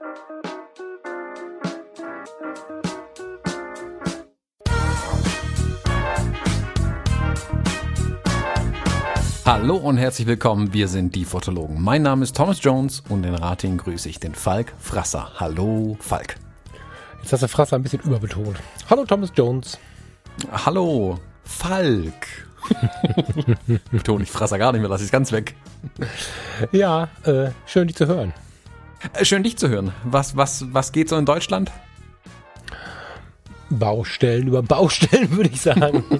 Hallo 0.00 0.14
und 9.76 9.98
herzlich 9.98 10.26
willkommen, 10.26 10.72
wir 10.72 10.88
sind 10.88 11.14
die 11.14 11.26
Fotologen. 11.26 11.82
Mein 11.82 12.00
Name 12.00 12.24
ist 12.24 12.34
Thomas 12.34 12.60
Jones 12.62 13.02
und 13.10 13.24
in 13.24 13.34
Rating 13.34 13.76
grüße 13.76 14.08
ich 14.08 14.18
den 14.18 14.34
Falk 14.34 14.72
Frasser. 14.78 15.32
Hallo 15.36 15.98
Falk. 16.00 16.36
Jetzt 17.20 17.34
hast 17.34 17.42
du 17.42 17.48
Frasser 17.48 17.76
ein 17.76 17.82
bisschen 17.82 18.00
überbetont. 18.00 18.56
Hallo 18.88 19.04
Thomas 19.04 19.30
Jones. 19.36 19.78
Hallo 20.50 21.18
Falk. 21.44 22.48
Betone 23.90 24.22
ich 24.22 24.30
Frasser 24.30 24.56
gar 24.56 24.72
nicht 24.72 24.80
mehr, 24.80 24.88
lasse 24.88 25.02
ich 25.02 25.08
es 25.08 25.12
ganz 25.12 25.30
weg. 25.30 25.56
Ja, 26.72 27.08
äh, 27.24 27.50
schön 27.66 27.86
dich 27.86 27.96
zu 27.96 28.06
hören. 28.06 28.32
Äh, 29.14 29.24
schön 29.24 29.42
dich 29.42 29.56
zu 29.56 29.68
hören. 29.68 29.92
Was, 30.04 30.36
was, 30.36 30.66
was 30.72 30.92
geht 30.92 31.08
so 31.08 31.16
in 31.16 31.24
Deutschland? 31.26 31.70
Baustellen 33.72 34.48
über 34.48 34.62
Baustellen, 34.62 35.30
würde 35.36 35.50
ich 35.52 35.60
sagen. 35.60 36.04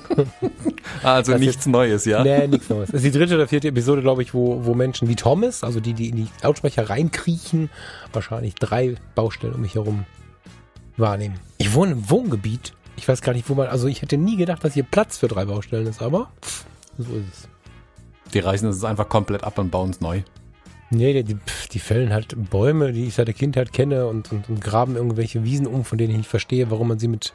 Also 1.02 1.32
Das 1.32 1.40
nichts 1.40 1.56
ist- 1.56 1.66
Neues, 1.66 2.04
ja? 2.04 2.22
Nee, 2.22 2.46
nichts 2.46 2.68
Neues. 2.68 2.88
Das 2.90 3.02
ist 3.02 3.04
die 3.14 3.18
dritte 3.18 3.34
oder 3.36 3.48
vierte 3.48 3.68
Episode, 3.68 4.02
glaube 4.02 4.22
ich, 4.22 4.34
wo, 4.34 4.64
wo 4.66 4.74
Menschen 4.74 5.08
wie 5.08 5.14
Thomas, 5.16 5.64
also 5.64 5.80
die, 5.80 5.94
die 5.94 6.10
in 6.10 6.16
die 6.16 6.26
Lautsprecher 6.42 6.90
reinkriechen, 6.90 7.70
wahrscheinlich 8.12 8.54
drei 8.56 8.96
Baustellen 9.14 9.54
um 9.54 9.62
mich 9.62 9.76
herum 9.76 10.04
wahrnehmen. 10.96 11.38
Ich 11.58 11.72
wohne 11.72 11.92
im 11.92 12.10
Wohngebiet. 12.10 12.74
Ich 12.96 13.08
weiß 13.08 13.22
gar 13.22 13.32
nicht, 13.32 13.48
wo 13.48 13.54
man, 13.54 13.68
also 13.68 13.86
ich 13.88 14.02
hätte 14.02 14.18
nie 14.18 14.36
gedacht, 14.36 14.62
dass 14.62 14.74
hier 14.74 14.82
Platz 14.82 15.16
für 15.16 15.28
drei 15.28 15.44
Baustellen 15.46 15.86
ist, 15.86 16.02
aber 16.02 16.30
pff, 16.44 16.64
so 16.98 17.12
ist 17.14 17.24
es. 17.32 17.48
Die 18.34 18.40
reißen 18.40 18.68
es 18.68 18.84
einfach 18.84 19.08
komplett 19.08 19.42
ab 19.44 19.58
und 19.58 19.70
bauen 19.70 19.90
es 19.90 20.00
neu. 20.00 20.22
Nee, 20.90 21.22
die, 21.22 21.36
die, 21.72 21.78
fällen 21.78 22.12
halt 22.12 22.34
Bäume, 22.50 22.92
die 22.92 23.06
ich 23.06 23.14
seit 23.14 23.28
der 23.28 23.34
Kindheit 23.34 23.72
kenne 23.72 24.08
und, 24.08 24.32
und, 24.32 24.48
und 24.48 24.60
graben 24.60 24.96
irgendwelche 24.96 25.44
Wiesen 25.44 25.68
um, 25.68 25.84
von 25.84 25.98
denen 25.98 26.10
ich 26.10 26.16
nicht 26.18 26.30
verstehe, 26.30 26.70
warum 26.70 26.88
man 26.88 26.98
sie 26.98 27.06
mit 27.06 27.32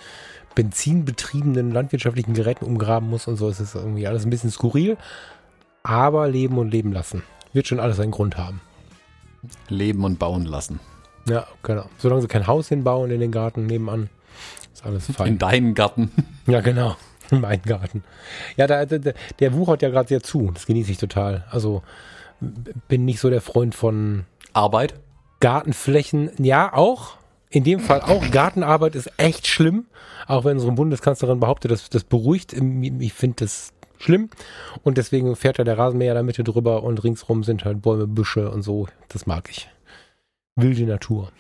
benzinbetriebenen 0.55 1.71
landwirtschaftlichen 1.71 2.33
Geräten 2.33 2.65
umgraben 2.65 3.09
muss 3.09 3.27
und 3.27 3.38
so. 3.38 3.47
Es 3.47 3.61
ist 3.61 3.75
irgendwie 3.75 4.07
alles 4.07 4.25
ein 4.25 4.30
bisschen 4.30 4.52
skurril, 4.52 4.97
aber 5.83 6.27
leben 6.27 6.57
und 6.57 6.69
leben 6.69 6.91
lassen. 6.91 7.23
Wird 7.53 7.67
schon 7.67 7.80
alles 7.80 7.99
einen 7.99 8.11
Grund 8.11 8.38
haben. 8.38 8.59
Leben 9.69 10.03
und 10.03 10.19
bauen 10.19 10.45
lassen. 10.45 10.80
Ja, 11.30 11.47
genau. 11.63 11.85
Solange 11.97 12.21
sie 12.21 12.27
kein 12.27 12.47
Haus 12.47 12.67
hinbauen 12.67 13.09
in 13.11 13.19
den 13.19 13.31
Garten 13.31 13.65
nebenan, 13.67 14.09
ist 14.73 14.85
alles 14.85 15.08
In 15.09 15.15
fein. 15.15 15.37
deinen 15.37 15.73
Garten. 15.75 16.11
Ja, 16.47 16.61
genau. 16.61 16.95
In 17.31 17.41
meinem 17.41 17.63
Garten. 17.63 18.03
Ja, 18.55 18.67
da, 18.67 18.85
der, 18.85 19.15
der 19.39 19.53
wuchert 19.53 19.81
ja 19.81 19.89
gerade 19.89 20.08
sehr 20.08 20.21
zu. 20.21 20.52
Das 20.53 20.67
genieße 20.67 20.91
ich 20.91 20.99
total. 20.99 21.43
Also 21.49 21.81
bin 22.88 23.05
nicht 23.05 23.19
so 23.19 23.29
der 23.29 23.41
Freund 23.41 23.75
von 23.75 24.25
Arbeit. 24.53 24.95
Gartenflächen, 25.39 26.31
ja, 26.38 26.73
auch. 26.73 27.17
In 27.49 27.63
dem 27.63 27.79
Fall 27.79 28.02
auch. 28.02 28.31
Gartenarbeit 28.31 28.95
ist 28.95 29.11
echt 29.17 29.47
schlimm. 29.47 29.85
Auch 30.27 30.43
wenn 30.43 30.53
unsere 30.53 30.73
Bundeskanzlerin 30.73 31.39
behauptet, 31.39 31.71
dass 31.71 31.89
das 31.89 32.03
beruhigt. 32.03 32.53
Ich 32.53 33.13
finde 33.13 33.45
das 33.45 33.71
schlimm. 33.97 34.29
Und 34.83 34.97
deswegen 34.97 35.35
fährt 35.35 35.59
da 35.59 35.63
der 35.63 35.77
Rasenmäher 35.77 36.13
der 36.13 36.23
Mitte 36.23 36.43
drüber 36.43 36.83
und 36.83 37.03
ringsrum 37.03 37.43
sind 37.43 37.63
halt 37.65 37.81
Bäume, 37.81 38.07
Büsche 38.07 38.49
und 38.52 38.61
so. 38.61 38.87
Das 39.07 39.25
mag 39.25 39.49
ich. 39.49 39.69
Wilde 40.55 40.85
Natur. 40.85 41.31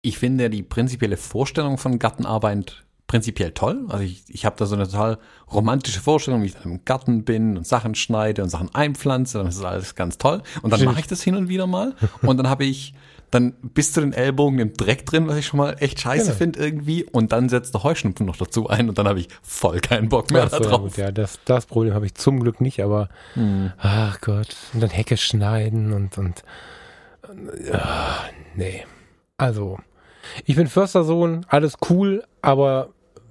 Ich 0.00 0.18
finde 0.18 0.48
die 0.48 0.62
prinzipielle 0.62 1.16
Vorstellung 1.16 1.76
von 1.76 1.98
Gartenarbeit 1.98 2.84
prinzipiell 3.08 3.50
toll. 3.50 3.86
Also 3.88 4.04
ich, 4.04 4.22
ich 4.28 4.44
habe 4.46 4.54
da 4.56 4.66
so 4.66 4.76
eine 4.76 4.86
total 4.86 5.18
romantische 5.52 5.98
Vorstellung, 6.00 6.42
wie 6.42 6.46
ich 6.46 6.54
dann 6.54 6.64
im 6.72 6.84
Garten 6.84 7.24
bin 7.24 7.56
und 7.56 7.66
Sachen 7.66 7.96
schneide 7.96 8.42
und 8.44 8.50
Sachen 8.50 8.72
einpflanze. 8.74 9.38
Dann 9.38 9.48
ist 9.48 9.58
das 9.58 9.64
alles 9.64 9.94
ganz 9.96 10.18
toll. 10.18 10.42
Und 10.62 10.72
dann 10.72 10.84
mache 10.84 11.00
ich 11.00 11.06
das 11.08 11.22
hin 11.22 11.34
und 11.34 11.48
wieder 11.48 11.66
mal. 11.66 11.94
Und 12.22 12.36
dann 12.36 12.48
habe 12.48 12.64
ich 12.64 12.94
dann 13.30 13.52
bis 13.62 13.92
zu 13.92 14.00
den 14.00 14.14
Ellbogen 14.14 14.56
den 14.58 14.72
Dreck 14.74 15.04
drin, 15.04 15.26
was 15.28 15.36
ich 15.36 15.46
schon 15.46 15.58
mal 15.58 15.76
echt 15.80 16.00
scheiße 16.00 16.26
Genau. 16.26 16.36
finde 16.36 16.60
irgendwie. 16.60 17.04
Und 17.04 17.32
dann 17.32 17.48
setzt 17.50 17.74
der 17.74 17.82
Heuschnupfen 17.82 18.24
noch 18.24 18.36
dazu 18.36 18.68
ein 18.68 18.88
und 18.88 18.96
dann 18.98 19.06
habe 19.08 19.20
ich 19.20 19.28
voll 19.42 19.80
keinen 19.80 20.08
Bock 20.08 20.30
mehr 20.30 20.44
Ach 20.44 20.50
so, 20.50 20.56
ja, 20.64 20.70
darauf. 20.70 20.96
ja, 20.96 21.10
das, 21.12 21.38
das 21.44 21.66
Problem 21.66 21.92
habe 21.94 22.06
ich 22.06 22.14
zum 22.14 22.40
Glück 22.40 22.60
nicht, 22.62 22.80
aber 22.82 23.08
Hm. 23.34 23.72
ach 23.78 24.20
Gott. 24.22 24.54
Und 24.72 24.80
dann 24.82 24.88
Hecke 24.90 25.16
schneiden 25.18 25.92
und, 25.92 26.16
und 26.16 26.42
ah, 27.72 28.20
nee. 28.54 28.84
Also, 29.36 29.78
ich 30.44 30.56
bin 30.56 30.66
Förstersohn, 30.66 31.44
alles 31.48 31.74
cool, 31.90 32.24
aber 32.42 32.90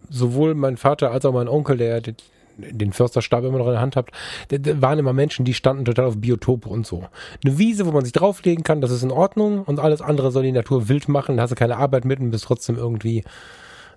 sowohl 0.09 0.55
mein 0.55 0.77
Vater 0.77 1.11
als 1.11 1.25
auch 1.25 1.33
mein 1.33 1.47
Onkel, 1.47 1.77
der 1.77 2.01
den- 2.01 2.15
den 2.57 2.91
Försterstab 2.91 3.43
immer 3.43 3.59
noch 3.59 3.67
in 3.67 3.73
der 3.73 3.81
Hand 3.81 3.95
hat, 3.95 4.09
der, 4.49 4.57
der 4.57 4.81
waren 4.81 4.97
immer 4.97 5.13
Menschen, 5.13 5.45
die 5.45 5.53
standen 5.53 5.85
total 5.85 6.05
auf 6.05 6.17
Biotope 6.17 6.67
und 6.67 6.87
so. 6.87 7.05
Eine 7.45 7.59
Wiese, 7.59 7.85
wo 7.85 7.91
man 7.91 8.03
sich 8.03 8.13
drauflegen 8.13 8.63
kann, 8.63 8.81
das 8.81 8.89
ist 8.89 9.03
in 9.03 9.11
Ordnung 9.11 9.63
und 9.63 9.79
alles 9.79 10.01
andere 10.01 10.31
soll 10.31 10.41
die 10.41 10.51
Natur 10.51 10.89
wild 10.89 11.07
machen, 11.07 11.37
da 11.37 11.43
hast 11.43 11.51
du 11.51 11.55
keine 11.55 11.77
Arbeit 11.77 12.03
mit 12.03 12.19
und 12.19 12.31
bist 12.31 12.45
trotzdem 12.45 12.75
irgendwie, 12.75 13.23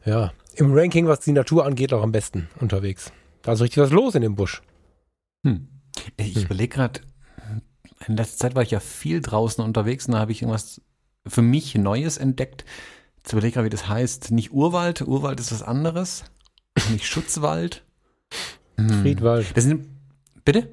ja, 0.05 0.33
im 0.57 0.75
Ranking, 0.75 1.07
was 1.07 1.21
die 1.21 1.33
Natur 1.33 1.65
angeht, 1.65 1.95
auch 1.95 2.03
am 2.03 2.13
besten 2.13 2.49
unterwegs. 2.61 3.13
Da 3.43 3.53
ist 3.53 3.63
richtig 3.63 3.83
was 3.83 3.91
los 3.93 4.15
in 4.15 4.21
dem 4.21 4.35
Busch. 4.35 4.61
Hm. 5.47 5.69
Ich 6.19 6.35
Hm. 6.37 6.43
überlege 6.43 6.75
gerade, 6.77 7.01
in 8.09 8.17
letzter 8.17 8.39
Zeit 8.49 8.55
war 8.57 8.63
ich 8.63 8.73
ja 8.73 8.81
viel 8.81 9.23
draußen 9.23 9.65
unterwegs 9.65 10.07
und 10.07 10.13
da 10.13 10.19
habe 10.19 10.33
ich 10.33 10.43
irgendwas 10.43 10.83
für 11.27 11.43
mich 11.43 11.75
Neues 11.77 12.19
entdeckt. 12.19 12.65
Jetzt 13.23 13.33
überlege 13.33 13.55
gerade, 13.55 13.67
wie 13.67 13.71
das 13.71 13.89
heißt. 13.89 14.31
Nicht 14.31 14.53
Urwald, 14.53 15.03
Urwald 15.03 15.41
ist 15.41 15.53
was 15.53 15.63
anderes. 15.63 16.25
Nicht 16.91 17.05
Schutzwald. 17.05 17.85
Hm. 18.77 19.03
Friedwald. 19.03 19.57
Das 19.57 19.65
sind, 19.65 19.87
bitte? 20.45 20.69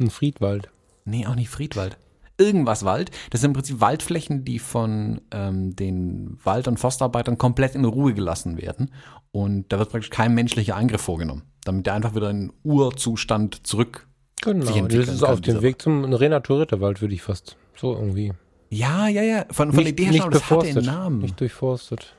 Ein 0.00 0.10
Friedwald. 0.10 0.70
Nee, 1.04 1.26
auch 1.26 1.34
nicht 1.34 1.50
Friedwald. 1.50 1.98
Irgendwas 2.38 2.84
Wald. 2.84 3.10
Das 3.30 3.40
sind 3.40 3.50
im 3.50 3.54
Prinzip 3.54 3.80
Waldflächen, 3.80 4.44
die 4.44 4.58
von 4.58 5.22
ähm, 5.30 5.74
den 5.74 6.38
Wald- 6.44 6.68
und 6.68 6.78
Forstarbeitern 6.78 7.38
komplett 7.38 7.74
in 7.74 7.84
Ruhe 7.84 8.12
gelassen 8.12 8.60
werden. 8.60 8.90
Und 9.30 9.72
da 9.72 9.78
wird 9.78 9.90
praktisch 9.90 10.10
kein 10.10 10.34
menschlicher 10.34 10.76
Eingriff 10.76 11.00
vorgenommen, 11.00 11.42
damit 11.64 11.86
der 11.86 11.94
einfach 11.94 12.14
wieder 12.14 12.30
in 12.30 12.52
Urzustand 12.62 13.66
zurück. 13.66 14.06
Genau. 14.42 14.66
sich 14.66 14.74
Das 14.74 14.82
entwickeln 14.82 15.14
ist 15.14 15.22
kann, 15.22 15.32
auf 15.32 15.40
dem 15.40 15.62
Weg 15.62 15.80
zum 15.80 16.04
renaturierter 16.04 16.80
Wald, 16.80 17.00
würde 17.00 17.14
ich 17.14 17.22
fast 17.22 17.56
so 17.74 17.94
irgendwie. 17.94 18.32
Ja, 18.76 19.08
ja, 19.08 19.22
ja. 19.22 19.46
Von, 19.50 19.72
von 19.72 19.84
der 19.84 19.92
Idee 19.92 20.06
her 20.06 20.28
das 20.30 20.50
hatte 20.50 20.66
einen 20.66 20.84
Namen. 20.84 21.18
Nicht 21.20 21.40
durchforstet. 21.40 22.14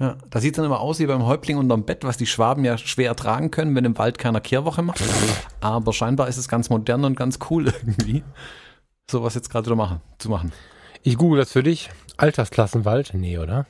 Ja, 0.00 0.16
da 0.30 0.40
sieht 0.40 0.54
es 0.54 0.56
dann 0.56 0.64
immer 0.64 0.80
aus 0.80 0.98
wie 0.98 1.06
beim 1.06 1.24
Häuptling 1.24 1.58
unterm 1.58 1.84
Bett, 1.84 2.04
was 2.04 2.16
die 2.16 2.26
Schwaben 2.26 2.64
ja 2.64 2.78
schwer 2.78 3.08
ertragen 3.08 3.50
können, 3.50 3.76
wenn 3.76 3.84
im 3.84 3.96
Wald 3.98 4.18
keiner 4.18 4.40
Kehrwoche 4.40 4.82
macht. 4.82 5.02
Aber 5.60 5.92
scheinbar 5.92 6.26
ist 6.28 6.38
es 6.38 6.48
ganz 6.48 6.70
modern 6.70 7.04
und 7.04 7.16
ganz 7.16 7.38
cool 7.50 7.66
irgendwie, 7.86 8.24
sowas 9.08 9.34
jetzt 9.34 9.50
gerade 9.50 9.74
machen, 9.76 10.00
zu 10.18 10.30
machen. 10.30 10.52
Ich 11.02 11.16
google 11.16 11.38
das 11.38 11.52
für 11.52 11.62
dich. 11.62 11.90
Altersklassenwald? 12.16 13.12
Nee, 13.14 13.38
oder? 13.38 13.66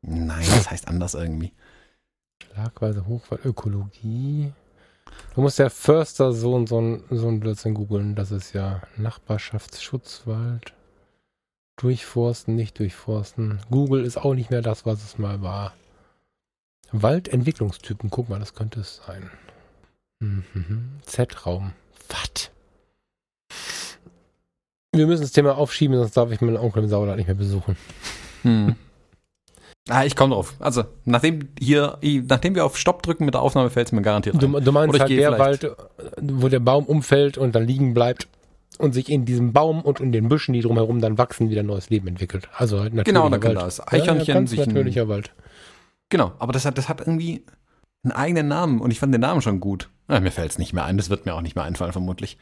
Nein, 0.00 0.46
das 0.48 0.70
heißt 0.70 0.88
anders 0.88 1.14
irgendwie. 1.14 1.52
Schlagweise 2.42 3.06
Hochwald, 3.06 3.44
Ökologie. 3.44 4.52
Du 5.34 5.42
musst 5.42 5.58
ja 5.58 5.68
Förster 5.68 6.32
so 6.32 6.54
und 6.54 6.68
so 6.68 7.00
so 7.10 7.28
ein 7.28 7.40
Blödsinn 7.40 7.74
googeln. 7.74 8.14
Das 8.14 8.30
ist 8.30 8.52
ja 8.54 8.82
Nachbarschaftsschutzwald. 8.96 10.72
Durchforsten, 11.76 12.54
nicht 12.54 12.78
durchforsten. 12.78 13.60
Google 13.70 14.04
ist 14.04 14.16
auch 14.18 14.34
nicht 14.34 14.50
mehr 14.50 14.62
das, 14.62 14.86
was 14.86 15.02
es 15.04 15.18
mal 15.18 15.42
war. 15.42 15.72
Waldentwicklungstypen, 16.92 18.10
guck 18.10 18.28
mal, 18.28 18.38
das 18.38 18.54
könnte 18.54 18.80
es 18.80 19.00
sein. 19.06 19.30
Mhm. 20.20 21.00
Z-Raum. 21.06 21.72
Was? 22.08 22.50
Wir 24.94 25.06
müssen 25.06 25.22
das 25.22 25.32
Thema 25.32 25.56
aufschieben, 25.56 25.96
sonst 25.96 26.16
darf 26.16 26.30
ich 26.30 26.40
meinen 26.42 26.58
Onkel 26.58 26.82
im 26.82 26.88
Sauerland 26.88 27.16
nicht 27.16 27.26
mehr 27.26 27.34
besuchen. 27.36 27.76
Hm. 28.42 28.76
Ah, 29.88 30.04
ich 30.04 30.14
komme 30.14 30.32
drauf. 30.36 30.54
Also, 30.60 30.84
nachdem 31.06 31.48
hier, 31.58 31.98
nachdem 32.28 32.54
wir 32.54 32.64
auf 32.64 32.78
Stopp 32.78 33.02
drücken 33.02 33.24
mit 33.24 33.34
der 33.34 33.42
Aufnahme, 33.42 33.68
fällt 33.68 33.88
es 33.88 33.92
mir 33.92 34.00
garantiert 34.00 34.40
Du, 34.40 34.46
ein. 34.56 34.64
du 34.64 34.70
meinst 34.70 34.94
Oder 34.94 34.96
ich 34.98 35.00
halt 35.02 35.10
der 35.10 35.34
vielleicht- 35.34 35.64
Wald, 35.64 35.76
wo 36.22 36.48
der 36.48 36.60
Baum 36.60 36.84
umfällt 36.86 37.36
und 37.36 37.52
dann 37.56 37.66
liegen 37.66 37.92
bleibt 37.92 38.28
und 38.78 38.92
sich 38.92 39.08
in 39.10 39.24
diesem 39.24 39.52
Baum 39.52 39.82
und 39.82 40.00
in 40.00 40.12
den 40.12 40.28
Büschen, 40.28 40.52
die 40.54 40.60
drumherum 40.60 41.00
dann 41.00 41.18
wachsen, 41.18 41.50
wieder 41.50 41.62
neues 41.62 41.90
Leben 41.90 42.08
entwickelt. 42.08 42.48
Also 42.56 42.80
halt 42.80 42.94
natürlicher 42.94 43.22
Genau, 43.24 43.28
da 43.30 43.38
kann 43.38 43.54
Wald. 43.56 43.66
das 43.66 43.86
Eichhörnchen 43.86 44.34
ganz 44.34 44.50
sich 44.50 44.58
natürlicher 44.60 45.08
Wald. 45.08 45.32
Genau, 46.08 46.32
aber 46.38 46.52
das 46.52 46.64
hat, 46.64 46.76
das 46.78 46.88
hat 46.88 47.00
irgendwie 47.00 47.44
einen 48.04 48.12
eigenen 48.12 48.48
Namen 48.48 48.80
und 48.80 48.90
ich 48.90 48.98
fand 49.00 49.14
den 49.14 49.20
Namen 49.20 49.40
schon 49.42 49.60
gut. 49.60 49.88
Ah, 50.08 50.20
mir 50.20 50.32
fällt 50.32 50.50
es 50.50 50.58
nicht 50.58 50.72
mehr 50.72 50.84
ein, 50.84 50.96
das 50.96 51.08
wird 51.10 51.24
mir 51.26 51.34
auch 51.34 51.40
nicht 51.40 51.54
mehr 51.56 51.64
einfallen, 51.64 51.92
vermutlich. 51.92 52.36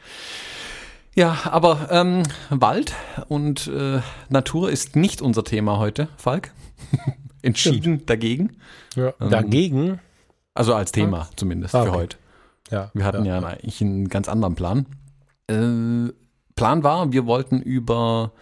Ja, 1.15 1.37
aber 1.45 1.89
ähm, 1.91 2.23
Wald 2.49 2.93
und 3.27 3.67
äh, 3.67 3.99
Natur 4.29 4.71
ist 4.71 4.95
nicht 4.95 5.21
unser 5.21 5.43
Thema 5.43 5.77
heute, 5.77 6.07
Falk. 6.17 6.51
Entschieden 7.41 8.05
dagegen. 8.05 8.57
Ja. 8.95 9.13
Ähm, 9.19 9.29
Dagegen, 9.29 9.99
Also 10.53 10.73
als 10.75 10.91
Thema 10.91 11.29
zumindest 11.35 11.73
Ah, 11.75 11.83
für 11.83 11.89
okay. 11.89 11.97
heute. 11.97 12.17
ja. 12.71 12.91
Wir 12.93 13.03
hatten 13.05 13.25
ja, 13.25 13.39
eigentlich 13.39 13.81
einen 13.81 14.09
ganz 14.09 14.27
anderen 14.29 14.55
Plan. 14.55 14.85
Äh, 15.49 16.13
Plan 16.61 16.83
war, 16.83 17.11
wir 17.11 17.25
wollten 17.25 17.59
über 17.59 18.33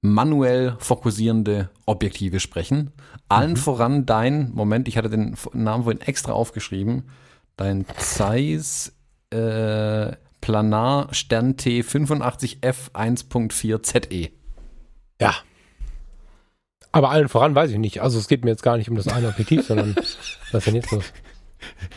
manuell 0.00 0.76
fokussierende 0.78 1.68
Objektive 1.84 2.40
sprechen. 2.40 2.92
Allen 3.28 3.58
voran 3.58 4.06
dein, 4.06 4.52
Moment, 4.54 4.88
ich 4.88 4.96
hatte 4.96 5.10
den 5.10 5.36
Namen 5.52 5.84
vorhin 5.84 6.00
extra 6.00 6.32
aufgeschrieben, 6.32 7.10
dein 7.58 7.84
Zeiss 7.98 8.94
äh, 9.28 10.12
Planar 10.40 11.12
Stern 11.12 11.58
T 11.58 11.82
85 11.82 12.60
F 12.62 12.90
1.4 12.94 13.82
ZE. 13.82 14.30
Ja. 15.20 15.34
Aber 16.90 17.10
allen 17.10 17.28
voran 17.28 17.54
weiß 17.54 17.70
ich 17.70 17.78
nicht. 17.78 18.00
Also 18.00 18.18
es 18.18 18.28
geht 18.28 18.46
mir 18.46 18.50
jetzt 18.52 18.62
gar 18.62 18.78
nicht 18.78 18.88
um 18.88 18.96
das 18.96 19.08
eine 19.08 19.28
Objektiv, 19.28 19.66
sondern 19.66 19.94
was 20.52 20.54
ist 20.54 20.66
denn 20.68 20.74
jetzt 20.74 20.90
los? 20.90 21.04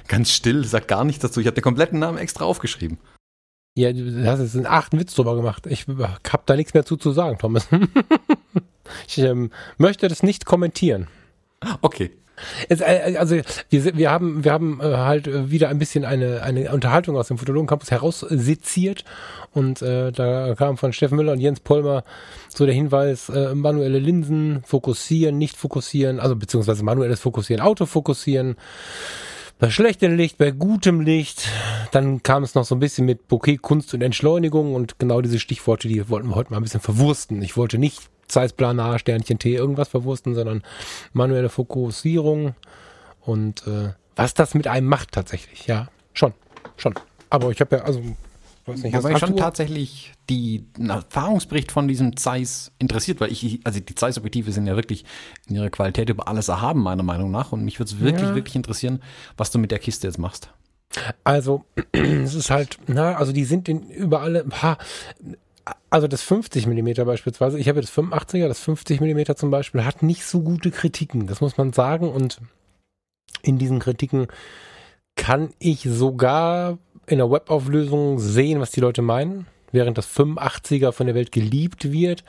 Ganz 0.10 0.34
still, 0.34 0.66
sag 0.66 0.90
gar 0.90 1.06
nichts 1.06 1.22
dazu. 1.22 1.40
Ich 1.40 1.48
habe 1.48 1.56
den 1.56 1.64
kompletten 1.64 2.00
Namen 2.00 2.18
extra 2.18 2.44
aufgeschrieben. 2.44 2.98
Ja, 3.76 3.94
du 3.94 4.26
hast 4.26 4.42
jetzt 4.42 4.56
einen 4.56 4.66
achten 4.66 5.00
Witz 5.00 5.16
drüber 5.16 5.36
gemacht. 5.36 5.66
Ich 5.68 5.88
habe 5.88 6.44
da 6.46 6.56
nichts 6.56 6.74
mehr 6.74 6.86
zu, 6.86 6.98
zu 6.98 7.12
sagen, 7.12 7.38
Thomas. 7.38 7.68
ich 9.08 9.18
ähm, 9.20 9.52
möchte 9.78 10.08
das 10.08 10.24
nicht 10.24 10.46
kommentieren. 10.46 11.08
Okay. 11.82 12.12
Es, 12.70 12.82
äh, 12.82 13.16
also 13.18 13.38
wir, 13.70 13.98
wir 13.98 14.12
haben, 14.12 14.44
wir 14.44 14.52
haben 14.52 14.80
äh, 14.82 14.98
halt 14.98 15.52
wieder 15.52 15.70
ein 15.70 15.80
bisschen 15.80 16.06
eine, 16.06 16.42
eine 16.42 16.72
Unterhaltung 16.72 17.16
aus 17.16 17.28
dem 17.28 17.38
Fotologen 17.38 17.68
Campus 17.68 17.92
herausseziert 17.92 19.06
und 19.54 19.82
äh, 19.82 20.12
da 20.12 20.56
kam 20.56 20.78
von 20.78 20.92
Steffen 20.92 21.18
Müller 21.18 21.34
und 21.34 21.40
Jens 21.40 21.60
Polmer 21.60 22.04
so 22.50 22.66
der 22.66 22.74
Hinweis, 22.74 23.30
äh, 23.30 23.54
manuelle 23.54 24.00
Linsen, 24.00 24.64
fokussieren, 24.66 25.38
nicht 25.38 25.56
fokussieren, 25.56 26.20
also 26.20 26.36
beziehungsweise 26.36 26.84
manuelles 26.84 27.20
Fokussieren, 27.20 27.64
Autofokussieren, 27.64 28.56
bei 29.62 29.70
schlechtem 29.70 30.18
Licht, 30.18 30.40
bei 30.40 30.50
gutem 30.50 31.02
Licht. 31.02 31.48
Dann 31.92 32.24
kam 32.24 32.42
es 32.42 32.56
noch 32.56 32.66
so 32.66 32.74
ein 32.74 32.80
bisschen 32.80 33.06
mit 33.06 33.28
Bouquet, 33.28 33.58
Kunst 33.58 33.94
und 33.94 34.02
Entschleunigung 34.02 34.74
und 34.74 34.98
genau 34.98 35.22
diese 35.22 35.40
Stichworte, 35.40 35.88
die 35.88 36.10
wollten 36.10 36.30
wir 36.30 36.36
heute 36.36 36.50
mal 36.50 36.58
ein 36.58 36.64
bisschen 36.64 36.82
verwursten. 36.82 37.44
Ich 37.44 37.58
wollte 37.58 37.78
nicht 37.78 38.10
Zeitplanar, 38.28 38.98
Sternchen 38.98 39.38
T, 39.38 39.54
irgendwas 39.54 39.90
verwursten, 39.90 40.34
sondern 40.34 40.64
manuelle 41.14 41.50
Fokussierung 41.50 42.56
und 43.22 43.68
äh, 43.68 43.94
was 44.16 44.34
das 44.34 44.56
mit 44.56 44.68
einem 44.68 44.88
macht 44.88 45.12
tatsächlich. 45.12 45.68
Ja, 45.68 45.90
schon, 46.14 46.34
schon. 46.76 46.96
Aber 47.30 47.52
ich 47.52 47.62
habe 47.62 47.76
ja, 47.76 47.84
also 47.84 48.02
weiß 48.66 48.84
nicht, 48.84 48.96
Wobei 48.96 49.18
schon 49.18 49.38
tatsächlich 49.38 50.14
die 50.30 50.66
Erfahrungsbericht 50.80 51.72
von 51.72 51.88
diesem 51.88 52.16
Zeiss 52.18 52.72
interessiert, 52.80 53.20
weil 53.22 53.32
ich, 53.32 53.60
also 53.64 53.80
die 53.80 53.96
Zeiss-Objektive 53.96 54.52
sind 54.52 54.68
ja 54.68 54.76
wirklich 54.76 55.06
in 55.48 55.56
ihrer 55.56 55.70
Qualität 55.70 56.10
über 56.10 56.28
alles 56.28 56.48
erhaben, 56.48 56.82
meiner 56.82 57.04
Meinung 57.04 57.32
nach. 57.32 57.52
Und 57.52 57.64
mich 57.64 57.80
würde 57.80 57.92
es 57.92 58.00
wirklich, 58.00 58.30
ja. 58.30 58.36
wirklich 58.36 58.56
interessieren, 58.56 59.02
was 59.38 59.52
du 59.52 59.60
mit 59.60 59.72
der 59.72 59.80
Kiste 59.80 60.08
jetzt 60.08 60.18
machst. 60.18 60.54
Also, 61.24 61.64
es 61.92 62.36
ist 62.36 62.50
halt, 62.50 62.78
na, 62.88 63.16
also 63.16 63.32
die 63.32 63.46
sind 63.46 63.70
in 63.70 63.90
überall, 63.90 64.46
ha, 64.62 64.78
also 65.90 66.08
das 66.08 66.22
50 66.22 66.68
mm 66.68 67.06
beispielsweise, 67.06 67.60
ich 67.60 67.68
habe 67.68 67.82
das 67.82 67.92
85er, 67.92 68.48
das 68.48 68.60
50 68.60 69.02
mm 69.02 69.36
zum 69.36 69.52
Beispiel, 69.52 69.86
hat 69.86 70.04
nicht 70.04 70.26
so 70.26 70.42
gute 70.42 70.72
Kritiken, 70.72 71.28
das 71.28 71.42
muss 71.42 71.58
man 71.58 71.74
sagen. 71.74 72.10
Und 72.10 72.40
in 73.42 73.58
diesen 73.58 73.80
Kritiken 73.80 74.28
kann 75.16 75.54
ich 75.60 75.82
sogar 75.84 76.78
in 77.12 77.18
der 77.18 77.30
Webauflösung 77.30 78.20
sehen, 78.20 78.60
was 78.60 78.72
die 78.72 78.80
Leute 78.80 79.02
meinen, 79.02 79.48
während 79.72 79.98
das 79.98 80.08
85er 80.08 80.92
von 80.92 81.08
der 81.08 81.16
Welt 81.16 81.32
geliebt 81.32 81.92
wird 81.92 82.24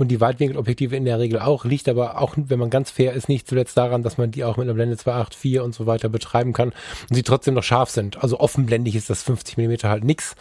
und 0.00 0.08
die 0.08 0.20
Weitwinkelobjektive 0.20 0.96
in 0.96 1.04
der 1.04 1.18
Regel 1.18 1.38
auch, 1.38 1.64
liegt 1.64 1.88
aber 1.88 2.20
auch, 2.20 2.34
wenn 2.36 2.58
man 2.58 2.70
ganz 2.70 2.90
fair 2.90 3.12
ist, 3.12 3.28
nicht 3.28 3.46
zuletzt 3.46 3.76
daran, 3.76 4.02
dass 4.02 4.18
man 4.18 4.30
die 4.30 4.44
auch 4.44 4.56
mit 4.56 4.66
einer 4.66 4.74
Blende 4.74 4.96
2.8.4 4.96 5.60
und 5.60 5.74
so 5.74 5.86
weiter 5.86 6.08
betreiben 6.08 6.52
kann 6.52 6.72
und 7.08 7.14
sie 7.14 7.22
trotzdem 7.22 7.54
noch 7.54 7.62
scharf 7.62 7.90
sind. 7.90 8.22
Also 8.22 8.40
offenblendig 8.40 8.96
ist 8.96 9.10
das 9.10 9.22
50 9.22 9.58
mm 9.58 9.74
halt 9.84 10.04
nix. 10.04 10.34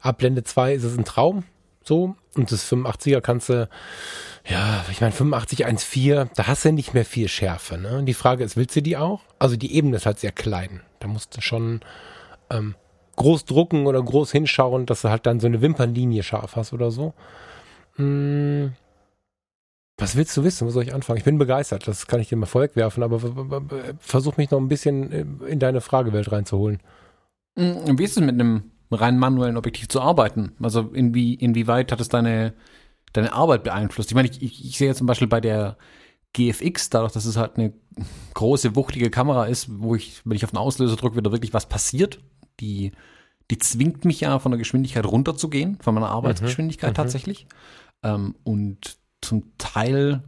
Ab 0.00 0.18
Blende 0.18 0.44
2 0.44 0.74
ist 0.74 0.84
es 0.84 0.96
ein 0.96 1.04
Traum, 1.04 1.44
so. 1.82 2.14
Und 2.34 2.50
das 2.50 2.64
85er 2.70 3.20
kannst 3.20 3.48
du, 3.48 3.68
ja, 4.48 4.84
ich 4.90 5.00
meine 5.00 5.12
85 5.12 5.66
1.4, 5.66 6.28
da 6.34 6.46
hast 6.46 6.64
du 6.64 6.72
nicht 6.72 6.94
mehr 6.94 7.04
viel 7.04 7.28
Schärfe. 7.28 7.78
Ne? 7.78 8.04
Die 8.04 8.14
Frage 8.14 8.44
ist, 8.44 8.56
willst 8.56 8.74
du 8.76 8.82
die 8.82 8.96
auch? 8.96 9.20
Also 9.38 9.56
die 9.56 9.74
Ebene 9.74 9.96
ist 9.96 10.06
halt 10.06 10.20
sehr 10.20 10.32
klein. 10.32 10.80
Da 11.00 11.08
musst 11.08 11.36
du 11.36 11.40
schon 11.40 11.80
ähm, 12.50 12.74
groß 13.16 13.44
drucken 13.44 13.86
oder 13.86 14.02
groß 14.02 14.32
hinschauen, 14.32 14.86
dass 14.86 15.02
du 15.02 15.10
halt 15.10 15.26
dann 15.26 15.40
so 15.40 15.46
eine 15.46 15.60
Wimpernlinie 15.60 16.22
scharf 16.22 16.56
hast 16.56 16.72
oder 16.72 16.90
so. 16.90 17.14
Hm. 17.96 18.72
Was 19.98 20.16
willst 20.16 20.36
du 20.36 20.44
wissen? 20.44 20.66
Wo 20.66 20.70
soll 20.70 20.84
ich 20.84 20.94
anfangen? 20.94 21.18
Ich 21.18 21.24
bin 21.24 21.38
begeistert, 21.38 21.86
das 21.86 22.06
kann 22.06 22.20
ich 22.20 22.28
dir 22.28 22.36
mal 22.36 22.46
vorwegwerfen, 22.46 23.02
aber 23.02 23.20
versuch 24.00 24.36
mich 24.36 24.50
noch 24.50 24.58
ein 24.58 24.68
bisschen 24.68 25.12
äh, 25.12 25.24
in 25.46 25.58
deine 25.58 25.80
Fragewelt 25.80 26.32
reinzuholen. 26.32 26.80
Hm, 27.56 27.98
wie 27.98 28.04
ist 28.04 28.16
es 28.16 28.22
mit 28.22 28.34
einem 28.34 28.72
rein 28.90 29.18
manuellen 29.18 29.56
Objektiv 29.56 29.88
zu 29.88 30.00
arbeiten? 30.00 30.52
Also 30.60 30.80
inwie, 30.92 31.34
inwieweit 31.34 31.92
hat 31.92 32.00
es 32.00 32.08
deine, 32.08 32.54
deine 33.12 33.32
Arbeit 33.32 33.64
beeinflusst? 33.64 34.10
Ich 34.10 34.14
meine, 34.14 34.28
ich, 34.28 34.42
ich, 34.42 34.64
ich 34.64 34.78
sehe 34.78 34.88
jetzt 34.88 34.98
zum 34.98 35.06
Beispiel 35.06 35.28
bei 35.28 35.40
der 35.40 35.76
GFX, 36.32 36.90
dadurch, 36.90 37.12
dass 37.12 37.26
es 37.26 37.36
halt 37.36 37.56
eine 37.56 37.74
große, 38.34 38.74
wuchtige 38.74 39.10
Kamera 39.10 39.46
ist, 39.46 39.68
wo 39.70 39.94
ich, 39.94 40.22
wenn 40.24 40.36
ich 40.36 40.44
auf 40.44 40.50
den 40.50 40.58
Auslöser 40.58 40.96
drücke, 40.96 41.16
wieder 41.16 41.32
wirklich 41.32 41.52
was 41.52 41.68
passiert. 41.68 42.20
Die, 42.62 42.92
die 43.50 43.58
zwingt 43.58 44.04
mich 44.04 44.20
ja 44.20 44.38
von 44.38 44.52
der 44.52 44.58
Geschwindigkeit 44.58 45.04
runterzugehen, 45.04 45.78
von 45.80 45.94
meiner 45.94 46.08
Arbeitsgeschwindigkeit 46.08 46.92
mhm, 46.92 46.94
tatsächlich. 46.94 47.46
Ähm, 48.02 48.36
und 48.44 48.96
zum 49.20 49.52
Teil 49.58 50.22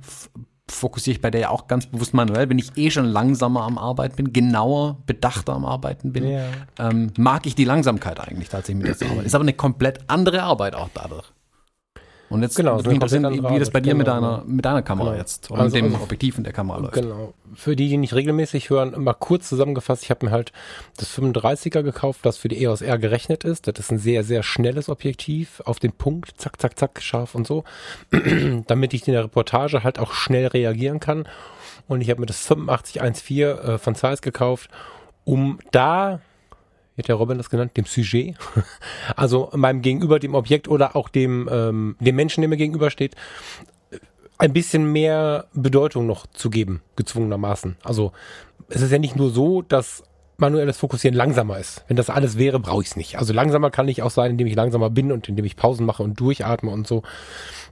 fokussiere 0.69 1.17
ich 1.17 1.21
bei 1.21 1.31
der 1.31 1.41
ja 1.43 1.51
auch 1.51 1.67
ganz 1.67 1.87
bewusst 1.87 2.15
manuell, 2.15 2.49
wenn 2.49 2.59
ich 2.59 2.77
eh 2.77 2.91
schon 2.91 3.05
langsamer 3.05 3.63
am 3.63 3.79
Arbeiten 3.79 4.17
bin, 4.17 4.33
genauer, 4.33 5.03
bedachter 5.07 5.53
am 5.53 5.65
Arbeiten 5.65 6.13
bin, 6.13 6.27
ja. 6.27 6.47
ähm, 6.79 7.13
mag 7.19 7.47
ich 7.47 7.55
die 7.55 7.65
Langsamkeit 7.65 8.19
eigentlich 8.19 8.49
tatsächlich 8.49 8.85
mit 8.85 9.01
der 9.01 9.11
Arbeit. 9.11 9.27
Ist 9.27 9.35
aber 9.35 9.43
eine 9.43 9.53
komplett 9.53 10.01
andere 10.09 10.43
Arbeit 10.43 10.75
auch 10.75 10.89
dadurch. 10.95 11.34
Und 12.35 12.43
jetzt 12.43 12.57
genau, 12.57 12.75
würde 12.75 12.89
mich 12.89 12.97
interessieren, 12.97 13.33
wie, 13.33 13.49
wie 13.49 13.59
das 13.61 13.71
bei 13.71 13.81
dir 13.81 13.93
genau, 13.93 13.99
mit, 13.99 14.07
deiner, 14.09 14.43
mit 14.45 14.65
deiner 14.65 14.83
Kamera 14.83 15.11
genau. 15.11 15.21
jetzt 15.21 15.53
und 15.53 15.61
also, 15.61 15.77
mit 15.77 15.85
dem 15.85 15.93
also, 15.93 16.03
Objektiv 16.03 16.37
in 16.37 16.43
der 16.43 16.53
Kamera 16.53 16.79
läuft. 16.79 16.95
Genau. 16.95 17.33
Für 17.55 17.77
die, 17.77 17.89
die 17.89 17.97
nicht 17.97 18.13
regelmäßig 18.13 18.71
hören, 18.71 19.01
mal 19.01 19.15
kurz 19.15 19.49
zusammengefasst, 19.49 20.03
ich 20.03 20.11
habe 20.11 20.27
mir 20.27 20.33
halt 20.33 20.51
das 20.97 21.17
35er 21.17 21.85
gekauft, 21.85 22.27
das 22.27 22.37
für 22.37 22.49
die 22.49 22.61
EOS 22.61 22.83
R 22.83 22.99
gerechnet 22.99 23.45
ist. 23.45 23.69
Das 23.69 23.79
ist 23.79 23.93
ein 23.93 23.99
sehr, 23.99 24.25
sehr 24.25 24.43
schnelles 24.43 24.89
Objektiv, 24.89 25.63
auf 25.65 25.79
den 25.79 25.93
Punkt, 25.93 26.41
zack, 26.41 26.61
zack, 26.61 26.77
zack, 26.77 27.01
scharf 27.01 27.37
und 27.37 27.47
so, 27.47 27.63
damit 28.67 28.95
ich 28.95 29.07
in 29.07 29.15
der 29.15 29.23
Reportage 29.23 29.85
halt 29.85 30.01
auch 30.01 30.13
schnell 30.13 30.49
reagieren 30.49 30.99
kann. 30.99 31.29
Und 31.87 32.01
ich 32.01 32.11
habe 32.11 32.19
mir 32.19 32.27
das 32.27 32.51
8514 32.51 33.75
äh, 33.75 33.79
von 33.79 33.95
Zeiss 33.95 34.23
gekauft, 34.23 34.71
um 35.25 35.61
da 35.71 36.19
hat 36.97 37.09
der 37.09 37.17
Robin 37.17 37.39
das 37.39 37.51
genannt, 37.51 37.77
dem 37.77 37.87
Sujet, 37.87 38.37
also 39.17 39.51
meinem 39.55 39.83
Gegenüber, 39.83 40.19
dem 40.19 40.35
Objekt 40.35 40.69
oder 40.69 40.97
auch 40.97 41.09
dem, 41.09 41.49
ähm, 41.51 41.97
dem 42.01 42.17
Menschen, 42.17 42.41
der 42.43 42.49
mir 42.49 42.57
gegenübersteht, 42.57 43.17
ein 44.39 44.53
bisschen 44.53 44.91
mehr 44.93 45.47
Bedeutung 45.55 46.07
noch 46.07 46.27
zu 46.27 46.51
geben, 46.51 46.83
gezwungenermaßen. 46.97 47.77
Also 47.83 48.13
es 48.69 48.83
ist 48.83 48.93
ja 48.93 48.99
nicht 48.99 49.17
nur 49.17 49.31
so, 49.31 49.63
dass 49.63 50.05
manuelles 50.37 50.77
Fokussieren 50.77 51.17
langsamer 51.17 51.59
ist. 51.59 51.85
Wenn 51.87 51.97
das 51.97 52.11
alles 52.11 52.39
wäre, 52.39 52.59
brauche 52.59 52.83
ich 52.83 52.89
es 52.89 52.97
nicht. 52.97 53.19
Also 53.19 53.33
langsamer 53.33 53.71
kann 53.71 53.89
ich 53.89 54.03
auch 54.03 54.11
sein, 54.11 54.33
indem 54.33 54.47
ich 54.47 54.57
langsamer 54.57 54.91
bin 54.91 55.13
und 55.13 55.29
indem 55.29 55.45
ich 55.45 55.57
Pausen 55.57 55.87
mache 55.87 56.03
und 56.03 56.19
durchatme 56.19 56.71
und 56.71 56.87
so. 56.87 57.03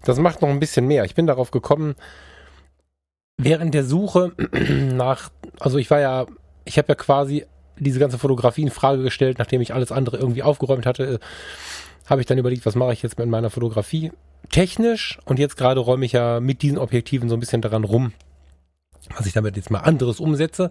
Das 0.05 0.19
macht 0.19 0.43
noch 0.43 0.49
ein 0.49 0.61
bisschen 0.61 0.87
mehr. 0.87 1.05
Ich 1.05 1.15
bin 1.15 1.27
darauf 1.27 1.51
gekommen, 1.51 1.95
während 3.37 3.75
der 3.75 3.85
Suche 3.85 4.33
nach, 4.95 5.31
also 5.59 5.79
ich 5.79 5.91
war 5.91 6.01
ja, 6.01 6.27
ich 6.65 6.79
habe 6.79 6.89
ja 6.89 6.95
quasi 6.95 7.47
diese 7.79 7.99
ganze 7.99 8.19
Fotografie 8.19 8.63
in 8.63 8.71
Frage 8.71 9.03
gestellt, 9.03 9.39
nachdem 9.39 9.61
ich 9.61 9.75
alles 9.75 9.93
andere 9.93 10.17
irgendwie 10.17 10.43
aufgeräumt 10.43 10.87
hatte, 10.87 11.21
habe 12.07 12.21
ich 12.21 12.27
dann 12.27 12.39
überlegt, 12.39 12.67
was 12.67 12.75
mache 12.75 12.93
ich 12.93 13.03
jetzt 13.03 13.19
mit 13.19 13.29
meiner 13.29 13.51
Fotografie? 13.51 14.13
Technisch. 14.51 15.19
Und 15.25 15.39
jetzt 15.39 15.57
gerade 15.57 15.81
räume 15.81 16.05
ich 16.05 16.13
ja 16.13 16.41
mit 16.41 16.63
diesen 16.63 16.79
Objektiven 16.79 17.29
so 17.29 17.37
ein 17.37 17.41
bisschen 17.41 17.63
daran 17.63 17.85
rum, 17.85 18.13
was 19.17 19.27
ich 19.27 19.33
damit 19.33 19.57
jetzt 19.57 19.71
mal 19.71 19.81
anderes 19.81 20.21
umsetze. 20.21 20.71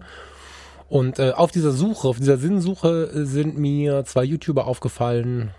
Und 0.88 1.18
äh, 1.18 1.30
auf 1.30 1.50
dieser 1.50 1.72
Suche, 1.72 2.06
auf 2.06 2.18
dieser 2.18 2.36
Sinnsuche 2.36 3.24
sind 3.26 3.56
mir 3.56 4.04
zwei 4.04 4.24
YouTuber 4.24 4.66
aufgefallen, 4.66 5.50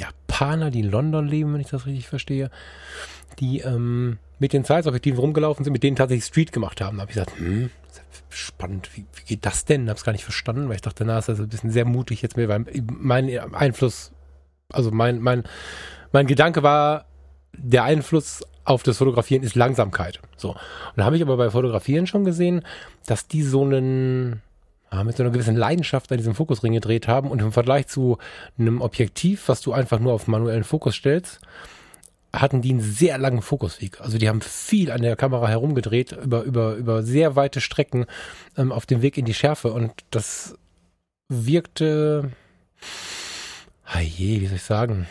Japaner, 0.00 0.70
die 0.70 0.80
in 0.80 0.90
London 0.90 1.26
leben, 1.26 1.52
wenn 1.52 1.60
ich 1.60 1.70
das 1.70 1.86
richtig 1.86 2.06
verstehe, 2.06 2.50
die 3.40 3.60
ähm, 3.60 4.18
mit 4.38 4.52
den 4.52 4.64
Zeiss-Objektiven 4.64 5.18
rumgelaufen 5.18 5.64
sind, 5.64 5.72
mit 5.72 5.82
denen 5.82 5.96
tatsächlich 5.96 6.26
Street 6.26 6.52
gemacht 6.52 6.80
haben. 6.80 6.96
Da 6.96 7.02
habe 7.02 7.10
ich 7.10 7.16
gesagt, 7.16 7.38
hm, 7.38 7.70
spannend, 8.28 8.90
wie, 8.96 9.04
wie 9.14 9.24
geht 9.24 9.46
das 9.46 9.64
denn? 9.64 9.88
Habe 9.88 9.98
es 9.98 10.04
gar 10.04 10.12
nicht 10.12 10.24
verstanden, 10.24 10.68
weil 10.68 10.76
ich 10.76 10.82
dachte, 10.82 11.04
na, 11.04 11.18
ist 11.18 11.28
das 11.28 11.40
ein 11.40 11.48
bisschen 11.48 11.70
sehr 11.70 11.84
mutig 11.84 12.22
jetzt 12.22 12.36
weil 12.36 12.64
mein 12.90 13.28
Einfluss, 13.54 14.12
also 14.70 14.90
mein, 14.90 15.20
mein, 15.20 15.44
mein 16.12 16.26
Gedanke 16.26 16.62
war, 16.62 17.06
der 17.52 17.84
Einfluss 17.84 18.44
auf 18.64 18.82
das 18.82 18.98
Fotografieren 18.98 19.42
ist 19.42 19.54
Langsamkeit. 19.54 20.20
So. 20.36 20.50
Und 20.50 20.58
da 20.96 21.04
habe 21.04 21.16
ich 21.16 21.22
aber 21.22 21.36
bei 21.36 21.50
Fotografieren 21.50 22.06
schon 22.06 22.24
gesehen, 22.24 22.62
dass 23.06 23.26
die 23.26 23.42
so 23.42 23.64
einen, 23.64 24.42
mit 25.04 25.16
so 25.16 25.22
einer 25.22 25.32
gewissen 25.32 25.56
Leidenschaft 25.56 26.12
an 26.12 26.18
diesem 26.18 26.34
Fokusring 26.34 26.74
gedreht 26.74 27.08
haben 27.08 27.30
und 27.30 27.40
im 27.40 27.52
Vergleich 27.52 27.86
zu 27.86 28.18
einem 28.58 28.82
Objektiv, 28.82 29.48
was 29.48 29.62
du 29.62 29.72
einfach 29.72 30.00
nur 30.00 30.12
auf 30.12 30.28
manuellen 30.28 30.64
Fokus 30.64 30.96
stellst, 30.96 31.40
hatten 32.32 32.60
die 32.60 32.70
einen 32.70 32.80
sehr 32.80 33.18
langen 33.18 33.42
Fokusweg. 33.42 34.00
Also 34.00 34.18
die 34.18 34.28
haben 34.28 34.40
viel 34.40 34.90
an 34.90 35.02
der 35.02 35.16
Kamera 35.16 35.48
herumgedreht, 35.48 36.12
über, 36.12 36.42
über, 36.42 36.74
über 36.74 37.02
sehr 37.02 37.36
weite 37.36 37.60
Strecken 37.60 38.06
ähm, 38.56 38.72
auf 38.72 38.86
dem 38.86 39.02
Weg 39.02 39.16
in 39.16 39.24
die 39.24 39.34
Schärfe. 39.34 39.72
Und 39.72 39.92
das 40.10 40.56
wirkte, 41.28 42.30
je, 44.00 44.40
wie 44.40 44.46
soll 44.46 44.56
ich 44.56 44.62
sagen, 44.62 45.06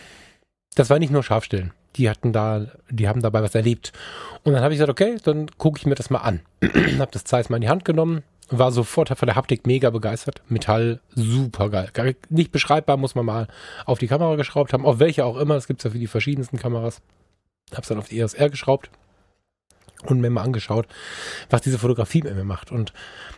das 0.76 0.90
war 0.90 1.00
nicht 1.00 1.12
nur 1.12 1.24
Scharfstellen. 1.24 1.74
Die 1.96 2.10
hatten 2.10 2.32
da, 2.32 2.68
die 2.92 3.08
haben 3.08 3.24
dabei 3.24 3.42
was 3.42 3.56
erlebt. 3.56 3.92
Und 4.44 4.54
dann 4.54 4.62
habe 4.62 4.74
ich 4.74 4.80
gesagt, 4.80 4.92
okay, 4.92 5.18
dann 5.24 5.48
gucke 5.58 5.80
ich 5.80 5.88
mir 5.88 5.96
das 5.96 6.12
mal 6.12 6.20
an. 6.20 6.42
habe 7.00 7.12
das 7.12 7.24
Zeiss 7.24 7.50
mal 7.50 7.58
in 7.58 7.62
die 7.62 7.70
Hand 7.70 7.86
genommen, 7.86 8.24
war 8.50 8.72
sofort 8.72 9.10
von 9.10 9.26
der 9.26 9.36
Haptik 9.36 9.68
mega 9.68 9.90
begeistert. 9.90 10.42
Metall 10.48 11.02
super 11.16 11.70
geil. 11.70 12.16
Nicht 12.30 12.52
beschreibbar, 12.52 12.98
muss 12.98 13.16
man 13.16 13.26
mal 13.26 13.48
auf 13.86 14.00
die 14.00 14.08
Kamera 14.08 14.36
geschraubt 14.36 14.74
haben, 14.74 14.86
auf 14.86 15.00
welche 15.00 15.26
auch 15.26 15.38
immer. 15.38 15.56
Das 15.56 15.68
gibt 15.68 15.80
es 15.80 15.84
ja 15.86 15.92
für 15.92 16.00
die 16.00 16.08
verschiedensten 16.08 16.58
Kameras. 16.58 17.02
Hab's 17.74 17.90
dann 17.90 17.98
auf 17.98 18.08
die 18.08 18.20
ESR 18.20 18.50
geschraubt. 18.50 18.90
und 20.06 20.22
mir 20.22 20.30
mal 20.30 20.44
angeschaut, 20.44 20.88
was 21.50 21.62
diese 21.62 21.80
Fotografie 21.80 22.22
mit 22.22 22.36
mir 22.36 22.44
macht. 22.44 22.72
Und 22.72 22.94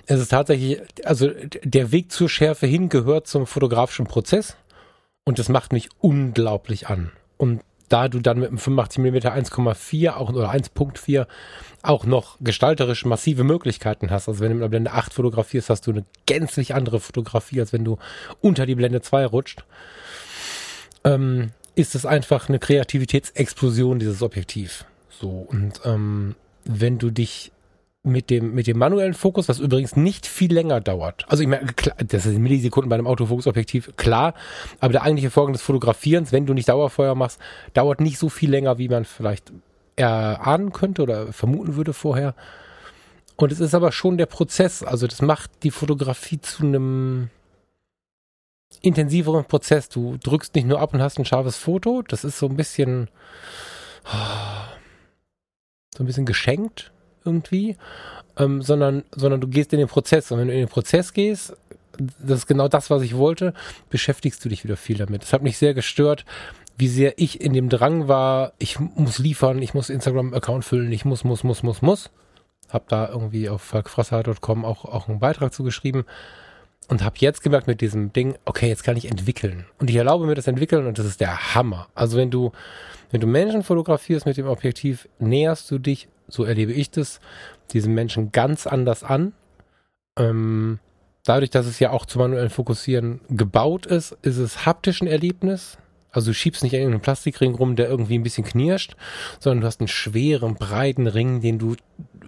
es 0.06 0.20
ist 0.20 0.30
tatsächlich, 0.30 0.82
also 1.06 1.32
der 1.64 1.92
Weg 1.92 2.12
zur 2.12 2.30
Schärfe 2.30 2.68
hin 2.68 2.90
gehört 2.90 3.28
zum 3.28 3.48
fotografischen 3.48 4.08
Prozess 4.08 4.58
und 5.24 5.40
das 5.40 5.48
macht 5.48 5.72
mich 5.72 5.90
unglaublich 6.00 6.90
an. 6.90 7.12
Und 7.38 7.62
da 7.90 8.08
du 8.08 8.20
dann 8.20 8.40
mit 8.40 8.50
einem 8.50 8.58
85 8.58 9.00
mm 9.00 9.16
1,4 9.16 10.14
auch 10.14 10.30
oder 10.30 10.52
1.4 10.52 11.28
auch 11.82 12.06
noch 12.06 12.38
gestalterisch 12.42 13.06
massive 13.06 13.44
Möglichkeiten 13.44 14.12
hast. 14.12 14.28
Also 14.28 14.42
wenn 14.42 14.50
du 14.50 14.56
mit 14.56 14.64
einer 14.64 14.70
Blende 14.70 14.92
8 14.92 15.14
fotografierst, 15.14 15.70
hast 15.70 15.88
du 15.88 15.92
eine 15.92 16.06
gänzlich 16.26 16.76
andere 16.76 17.00
Fotografie, 17.00 17.60
als 17.60 17.74
wenn 17.74 17.86
du 17.86 17.98
unter 18.42 18.66
die 18.66 18.76
Blende 18.76 19.02
2 19.02 19.26
rutscht. 19.26 19.64
Ähm, 21.04 21.52
ist 21.76 21.96
es 21.96 22.06
einfach 22.06 22.50
eine 22.50 22.60
Kreativitätsexplosion, 22.60 24.00
dieses 24.00 24.22
Objektiv. 24.22 24.86
So, 25.10 25.30
und 25.30 25.82
ähm, 25.86 26.36
wenn 26.66 26.98
du 26.98 27.10
dich 27.10 27.52
mit 28.10 28.30
dem, 28.30 28.54
mit 28.54 28.68
dem 28.68 28.78
manuellen 28.78 29.14
Fokus, 29.14 29.48
was 29.48 29.60
übrigens 29.60 29.96
nicht 29.96 30.28
viel 30.28 30.54
länger 30.54 30.82
dauert. 30.82 31.26
Also 31.30 31.44
ich 31.44 31.76
klar, 31.76 31.96
das 32.06 32.26
ist 32.26 32.38
Millisekunden 32.38 32.90
bei 32.90 32.96
einem 32.96 33.08
Autofokusobjektiv, 33.08 33.96
klar, 33.98 34.34
aber 34.80 34.92
der 34.92 35.04
eigentliche 35.04 35.30
Vorgang 35.30 35.54
des 35.54 35.62
Fotografierens, 35.62 36.32
wenn 36.32 36.46
du 36.46 36.54
nicht 36.54 36.70
Dauerfeuer 36.70 37.16
machst, 37.16 37.40
dauert 37.74 38.02
nicht 38.02 38.20
so 38.20 38.30
viel 38.30 38.50
länger, 38.50 38.78
wie 38.78 38.90
man 38.90 39.06
vielleicht 39.06 39.52
erahnen 39.96 40.72
könnte 40.72 41.04
oder 41.04 41.32
vermuten 41.34 41.76
würde 41.76 41.94
vorher. 41.94 42.36
Und 43.36 43.52
es 43.52 43.60
ist 43.60 43.74
aber 43.74 43.92
schon 43.92 44.18
der 44.18 44.26
Prozess, 44.26 44.84
also 44.84 45.08
das 45.08 45.22
macht 45.22 45.64
die 45.64 45.72
Fotografie 45.72 46.42
zu 46.42 46.64
einem 46.64 47.30
intensiveren 48.82 49.46
Prozess. 49.46 49.90
Du 49.90 50.18
drückst 50.18 50.56
nicht 50.56 50.68
nur 50.68 50.80
ab 50.80 50.94
und 50.94 51.02
hast 51.02 51.18
ein 51.18 51.26
scharfes 51.26 51.58
Foto, 51.58 52.02
das 52.02 52.24
ist 52.24 52.38
so 52.38 52.48
ein 52.48 52.56
bisschen 52.56 53.10
so 55.96 56.04
ein 56.04 56.06
bisschen 56.06 56.26
geschenkt 56.26 56.92
irgendwie, 57.26 57.78
ähm, 58.38 58.62
sondern, 58.62 59.04
sondern 59.16 59.42
du 59.42 59.48
gehst 59.48 59.74
in 59.74 59.80
den 59.80 59.88
Prozess. 59.88 60.32
Und 60.32 60.40
wenn 60.40 60.48
du 60.48 60.54
in 60.54 60.60
den 60.60 60.70
Prozess 60.70 61.14
gehst, 61.14 61.56
das 61.98 62.40
ist 62.40 62.48
genau 62.48 62.68
das, 62.68 62.90
was 62.90 63.02
ich 63.02 63.18
wollte, 63.18 63.54
beschäftigst 63.90 64.44
du 64.44 64.50
dich 64.50 64.64
wieder 64.64 64.78
viel 64.78 64.98
damit. 64.98 65.24
Das 65.24 65.34
hat 65.34 65.44
mich 65.44 65.58
sehr 65.58 65.74
gestört, 65.74 66.26
wie 66.78 66.88
sehr 66.88 67.14
ich 67.18 67.42
in 67.42 67.54
dem 67.54 67.68
Drang 67.68 68.08
war, 68.08 68.54
ich 68.58 68.80
muss 68.80 69.20
liefern, 69.20 69.62
ich 69.62 69.74
muss 69.74 69.90
Instagram-Account 69.90 70.64
füllen, 70.64 70.92
ich 70.94 71.04
muss, 71.04 71.26
muss, 71.26 71.44
muss, 71.44 71.62
muss, 71.62 71.82
muss. 71.82 72.10
Hab 72.70 72.88
da 72.88 73.10
irgendwie 73.10 73.50
auf 73.50 73.62
falkfrasser.com 73.62 74.64
auch, 74.64 74.86
auch 74.86 75.10
einen 75.10 75.20
Beitrag 75.20 75.54
zugeschrieben 75.54 76.06
und 76.88 77.04
habe 77.04 77.16
jetzt 77.20 77.44
gemerkt 77.44 77.68
mit 77.68 77.82
diesem 77.82 78.14
Ding, 78.14 78.36
okay, 78.46 78.70
jetzt 78.70 78.84
kann 78.84 78.96
ich 78.96 79.10
entwickeln. 79.10 79.66
Und 79.80 79.90
ich 79.90 79.96
erlaube 79.96 80.26
mir 80.26 80.36
das 80.36 80.48
entwickeln 80.48 80.88
und 80.88 80.98
das 80.98 81.06
ist 81.06 81.20
der 81.20 81.54
Hammer. 81.54 81.88
Also 81.96 82.18
wenn 82.18 82.32
du, 82.32 82.52
wenn 83.12 83.20
du 83.20 83.28
Menschen 83.28 83.64
fotografierst 83.64 84.26
mit 84.26 84.38
dem 84.38 84.48
Objektiv, 84.48 85.10
näherst 85.20 85.70
du 85.70 85.80
dich 85.80 86.08
so 86.30 86.44
erlebe 86.44 86.74
ich 86.74 86.92
das, 86.92 87.20
diesen 87.72 87.94
Menschen 87.94 88.32
ganz 88.32 88.68
anders 88.68 89.04
an. 89.04 89.34
Ähm, 90.18 90.80
dadurch, 91.24 91.50
dass 91.50 91.66
es 91.66 91.80
ja 91.80 91.92
auch 91.92 92.06
zum 92.06 92.22
manuellen 92.22 92.50
Fokussieren 92.50 93.22
gebaut 93.30 93.86
ist, 93.86 94.18
ist 94.22 94.38
es 94.38 94.66
haptisch 94.66 95.02
ein 95.02 95.08
Erlebnis. 95.08 95.78
Also 96.12 96.32
du 96.32 96.34
schiebst 96.34 96.64
nicht 96.64 96.74
in 96.74 96.88
einen 96.88 97.02
Plastikring 97.02 97.54
rum, 97.54 97.76
der 97.76 97.88
irgendwie 97.88 98.18
ein 98.18 98.24
bisschen 98.24 98.44
knirscht, 98.44 98.96
sondern 99.40 99.62
du 99.62 99.68
hast 99.68 99.80
einen 99.80 99.88
schweren, 99.88 100.56
breiten 100.56 101.06
Ring, 101.06 101.42
den 101.42 101.60
du 101.60 101.76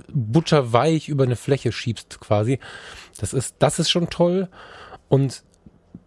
butterweich 0.07 1.09
über 1.09 1.23
eine 1.23 1.35
Fläche 1.35 1.71
schiebst 1.71 2.19
quasi. 2.19 2.59
Das 3.17 3.33
ist, 3.33 3.55
das 3.59 3.79
ist 3.79 3.89
schon 3.89 4.09
toll. 4.09 4.49
Und 5.09 5.43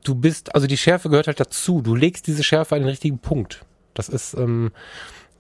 du 0.05 0.15
bist, 0.15 0.55
also 0.55 0.67
die 0.67 0.77
Schärfe 0.77 1.09
gehört 1.11 1.27
halt 1.27 1.41
dazu. 1.41 1.83
Du 1.83 1.97
legst 1.97 2.27
diese 2.27 2.45
Schärfe 2.45 2.77
an 2.77 2.83
den 2.83 2.89
richtigen 2.89 3.19
Punkt. 3.19 3.65
Das 3.95 4.09
ist, 4.09 4.35
ähm, 4.35 4.71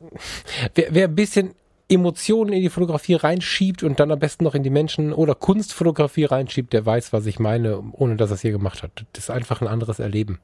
wer, 0.74 0.92
wer 0.92 1.08
ein 1.08 1.14
bisschen 1.14 1.54
Emotionen 1.88 2.52
in 2.52 2.62
die 2.62 2.70
Fotografie 2.70 3.14
reinschiebt 3.14 3.82
und 3.82 4.00
dann 4.00 4.10
am 4.10 4.18
besten 4.18 4.44
noch 4.44 4.54
in 4.54 4.62
die 4.62 4.70
Menschen 4.70 5.12
oder 5.12 5.34
Kunstfotografie 5.34 6.24
reinschiebt, 6.24 6.72
der 6.72 6.86
weiß, 6.86 7.12
was 7.12 7.26
ich 7.26 7.38
meine, 7.38 7.82
ohne 7.92 8.16
dass 8.16 8.30
er 8.30 8.34
es 8.34 8.40
hier 8.40 8.52
gemacht 8.52 8.82
hat. 8.82 9.04
Das 9.12 9.24
ist 9.24 9.30
einfach 9.30 9.60
ein 9.60 9.68
anderes 9.68 9.98
Erleben. 9.98 10.40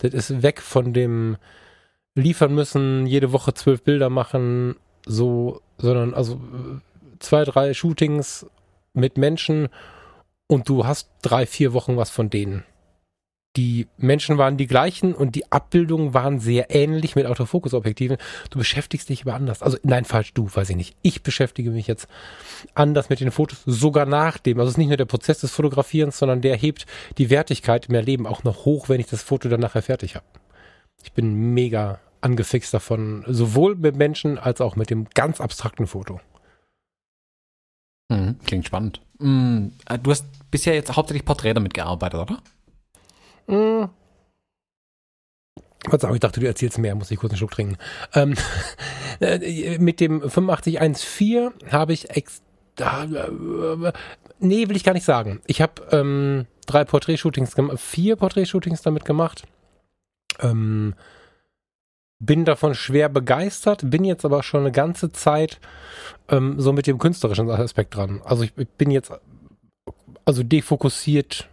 Das 0.00 0.14
ist 0.14 0.42
weg 0.42 0.60
von 0.60 0.92
dem 0.92 1.36
liefern 2.14 2.54
müssen, 2.54 3.06
jede 3.06 3.32
Woche 3.32 3.54
zwölf 3.54 3.82
Bilder 3.82 4.10
machen, 4.10 4.76
so, 5.06 5.60
sondern 5.78 6.14
also 6.14 6.40
zwei, 7.18 7.44
drei 7.44 7.74
Shootings 7.74 8.46
mit 8.94 9.16
Menschen 9.16 9.68
und 10.46 10.68
du 10.68 10.86
hast 10.86 11.08
drei, 11.22 11.46
vier 11.46 11.72
Wochen 11.72 11.96
was 11.96 12.10
von 12.10 12.30
denen 12.30 12.64
die 13.56 13.86
Menschen 13.98 14.38
waren 14.38 14.56
die 14.56 14.66
gleichen 14.66 15.14
und 15.14 15.34
die 15.34 15.52
Abbildungen 15.52 16.14
waren 16.14 16.40
sehr 16.40 16.74
ähnlich 16.74 17.16
mit 17.16 17.26
Autofokusobjektiven. 17.26 18.16
Du 18.50 18.58
beschäftigst 18.58 19.08
dich 19.10 19.22
aber 19.22 19.34
anders. 19.34 19.62
Also 19.62 19.76
nein, 19.82 20.06
falsch, 20.06 20.32
du, 20.32 20.48
weiß 20.52 20.70
ich 20.70 20.76
nicht. 20.76 20.96
Ich 21.02 21.22
beschäftige 21.22 21.70
mich 21.70 21.86
jetzt 21.86 22.08
anders 22.74 23.10
mit 23.10 23.20
den 23.20 23.30
Fotos, 23.30 23.62
sogar 23.66 24.06
nach 24.06 24.38
dem. 24.38 24.58
Also 24.58 24.68
es 24.68 24.74
ist 24.74 24.78
nicht 24.78 24.88
nur 24.88 24.96
der 24.96 25.04
Prozess 25.04 25.40
des 25.40 25.52
Fotografierens, 25.52 26.18
sondern 26.18 26.40
der 26.40 26.56
hebt 26.56 26.86
die 27.18 27.28
Wertigkeit 27.28 27.86
im 27.86 27.94
Erleben 27.94 28.26
auch 28.26 28.42
noch 28.42 28.64
hoch, 28.64 28.88
wenn 28.88 29.00
ich 29.00 29.06
das 29.06 29.22
Foto 29.22 29.50
dann 29.50 29.60
nachher 29.60 29.82
fertig 29.82 30.14
habe. 30.14 30.26
Ich 31.02 31.12
bin 31.12 31.52
mega 31.52 32.00
angefixt 32.22 32.72
davon, 32.72 33.24
sowohl 33.26 33.74
mit 33.74 33.96
Menschen 33.96 34.38
als 34.38 34.60
auch 34.62 34.76
mit 34.76 34.88
dem 34.88 35.08
ganz 35.12 35.40
abstrakten 35.40 35.86
Foto. 35.86 36.20
Mhm, 38.08 38.38
klingt 38.44 38.66
spannend. 38.66 39.02
Mhm, 39.18 39.72
du 40.02 40.10
hast 40.10 40.26
bisher 40.50 40.74
jetzt 40.74 40.96
hauptsächlich 40.96 41.26
Porträts 41.26 41.54
damit 41.54 41.74
gearbeitet, 41.74 42.20
oder? 42.20 42.42
Hm. 43.48 43.88
ich 45.90 46.20
dachte, 46.20 46.40
du 46.40 46.46
erzählst 46.46 46.78
mehr, 46.78 46.94
muss 46.94 47.10
ich 47.10 47.18
kurz 47.18 47.32
einen 47.32 47.38
Schluck 47.38 47.52
trinken. 47.52 47.76
Ähm, 48.14 48.34
äh, 49.20 49.78
mit 49.78 50.00
dem 50.00 50.22
8514 50.22 51.52
habe 51.70 51.92
ich 51.92 52.10
ex 52.10 52.42
äh, 52.78 53.92
nee, 54.38 54.68
will 54.68 54.76
ich 54.76 54.84
gar 54.84 54.94
nicht 54.94 55.04
sagen. 55.04 55.40
Ich 55.46 55.60
habe 55.60 55.82
ähm, 55.90 56.46
drei 56.66 56.84
Porträtshootings 56.84 57.54
gemacht, 57.54 57.80
vier 57.80 58.16
Porträtshootings 58.16 58.82
damit 58.82 59.04
gemacht. 59.04 59.42
Ähm, 60.40 60.94
bin 62.18 62.44
davon 62.44 62.74
schwer 62.74 63.08
begeistert, 63.08 63.90
bin 63.90 64.04
jetzt 64.04 64.24
aber 64.24 64.42
schon 64.42 64.60
eine 64.60 64.72
ganze 64.72 65.10
Zeit 65.10 65.60
ähm, 66.28 66.60
so 66.60 66.72
mit 66.72 66.86
dem 66.86 66.98
künstlerischen 66.98 67.50
Aspekt 67.50 67.96
dran. 67.96 68.22
Also 68.24 68.44
ich, 68.44 68.56
ich 68.56 68.68
bin 68.68 68.90
jetzt 68.90 69.12
also 70.24 70.42
defokussiert 70.42 71.48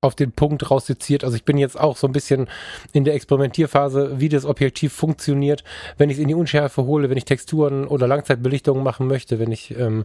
auf 0.00 0.14
den 0.14 0.30
Punkt 0.30 0.70
rausseziert. 0.70 1.24
Also 1.24 1.36
ich 1.36 1.44
bin 1.44 1.58
jetzt 1.58 1.78
auch 1.78 1.96
so 1.96 2.06
ein 2.06 2.12
bisschen 2.12 2.48
in 2.92 3.04
der 3.04 3.14
Experimentierphase, 3.14 4.20
wie 4.20 4.28
das 4.28 4.44
Objektiv 4.44 4.92
funktioniert, 4.92 5.64
wenn 5.96 6.08
ich 6.08 6.18
es 6.18 6.22
in 6.22 6.28
die 6.28 6.34
Unschärfe 6.34 6.84
hole, 6.84 7.10
wenn 7.10 7.18
ich 7.18 7.24
Texturen 7.24 7.84
oder 7.84 8.06
Langzeitbelichtungen 8.06 8.84
machen 8.84 9.08
möchte, 9.08 9.40
wenn 9.40 9.50
ich 9.50 9.76
ähm, 9.76 10.04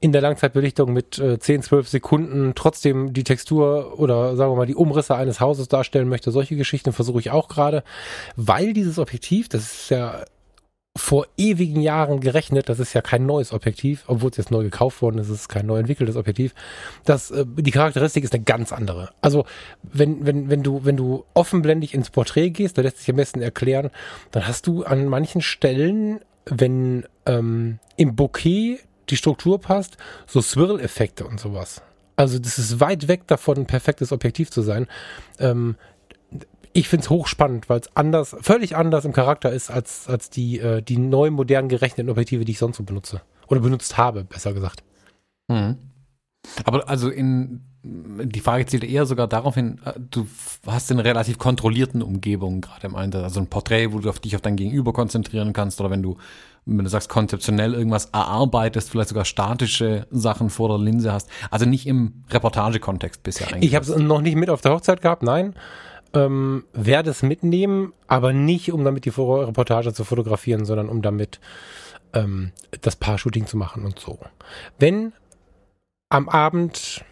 in 0.00 0.10
der 0.10 0.22
Langzeitbelichtung 0.22 0.92
mit 0.92 1.20
äh, 1.20 1.38
10, 1.38 1.62
12 1.62 1.88
Sekunden 1.88 2.52
trotzdem 2.56 3.12
die 3.12 3.22
Textur 3.22 4.00
oder 4.00 4.34
sagen 4.34 4.50
wir 4.50 4.56
mal 4.56 4.66
die 4.66 4.74
Umrisse 4.74 5.14
eines 5.14 5.40
Hauses 5.40 5.68
darstellen 5.68 6.08
möchte. 6.08 6.32
Solche 6.32 6.56
Geschichten 6.56 6.92
versuche 6.92 7.20
ich 7.20 7.30
auch 7.30 7.46
gerade, 7.46 7.84
weil 8.34 8.72
dieses 8.72 8.98
Objektiv, 8.98 9.48
das 9.48 9.62
ist 9.62 9.90
ja 9.90 10.24
vor 10.98 11.26
ewigen 11.36 11.80
Jahren 11.80 12.20
gerechnet, 12.20 12.68
das 12.68 12.80
ist 12.80 12.92
ja 12.92 13.00
kein 13.00 13.24
neues 13.24 13.52
Objektiv, 13.52 14.04
obwohl 14.08 14.30
es 14.30 14.36
jetzt 14.36 14.50
neu 14.50 14.64
gekauft 14.64 15.00
worden 15.00 15.18
ist, 15.18 15.28
es 15.28 15.42
ist 15.42 15.48
kein 15.48 15.64
neu 15.64 15.78
entwickeltes 15.78 16.16
Objektiv. 16.16 16.54
Das, 17.04 17.30
äh, 17.30 17.44
die 17.46 17.70
Charakteristik 17.70 18.24
ist 18.24 18.34
eine 18.34 18.42
ganz 18.42 18.72
andere. 18.72 19.10
Also, 19.20 19.46
wenn, 19.82 20.26
wenn, 20.26 20.50
wenn 20.50 20.62
du, 20.62 20.84
wenn 20.84 20.96
du 20.96 21.24
offenblendig 21.34 21.94
ins 21.94 22.10
Porträt 22.10 22.50
gehst, 22.50 22.76
da 22.76 22.82
lässt 22.82 22.98
sich 22.98 23.10
am 23.10 23.16
besten 23.16 23.40
erklären, 23.40 23.90
dann 24.32 24.46
hast 24.46 24.66
du 24.66 24.82
an 24.82 25.06
manchen 25.06 25.40
Stellen, 25.40 26.20
wenn 26.46 27.06
ähm, 27.26 27.78
im 27.96 28.16
Bouquet 28.16 28.80
die 29.08 29.16
Struktur 29.16 29.60
passt, 29.60 29.96
so 30.26 30.40
Swirl-Effekte 30.40 31.24
und 31.24 31.38
sowas. 31.38 31.80
Also 32.16 32.40
das 32.40 32.58
ist 32.58 32.80
weit 32.80 33.06
weg 33.06 33.28
davon, 33.28 33.58
ein 33.58 33.66
perfektes 33.66 34.10
Objektiv 34.10 34.50
zu 34.50 34.62
sein. 34.62 34.88
Ähm, 35.38 35.76
ich 36.72 36.88
finde 36.88 37.04
es 37.04 37.10
hochspannend, 37.10 37.68
weil 37.68 37.80
es 37.80 37.96
anders, 37.96 38.36
völlig 38.40 38.76
anders 38.76 39.04
im 39.04 39.12
Charakter 39.12 39.52
ist 39.52 39.70
als, 39.70 40.08
als 40.08 40.30
die, 40.30 40.58
äh, 40.58 40.82
die 40.82 40.98
neu 40.98 41.30
modern 41.30 41.68
gerechneten 41.68 42.10
Objektive, 42.10 42.44
die 42.44 42.52
ich 42.52 42.58
sonst 42.58 42.76
so 42.76 42.84
benutze. 42.84 43.22
Oder 43.48 43.60
benutzt 43.60 43.96
habe, 43.96 44.24
besser 44.24 44.52
gesagt. 44.52 44.82
Mhm. 45.48 45.78
Aber 46.64 46.88
also 46.88 47.10
in 47.10 47.64
die 47.82 48.40
Frage 48.40 48.66
zielt 48.66 48.84
eher 48.84 49.06
sogar 49.06 49.28
darauf 49.28 49.54
hin, 49.54 49.80
äh, 49.84 49.92
du 49.96 50.26
hast 50.66 50.90
eine 50.90 51.04
relativ 51.04 51.38
kontrollierten 51.38 52.02
Umgebung 52.02 52.60
gerade 52.60 52.86
im 52.86 52.96
Einsatz. 52.96 53.22
Also 53.22 53.40
ein 53.40 53.46
Porträt, 53.46 53.92
wo 53.92 53.98
du 53.98 54.08
auf 54.08 54.18
dich 54.18 54.34
auf 54.34 54.42
dein 54.42 54.56
Gegenüber 54.56 54.92
konzentrieren 54.92 55.52
kannst 55.52 55.80
oder 55.80 55.90
wenn 55.90 56.02
du, 56.02 56.16
wenn 56.66 56.84
du 56.84 56.90
sagst, 56.90 57.08
konzeptionell 57.08 57.74
irgendwas 57.74 58.06
erarbeitest, 58.06 58.90
vielleicht 58.90 59.10
sogar 59.10 59.24
statische 59.24 60.06
Sachen 60.10 60.50
vor 60.50 60.68
der 60.68 60.78
Linse 60.78 61.12
hast. 61.12 61.30
Also 61.50 61.66
nicht 61.66 61.86
im 61.86 62.24
Reportagekontext 62.30 63.22
bisher 63.22 63.48
eigentlich. 63.48 63.70
Ich 63.70 63.74
habe 63.74 63.84
es 63.84 63.96
noch 63.96 64.20
nicht 64.20 64.36
mit 64.36 64.50
auf 64.50 64.60
der 64.60 64.72
Hochzeit 64.72 65.00
gehabt, 65.00 65.22
nein 65.22 65.54
ähm, 66.14 66.64
werde 66.72 67.10
es 67.10 67.22
mitnehmen, 67.22 67.92
aber 68.06 68.32
nicht, 68.32 68.72
um 68.72 68.84
damit 68.84 69.04
die 69.04 69.10
Reportage 69.10 69.92
zu 69.92 70.04
fotografieren, 70.04 70.64
sondern 70.64 70.88
um 70.88 71.02
damit 71.02 71.40
ähm, 72.12 72.52
das 72.80 72.96
Paar-Shooting 72.96 73.46
zu 73.46 73.56
machen 73.56 73.84
und 73.84 73.98
so. 73.98 74.18
Wenn 74.78 75.12
am 76.08 76.28
Abend 76.28 77.04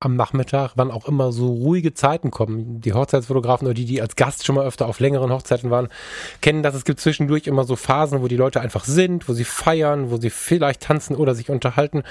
am 0.00 0.14
Nachmittag, 0.14 0.72
wann 0.76 0.92
auch 0.92 1.08
immer 1.08 1.32
so 1.32 1.48
ruhige 1.48 1.92
Zeiten 1.92 2.30
kommen. 2.30 2.80
Die 2.80 2.92
Hochzeitsfotografen 2.92 3.66
oder 3.66 3.74
die, 3.74 3.84
die 3.84 4.00
als 4.00 4.14
Gast 4.14 4.46
schon 4.46 4.54
mal 4.54 4.64
öfter 4.64 4.86
auf 4.86 5.00
längeren 5.00 5.32
Hochzeiten 5.32 5.70
waren, 5.70 5.88
kennen 6.40 6.62
das. 6.62 6.76
Es 6.76 6.84
gibt 6.84 7.00
zwischendurch 7.00 7.48
immer 7.48 7.64
so 7.64 7.74
Phasen, 7.74 8.22
wo 8.22 8.28
die 8.28 8.36
Leute 8.36 8.60
einfach 8.60 8.84
sind, 8.84 9.28
wo 9.28 9.32
sie 9.32 9.44
feiern, 9.44 10.10
wo 10.10 10.18
sie 10.18 10.30
vielleicht 10.30 10.82
tanzen 10.82 11.16
oder 11.16 11.34
sich 11.34 11.50
unterhalten, 11.50 12.04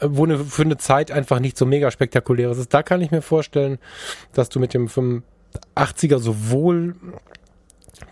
äh, 0.00 0.08
wo 0.08 0.24
eine, 0.24 0.38
für 0.38 0.62
eine 0.62 0.78
Zeit 0.78 1.12
einfach 1.12 1.38
nicht 1.38 1.56
so 1.56 1.64
mega 1.64 1.92
spektakuläres 1.92 2.58
ist. 2.58 2.74
Da 2.74 2.82
kann 2.82 3.00
ich 3.02 3.12
mir 3.12 3.22
vorstellen, 3.22 3.78
dass 4.32 4.48
du 4.48 4.58
mit 4.58 4.74
dem 4.74 4.88
85er 5.76 6.18
sowohl 6.18 6.96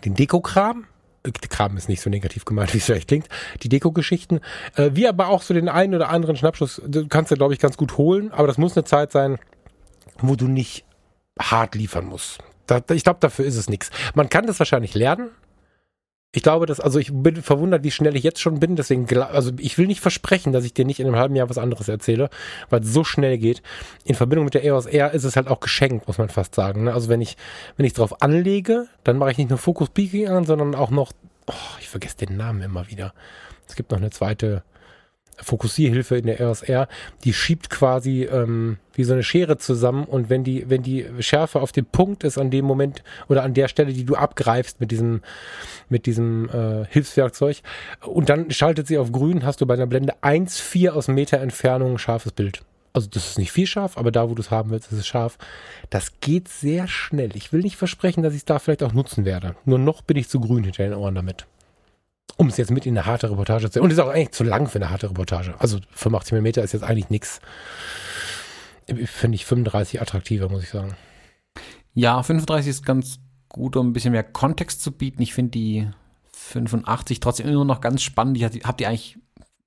den 0.05 0.15
Dekokram, 0.15 0.85
Kram 1.49 1.75
ist 1.75 1.89
nicht 1.89 2.01
so 2.01 2.09
negativ 2.09 2.45
gemeint, 2.45 2.73
wie 2.73 2.77
es 2.77 2.85
vielleicht 2.85 3.07
klingt, 3.07 3.27
die 3.61 3.69
Deko-Geschichten, 3.69 4.39
äh, 4.75 4.91
wie 4.93 5.07
aber 5.07 5.27
auch 5.27 5.41
so 5.41 5.53
den 5.53 5.67
einen 5.67 5.93
oder 5.93 6.09
anderen 6.09 6.37
Schnappschuss, 6.37 6.81
kannst 7.09 7.31
du, 7.31 7.35
glaube 7.35 7.53
ich, 7.53 7.59
ganz 7.59 7.77
gut 7.77 7.97
holen, 7.97 8.31
aber 8.31 8.47
das 8.47 8.57
muss 8.57 8.77
eine 8.77 8.85
Zeit 8.85 9.11
sein, 9.11 9.37
wo 10.19 10.35
du 10.35 10.47
nicht 10.47 10.85
hart 11.39 11.75
liefern 11.75 12.05
musst. 12.05 12.39
Da, 12.65 12.81
ich 12.91 13.03
glaube, 13.03 13.19
dafür 13.19 13.45
ist 13.45 13.55
es 13.55 13.69
nichts. 13.69 13.91
Man 14.13 14.29
kann 14.29 14.47
das 14.47 14.59
wahrscheinlich 14.59 14.93
lernen, 14.93 15.29
ich 16.37 16.43
glaube, 16.43 16.67
dass, 16.67 16.79
also 16.79 16.99
ich 16.99 17.09
bin 17.11 17.41
verwundert, 17.41 17.83
wie 17.83 17.89
schnell 17.89 18.15
ich 18.15 18.21
jetzt 18.21 18.39
schon 18.39 18.59
bin. 18.59 18.75
Deswegen, 18.75 19.07
also 19.17 19.51
ich 19.57 19.79
will 19.79 19.87
nicht 19.87 20.01
versprechen, 20.01 20.53
dass 20.53 20.65
ich 20.65 20.73
dir 20.75 20.85
nicht 20.85 20.99
in 20.99 21.07
einem 21.07 21.15
halben 21.15 21.35
Jahr 21.35 21.49
was 21.49 21.57
anderes 21.57 21.87
erzähle, 21.87 22.29
weil 22.69 22.81
es 22.81 22.93
so 22.93 23.03
schnell 23.03 23.39
geht. 23.39 23.63
In 24.05 24.13
Verbindung 24.13 24.45
mit 24.45 24.53
der 24.53 24.63
EOS 24.63 24.85
R 24.85 25.15
ist 25.15 25.23
es 25.23 25.35
halt 25.35 25.47
auch 25.47 25.61
geschenkt, 25.61 26.05
muss 26.05 26.19
man 26.19 26.29
fast 26.29 26.53
sagen. 26.53 26.83
Ne? 26.83 26.93
Also 26.93 27.09
wenn 27.09 27.21
ich, 27.21 27.37
wenn 27.75 27.87
ich 27.87 27.93
drauf 27.93 28.21
anlege, 28.21 28.85
dann 29.03 29.17
mache 29.17 29.31
ich 29.31 29.39
nicht 29.39 29.49
nur 29.49 29.57
Focus 29.57 29.89
Peaking 29.89 30.27
an, 30.27 30.45
sondern 30.45 30.75
auch 30.75 30.91
noch, 30.91 31.11
oh, 31.47 31.53
ich 31.79 31.89
vergesse 31.89 32.17
den 32.17 32.37
Namen 32.37 32.61
immer 32.61 32.87
wieder. 32.87 33.15
Es 33.67 33.75
gibt 33.75 33.89
noch 33.89 33.97
eine 33.97 34.11
zweite 34.11 34.61
Fokussierhilfe 35.37 36.17
in 36.17 36.25
der 36.25 36.39
EOS 36.39 36.63
R, 36.63 36.87
die 37.23 37.33
schiebt 37.33 37.69
quasi 37.69 38.23
ähm, 38.23 38.77
wie 38.93 39.03
so 39.03 39.13
eine 39.13 39.23
Schere 39.23 39.57
zusammen 39.57 40.05
und 40.05 40.29
wenn 40.29 40.43
die, 40.43 40.69
wenn 40.69 40.81
die 40.81 41.05
Schärfe 41.19 41.61
auf 41.61 41.71
dem 41.71 41.85
Punkt 41.85 42.23
ist 42.23 42.37
an 42.37 42.51
dem 42.51 42.65
Moment 42.65 43.03
oder 43.29 43.43
an 43.43 43.53
der 43.53 43.67
Stelle, 43.67 43.93
die 43.93 44.05
du 44.05 44.15
abgreifst 44.15 44.79
mit 44.79 44.91
diesem, 44.91 45.21
mit 45.89 46.05
diesem 46.05 46.49
äh, 46.49 46.85
Hilfswerkzeug 46.89 47.61
und 48.01 48.29
dann 48.29 48.51
schaltet 48.51 48.87
sie 48.87 48.97
auf 48.97 49.11
grün, 49.11 49.45
hast 49.45 49.61
du 49.61 49.65
bei 49.65 49.75
einer 49.75 49.87
Blende 49.87 50.15
1,4 50.21 50.89
aus 50.89 51.07
Meter 51.07 51.39
Entfernung 51.39 51.93
ein 51.93 51.97
scharfes 51.99 52.31
Bild. 52.31 52.61
Also 52.93 53.07
das 53.11 53.29
ist 53.29 53.37
nicht 53.37 53.51
viel 53.51 53.67
scharf, 53.67 53.95
aber 53.95 54.11
da, 54.11 54.27
wo 54.27 54.33
du 54.33 54.41
es 54.41 54.49
haben 54.49 54.71
willst, 54.71 54.91
ist 54.91 54.97
es 54.97 55.07
scharf. 55.07 55.37
Das 55.91 56.19
geht 56.19 56.47
sehr 56.47 56.87
schnell. 56.87 57.35
Ich 57.35 57.53
will 57.53 57.61
nicht 57.61 57.77
versprechen, 57.77 58.23
dass 58.23 58.33
ich 58.33 58.39
es 58.39 58.45
da 58.45 58.57
vielleicht 58.57 58.81
auch 58.81 58.93
nutzen 58.93 59.23
werde. 59.23 59.55
Nur 59.65 59.77
noch 59.77 60.01
bin 60.01 60.17
ich 60.17 60.29
zu 60.29 60.39
grün 60.39 60.63
hinter 60.63 60.83
den 60.83 60.95
Ohren 60.95 61.13
damit 61.13 61.45
um 62.35 62.47
es 62.47 62.57
jetzt 62.57 62.71
mit 62.71 62.85
in 62.85 62.97
eine 62.97 63.05
harte 63.05 63.31
Reportage 63.31 63.69
zu 63.69 63.81
Und 63.81 63.91
ist 63.91 63.99
auch 63.99 64.09
eigentlich 64.09 64.31
zu 64.31 64.43
lang 64.43 64.67
für 64.67 64.79
eine 64.79 64.89
harte 64.89 65.09
Reportage. 65.09 65.55
Also 65.59 65.79
85 65.91 66.39
mm 66.39 66.45
ist 66.45 66.73
jetzt 66.73 66.83
eigentlich 66.83 67.09
nichts. 67.09 67.39
Finde 68.85 69.35
ich 69.35 69.45
35 69.45 70.01
attraktiver, 70.01 70.49
muss 70.49 70.63
ich 70.63 70.69
sagen. 70.69 70.95
Ja, 71.93 72.21
35 72.21 72.69
ist 72.69 72.85
ganz 72.85 73.19
gut, 73.49 73.75
um 73.75 73.89
ein 73.89 73.93
bisschen 73.93 74.11
mehr 74.11 74.23
Kontext 74.23 74.81
zu 74.81 74.91
bieten. 74.91 75.21
Ich 75.21 75.33
finde 75.33 75.51
die 75.51 75.89
85 76.33 77.19
trotzdem 77.19 77.47
immer 77.47 77.65
noch 77.65 77.81
ganz 77.81 78.03
spannend. 78.03 78.37
Ich 78.37 78.43
habe 78.43 78.77
die 78.77 78.85
eigentlich 78.85 79.17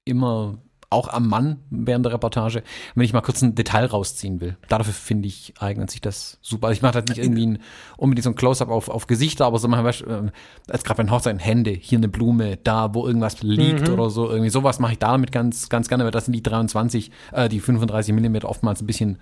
immer 0.04 0.58
auch 0.90 1.08
am 1.08 1.28
Mann 1.28 1.60
während 1.70 2.04
der 2.04 2.12
Reportage, 2.12 2.64
wenn 2.96 3.04
ich 3.04 3.12
mal 3.12 3.20
kurz 3.20 3.42
ein 3.42 3.54
Detail 3.54 3.86
rausziehen 3.86 4.40
will. 4.40 4.56
Dafür 4.68 4.92
finde 4.92 5.28
ich, 5.28 5.54
eignet 5.60 5.90
sich 5.90 6.00
das 6.00 6.38
super. 6.42 6.66
Also 6.66 6.78
ich 6.78 6.82
mache 6.82 6.94
halt 6.94 7.08
nicht 7.08 7.18
irgendwie 7.18 7.46
ein, 7.46 7.58
unbedingt 7.96 8.24
so 8.24 8.30
ein 8.30 8.34
Close-up 8.34 8.70
auf, 8.70 8.88
auf 8.88 9.06
Gesichter, 9.06 9.46
aber 9.46 9.60
so 9.60 9.68
machen 9.68 9.84
wir, 9.84 10.08
äh, 10.08 10.30
als 10.68 10.82
gerade 10.82 11.04
bei 11.04 11.10
Hochzeiten 11.10 11.38
Hände, 11.38 11.70
hier 11.70 11.98
eine 11.98 12.08
Blume, 12.08 12.56
da 12.56 12.92
wo 12.92 13.06
irgendwas 13.06 13.40
liegt 13.40 13.86
mhm. 13.86 13.94
oder 13.94 14.10
so, 14.10 14.28
irgendwie 14.28 14.50
sowas 14.50 14.80
mache 14.80 14.92
ich 14.92 14.98
damit 14.98 15.30
ganz, 15.30 15.68
ganz 15.68 15.88
gerne, 15.88 16.04
weil 16.04 16.10
das 16.10 16.24
sind 16.24 16.34
die 16.34 16.42
23, 16.42 17.12
äh, 17.32 17.48
die 17.48 17.60
35 17.60 18.12
Millimeter 18.12 18.48
oftmals 18.48 18.82
ein 18.82 18.86
bisschen 18.86 19.18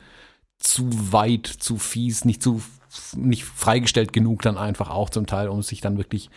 zu 0.58 0.88
weit, 1.12 1.46
zu 1.46 1.76
fies, 1.76 2.24
nicht 2.24 2.42
zu, 2.42 2.62
nicht 3.14 3.44
freigestellt 3.44 4.14
genug 4.14 4.40
dann 4.40 4.56
einfach 4.56 4.88
auch 4.88 5.10
zum 5.10 5.26
Teil, 5.26 5.48
um 5.48 5.62
sich 5.62 5.82
dann 5.82 5.98
wirklich, 5.98 6.30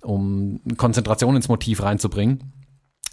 um 0.00 0.60
Konzentration 0.76 1.36
ins 1.36 1.48
Motiv 1.48 1.82
reinzubringen. 1.82 2.52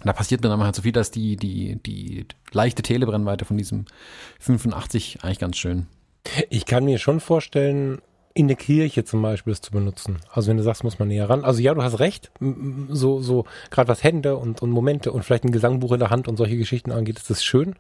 Da 0.04 0.14
passiert 0.14 0.42
mir 0.42 0.50
dann 0.50 0.64
halt 0.64 0.76
so 0.76 0.82
viel, 0.82 0.92
dass 0.92 1.12
die, 1.12 1.36
die, 1.36 1.76
die 1.84 2.26
leichte 2.52 2.82
Telebrennweite 2.82 3.46
von 3.46 3.58
diesem 3.58 3.86
85 4.40 5.24
eigentlich 5.24 5.40
ganz 5.40 5.58
schön. 5.58 5.88
Ich 6.50 6.66
kann 6.66 6.86
mir 6.86 7.00
schon 7.00 7.20
vorstellen, 7.20 8.02
in 8.34 8.48
der 8.48 8.58
Kirche 8.58 9.04
zum 9.04 9.22
Beispiel 9.22 9.52
es 9.52 9.62
zu 9.62 9.72
benutzen. 9.72 10.20
Also 10.32 10.50
wenn 10.50 10.58
du 10.58 10.64
sagst, 10.64 10.84
muss 10.84 11.00
man 11.00 11.08
näher 11.08 11.30
ran. 11.30 11.44
Also 11.44 11.62
ja, 11.62 11.74
du 11.74 11.84
hast 11.84 12.00
recht. 12.00 12.32
So, 12.90 13.22
so 13.22 13.46
gerade 13.72 13.90
was 13.90 14.04
Hände 14.04 14.38
und, 14.38 14.62
und 14.62 14.70
Momente 14.70 15.12
und 15.12 15.24
vielleicht 15.24 15.44
ein 15.44 15.52
Gesangbuch 15.52 15.94
in 15.94 16.00
der 16.00 16.10
Hand 16.10 16.28
und 16.28 16.38
solche 16.38 16.58
Geschichten 16.58 16.92
angeht, 16.92 17.18
ist 17.18 17.30
das 17.30 17.44
schön. 17.44 17.76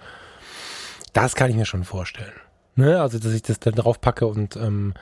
Das 1.13 1.35
kann 1.35 1.49
ich 1.49 1.55
mir 1.55 1.65
schon 1.65 1.83
vorstellen. 1.83 2.33
Ne? 2.75 2.99
Also 2.99 3.19
dass 3.19 3.33
ich 3.33 3.41
das 3.41 3.59
dann 3.59 3.75
drauf 3.75 4.01
packe 4.01 4.25
und 4.25 4.55
ähm, 4.57 4.93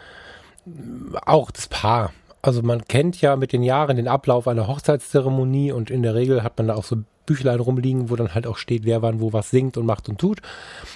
auch 1.25 1.49
das 1.51 1.67
Paar 1.67 2.12
also 2.47 2.62
man 2.62 2.86
kennt 2.86 3.19
ja 3.21 3.36
mit 3.36 3.53
den 3.53 3.62
Jahren 3.62 3.97
den 3.97 4.07
Ablauf 4.07 4.47
einer 4.47 4.67
Hochzeitszeremonie 4.67 5.71
und 5.71 5.91
in 5.91 6.01
der 6.01 6.15
Regel 6.15 6.43
hat 6.43 6.57
man 6.57 6.67
da 6.67 6.75
auch 6.75 6.83
so 6.83 6.97
Büchlein 7.25 7.60
rumliegen, 7.60 8.10
wo 8.10 8.15
dann 8.15 8.33
halt 8.33 8.47
auch 8.47 8.57
steht, 8.57 8.86
wer 8.86 9.01
wann 9.01 9.19
wo 9.19 9.33
was 9.33 9.49
singt 9.51 9.77
und 9.77 9.86
macht 9.86 10.10
und 10.10 10.17
tut. 10.17 10.41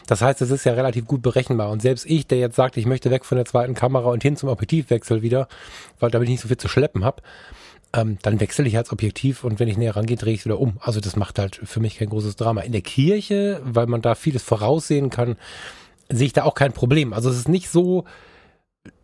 Das 0.08 0.22
heißt, 0.22 0.42
es 0.42 0.50
ist 0.50 0.64
ja 0.64 0.74
relativ 0.74 1.06
gut 1.06 1.22
berechenbar. 1.22 1.70
Und 1.70 1.82
selbst 1.82 2.06
ich, 2.06 2.26
der 2.26 2.40
jetzt 2.40 2.56
sagt, 2.56 2.78
ich 2.78 2.86
möchte 2.86 3.12
weg 3.12 3.26
von 3.26 3.36
der 3.36 3.46
zweiten 3.46 3.76
Kamera 3.76 4.10
und 4.10 4.24
hin 4.24 4.38
zum 4.38 4.50
Objektivwechsel 4.50 5.22
wieder, 5.22 5.48
weil 6.00 6.10
damit 6.10 6.30
ich 6.30 6.32
nicht 6.32 6.42
so 6.42 6.48
viel 6.48 6.58
zu 6.58 6.70
schleppen 6.70 7.04
habe, 7.04 7.22
ähm, 7.94 8.18
dann 8.22 8.40
wechsle 8.40 8.66
ich 8.66 8.78
als 8.78 8.92
Objektiv 8.92 9.44
und 9.44 9.60
wenn 9.60 9.68
ich 9.68 9.78
näher 9.78 9.96
rangehe, 9.96 10.16
drehe 10.16 10.34
ich 10.34 10.40
es 10.40 10.46
wieder 10.46 10.60
um. 10.60 10.78
Also 10.80 11.02
das 11.02 11.18
macht 11.18 11.38
halt 11.38 11.60
für 11.64 11.82
mich 11.82 11.98
kein 11.98 12.10
großes 12.10 12.38
Drama. 12.38 12.62
In 12.62 12.72
der 12.72 12.82
Kirche, 12.82 13.62
weil 13.66 13.88
man 13.88 14.02
da 14.02 14.16
vieles 14.16 14.42
voraussehen 14.42 15.10
kann, 15.10 15.36
sehe 16.08 16.28
ich 16.28 16.34
da 16.34 16.44
auch 16.44 16.56
kein 16.56 16.72
Problem. 16.72 17.12
Also 17.12 17.30
es 17.30 17.36
ist 17.36 17.50
nicht 17.50 17.70
so, 17.70 18.06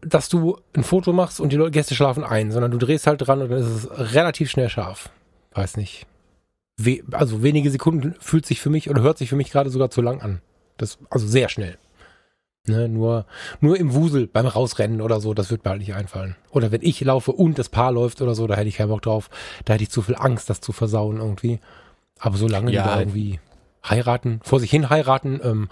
dass 0.01 0.29
du 0.29 0.57
ein 0.73 0.83
Foto 0.83 1.13
machst 1.13 1.39
und 1.39 1.51
die 1.51 1.71
Gäste 1.71 1.95
schlafen 1.95 2.23
ein, 2.23 2.51
sondern 2.51 2.71
du 2.71 2.77
drehst 2.77 3.07
halt 3.07 3.25
dran 3.25 3.41
und 3.41 3.49
dann 3.49 3.59
ist 3.59 3.67
es 3.67 4.13
relativ 4.13 4.49
schnell 4.49 4.69
scharf. 4.69 5.09
Weiß 5.53 5.77
nicht. 5.77 6.07
We 6.77 7.01
also 7.11 7.41
wenige 7.43 7.71
Sekunden 7.71 8.15
fühlt 8.19 8.45
sich 8.45 8.61
für 8.61 8.69
mich 8.69 8.89
oder 8.89 9.01
hört 9.01 9.17
sich 9.17 9.29
für 9.29 9.35
mich 9.35 9.51
gerade 9.51 9.69
sogar 9.69 9.89
zu 9.89 10.01
lang 10.01 10.21
an. 10.21 10.41
Das, 10.77 10.99
also 11.09 11.27
sehr 11.27 11.49
schnell. 11.49 11.77
Ne, 12.67 12.89
nur, 12.89 13.25
nur 13.61 13.77
im 13.77 13.93
Wusel 13.93 14.27
beim 14.27 14.45
Rausrennen 14.45 14.99
oder 14.99 15.21
so, 15.21 15.33
das 15.33 15.49
wird 15.49 15.63
mir 15.63 15.71
halt 15.71 15.79
nicht 15.79 15.93
einfallen. 15.93 16.35
Oder 16.51 16.71
wenn 16.71 16.81
ich 16.81 16.99
laufe 16.99 17.31
und 17.31 17.57
das 17.57 17.69
Paar 17.69 17.93
läuft 17.93 18.21
oder 18.21 18.35
so, 18.35 18.45
da 18.45 18.55
hätte 18.55 18.67
ich 18.67 18.75
keinen 18.75 18.89
Bock 18.89 19.01
drauf. 19.01 19.29
Da 19.63 19.73
hätte 19.73 19.83
ich 19.83 19.89
zu 19.89 20.01
viel 20.01 20.15
Angst, 20.15 20.49
das 20.49 20.59
zu 20.59 20.73
versauen 20.73 21.17
irgendwie. 21.17 21.59
Aber 22.19 22.37
solange 22.37 22.71
ja, 22.71 22.83
die 22.83 22.89
da 22.89 22.99
irgendwie 22.99 23.39
heiraten, 23.85 24.39
vor 24.43 24.59
sich 24.59 24.69
hin 24.69 24.89
heiraten. 24.89 25.39
Ähm, 25.43 25.69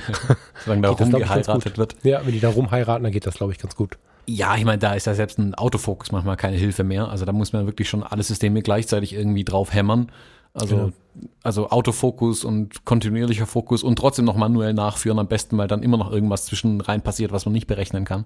Solange 0.64 0.82
da 0.82 0.90
rumgeheiratet 0.90 1.78
wird. 1.78 1.96
Ja, 2.02 2.24
wenn 2.24 2.32
die 2.32 2.40
da 2.40 2.50
rumheiraten, 2.50 3.02
dann 3.02 3.12
geht 3.12 3.26
das, 3.26 3.34
glaube 3.34 3.52
ich, 3.52 3.58
ganz 3.58 3.76
gut. 3.76 3.98
Ja, 4.26 4.56
ich 4.56 4.64
meine, 4.64 4.78
da 4.78 4.92
ist 4.92 5.06
ja 5.06 5.14
selbst 5.14 5.38
ein 5.38 5.54
Autofokus 5.54 6.12
manchmal 6.12 6.36
keine 6.36 6.56
Hilfe 6.56 6.84
mehr. 6.84 7.08
Also 7.08 7.24
da 7.24 7.32
muss 7.32 7.52
man 7.52 7.66
wirklich 7.66 7.88
schon 7.88 8.02
alle 8.02 8.22
Systeme 8.22 8.60
gleichzeitig 8.60 9.14
irgendwie 9.14 9.44
drauf 9.44 9.72
hämmern. 9.72 10.12
Also, 10.54 10.76
genau. 10.76 10.92
also 11.42 11.70
Autofokus 11.70 12.44
und 12.44 12.84
kontinuierlicher 12.84 13.46
Fokus 13.46 13.82
und 13.82 13.96
trotzdem 13.96 14.24
noch 14.24 14.36
manuell 14.36 14.74
nachführen 14.74 15.18
am 15.18 15.28
besten, 15.28 15.56
weil 15.56 15.68
dann 15.68 15.82
immer 15.82 15.96
noch 15.96 16.10
irgendwas 16.10 16.46
zwischen 16.46 16.80
rein 16.80 17.02
passiert, 17.02 17.32
was 17.32 17.46
man 17.46 17.52
nicht 17.52 17.66
berechnen 17.66 18.04
kann. 18.04 18.24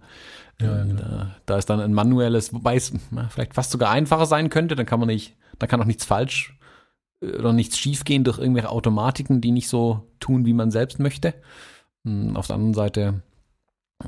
Ja, 0.61 0.83
genau. 0.83 1.01
da, 1.01 1.37
da, 1.47 1.59
ist 1.59 1.69
dann 1.69 1.81
ein 1.81 1.93
manuelles, 1.93 2.53
wobei 2.53 2.77
es 2.77 2.93
na, 3.11 3.29
vielleicht 3.29 3.55
fast 3.55 3.71
sogar 3.71 3.91
einfacher 3.91 4.27
sein 4.27 4.51
könnte, 4.51 4.77
dann 4.77 4.87
kann 4.87 4.99
man 4.99 5.09
nicht, 5.09 5.35
dann 5.59 5.69
kann 5.69 5.81
auch 5.81 5.87
nichts 5.87 6.05
falsch 6.05 6.55
oder 7.23 7.53
nichts 7.53 7.79
schiefgehen 7.79 8.25
durch 8.25 8.39
irgendwelche 8.39 8.71
Automatiken, 8.71 9.41
die 9.41 9.53
nicht 9.53 9.69
so 9.69 10.07
tun, 10.21 10.45
wie 10.45 10.53
man 10.53 10.71
selbst 10.71 10.99
möchte. 10.99 11.35
Hm, 12.05 12.37
auf 12.37 12.49
der 12.49 12.57
anderen 12.57 12.75
Seite, 12.75 13.23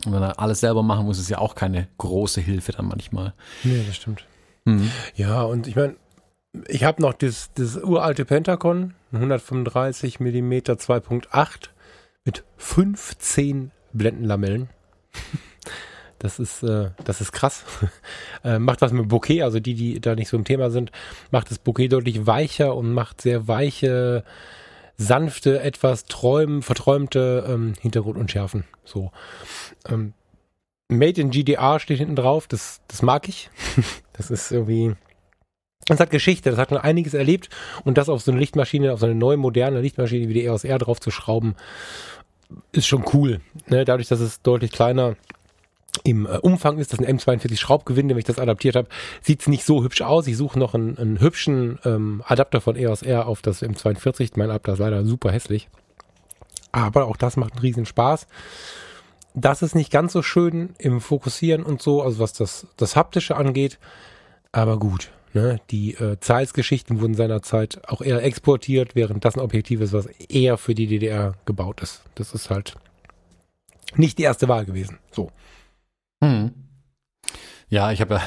wenn 0.04 0.12
man 0.12 0.22
alles 0.32 0.60
selber 0.60 0.82
machen 0.82 1.06
muss, 1.06 1.18
ist 1.18 1.30
ja 1.30 1.38
auch 1.38 1.54
keine 1.54 1.88
große 1.98 2.40
Hilfe 2.40 2.72
dann 2.72 2.88
manchmal. 2.88 3.34
Nee, 3.62 3.84
das 3.86 3.96
stimmt. 3.96 4.26
Mhm. 4.64 4.90
Ja, 5.14 5.42
und 5.42 5.66
ich 5.66 5.76
meine, 5.76 5.96
ich 6.68 6.84
habe 6.84 7.02
noch 7.02 7.14
das, 7.14 7.50
das 7.54 7.76
uralte 7.76 8.24
Pentacon, 8.24 8.94
135 9.12 10.20
mm 10.20 10.52
2.8 10.52 11.68
mit 12.24 12.44
15 12.56 13.70
Blendenlamellen. 13.92 14.68
Das 16.24 16.38
ist, 16.38 16.62
äh, 16.62 16.88
das 17.04 17.20
ist 17.20 17.32
krass. 17.32 17.66
äh, 18.44 18.58
macht 18.58 18.80
was 18.80 18.92
mit 18.92 19.08
Bouquet, 19.08 19.42
also 19.42 19.60
die, 19.60 19.74
die 19.74 20.00
da 20.00 20.14
nicht 20.14 20.30
so 20.30 20.38
im 20.38 20.44
Thema 20.44 20.70
sind, 20.70 20.90
macht 21.30 21.50
das 21.50 21.58
Bouquet 21.58 21.88
deutlich 21.88 22.26
weicher 22.26 22.74
und 22.74 22.94
macht 22.94 23.20
sehr 23.20 23.46
weiche, 23.46 24.24
sanfte, 24.96 25.60
etwas 25.60 26.06
träum, 26.06 26.62
verträumte 26.62 27.44
ähm, 27.46 27.74
Hintergrundunschärfen. 27.78 28.64
So. 28.86 29.12
Ähm, 29.86 30.14
Made 30.88 31.20
in 31.20 31.28
GDR 31.28 31.78
steht 31.78 31.98
hinten 31.98 32.16
drauf, 32.16 32.48
das, 32.48 32.80
das 32.88 33.02
mag 33.02 33.28
ich. 33.28 33.50
das 34.14 34.30
ist 34.30 34.50
irgendwie. 34.50 34.94
Das 35.88 36.00
hat 36.00 36.08
Geschichte, 36.08 36.48
das 36.48 36.58
hat 36.58 36.70
schon 36.70 36.78
einiges 36.78 37.12
erlebt 37.12 37.50
und 37.84 37.98
das 37.98 38.08
auf 38.08 38.22
so 38.22 38.30
eine 38.30 38.40
Lichtmaschine, 38.40 38.94
auf 38.94 39.00
so 39.00 39.04
eine 39.04 39.14
neue 39.14 39.36
moderne 39.36 39.82
Lichtmaschine 39.82 40.26
wie 40.30 40.32
die 40.32 40.44
EOS 40.46 40.64
R 40.64 40.78
drauf 40.78 41.00
zu 41.00 41.10
schrauben, 41.10 41.54
ist 42.72 42.86
schon 42.86 43.04
cool. 43.12 43.42
Ne? 43.66 43.84
Dadurch, 43.84 44.08
dass 44.08 44.20
es 44.20 44.40
deutlich 44.40 44.72
kleiner 44.72 45.16
im 46.02 46.26
äh, 46.26 46.38
Umfang 46.38 46.78
ist, 46.78 46.92
das 46.92 47.00
ein 47.00 47.18
M42 47.18 47.56
Schraubgewinde, 47.56 48.14
wenn 48.14 48.18
ich 48.20 48.24
das 48.24 48.38
adaptiert 48.38 48.76
habe, 48.76 48.88
sieht 49.22 49.40
es 49.40 49.46
nicht 49.46 49.64
so 49.64 49.84
hübsch 49.84 50.02
aus. 50.02 50.26
Ich 50.26 50.36
suche 50.36 50.58
noch 50.58 50.74
einen, 50.74 50.98
einen 50.98 51.20
hübschen 51.20 51.78
ähm, 51.84 52.22
Adapter 52.26 52.60
von 52.60 52.76
EOS 52.76 53.02
R 53.02 53.26
auf 53.26 53.42
das 53.42 53.62
M42. 53.62 54.32
Mein 54.36 54.50
Adapter 54.50 54.72
ist 54.72 54.78
leider 54.80 55.04
super 55.04 55.30
hässlich. 55.30 55.68
Aber 56.72 57.06
auch 57.06 57.16
das 57.16 57.36
macht 57.36 57.52
einen 57.52 57.60
riesen 57.60 57.86
Spaß. 57.86 58.26
das 59.34 59.62
ist 59.62 59.74
nicht 59.74 59.92
ganz 59.92 60.12
so 60.12 60.22
schön 60.22 60.74
im 60.78 61.00
Fokussieren 61.00 61.62
und 61.62 61.80
so, 61.80 62.02
also 62.02 62.18
was 62.18 62.32
das, 62.32 62.66
das 62.76 62.96
Haptische 62.96 63.36
angeht. 63.36 63.78
Aber 64.50 64.78
gut, 64.78 65.10
ne? 65.32 65.60
die 65.70 65.94
äh, 65.94 66.18
Zeiss-Geschichten 66.18 67.00
wurden 67.00 67.14
seinerzeit 67.14 67.80
auch 67.88 68.00
eher 68.00 68.22
exportiert, 68.22 68.94
während 68.94 69.24
das 69.24 69.36
ein 69.36 69.40
Objektiv 69.40 69.80
ist, 69.80 69.92
was 69.92 70.06
eher 70.06 70.58
für 70.58 70.74
die 70.74 70.86
DDR 70.86 71.34
gebaut 71.44 71.82
ist. 71.82 72.02
Das 72.16 72.34
ist 72.34 72.50
halt 72.50 72.74
nicht 73.96 74.18
die 74.18 74.22
erste 74.22 74.48
Wahl 74.48 74.64
gewesen. 74.64 74.98
So. 75.12 75.30
Hm. 76.24 76.50
Ja, 77.68 77.92
ich 77.92 78.00
habe 78.00 78.14
ja, 78.14 78.22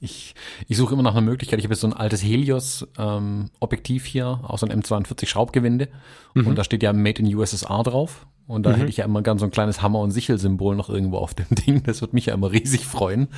ich, 0.00 0.34
ich 0.66 0.76
suche 0.76 0.94
immer 0.94 1.02
nach 1.02 1.12
einer 1.12 1.20
Möglichkeit. 1.20 1.58
Ich 1.58 1.64
habe 1.64 1.74
jetzt 1.74 1.80
so 1.80 1.88
ein 1.88 1.92
altes 1.92 2.22
Helios-Objektiv 2.22 4.04
ähm, 4.04 4.10
hier, 4.10 4.40
auch 4.42 4.58
so 4.58 4.66
ein 4.66 4.82
M42 4.82 5.26
Schraubgewinde. 5.26 5.88
Mhm. 6.34 6.46
Und 6.46 6.56
da 6.56 6.64
steht 6.64 6.82
ja 6.82 6.92
Made 6.92 7.20
in 7.20 7.34
USSR 7.34 7.82
drauf. 7.82 8.26
Und 8.48 8.64
da 8.64 8.70
mhm. 8.70 8.76
hätte 8.76 8.88
ich 8.88 8.96
ja 8.96 9.04
immer 9.04 9.20
gern 9.20 9.38
so 9.38 9.44
ein 9.44 9.50
kleines 9.50 9.82
Hammer- 9.82 10.00
und 10.00 10.10
Sichel-Symbol 10.10 10.74
noch 10.74 10.88
irgendwo 10.88 11.18
auf 11.18 11.34
dem 11.34 11.46
Ding. 11.50 11.82
Das 11.82 12.00
wird 12.00 12.14
mich 12.14 12.26
ja 12.26 12.34
immer 12.34 12.50
riesig 12.50 12.86
freuen. 12.86 13.28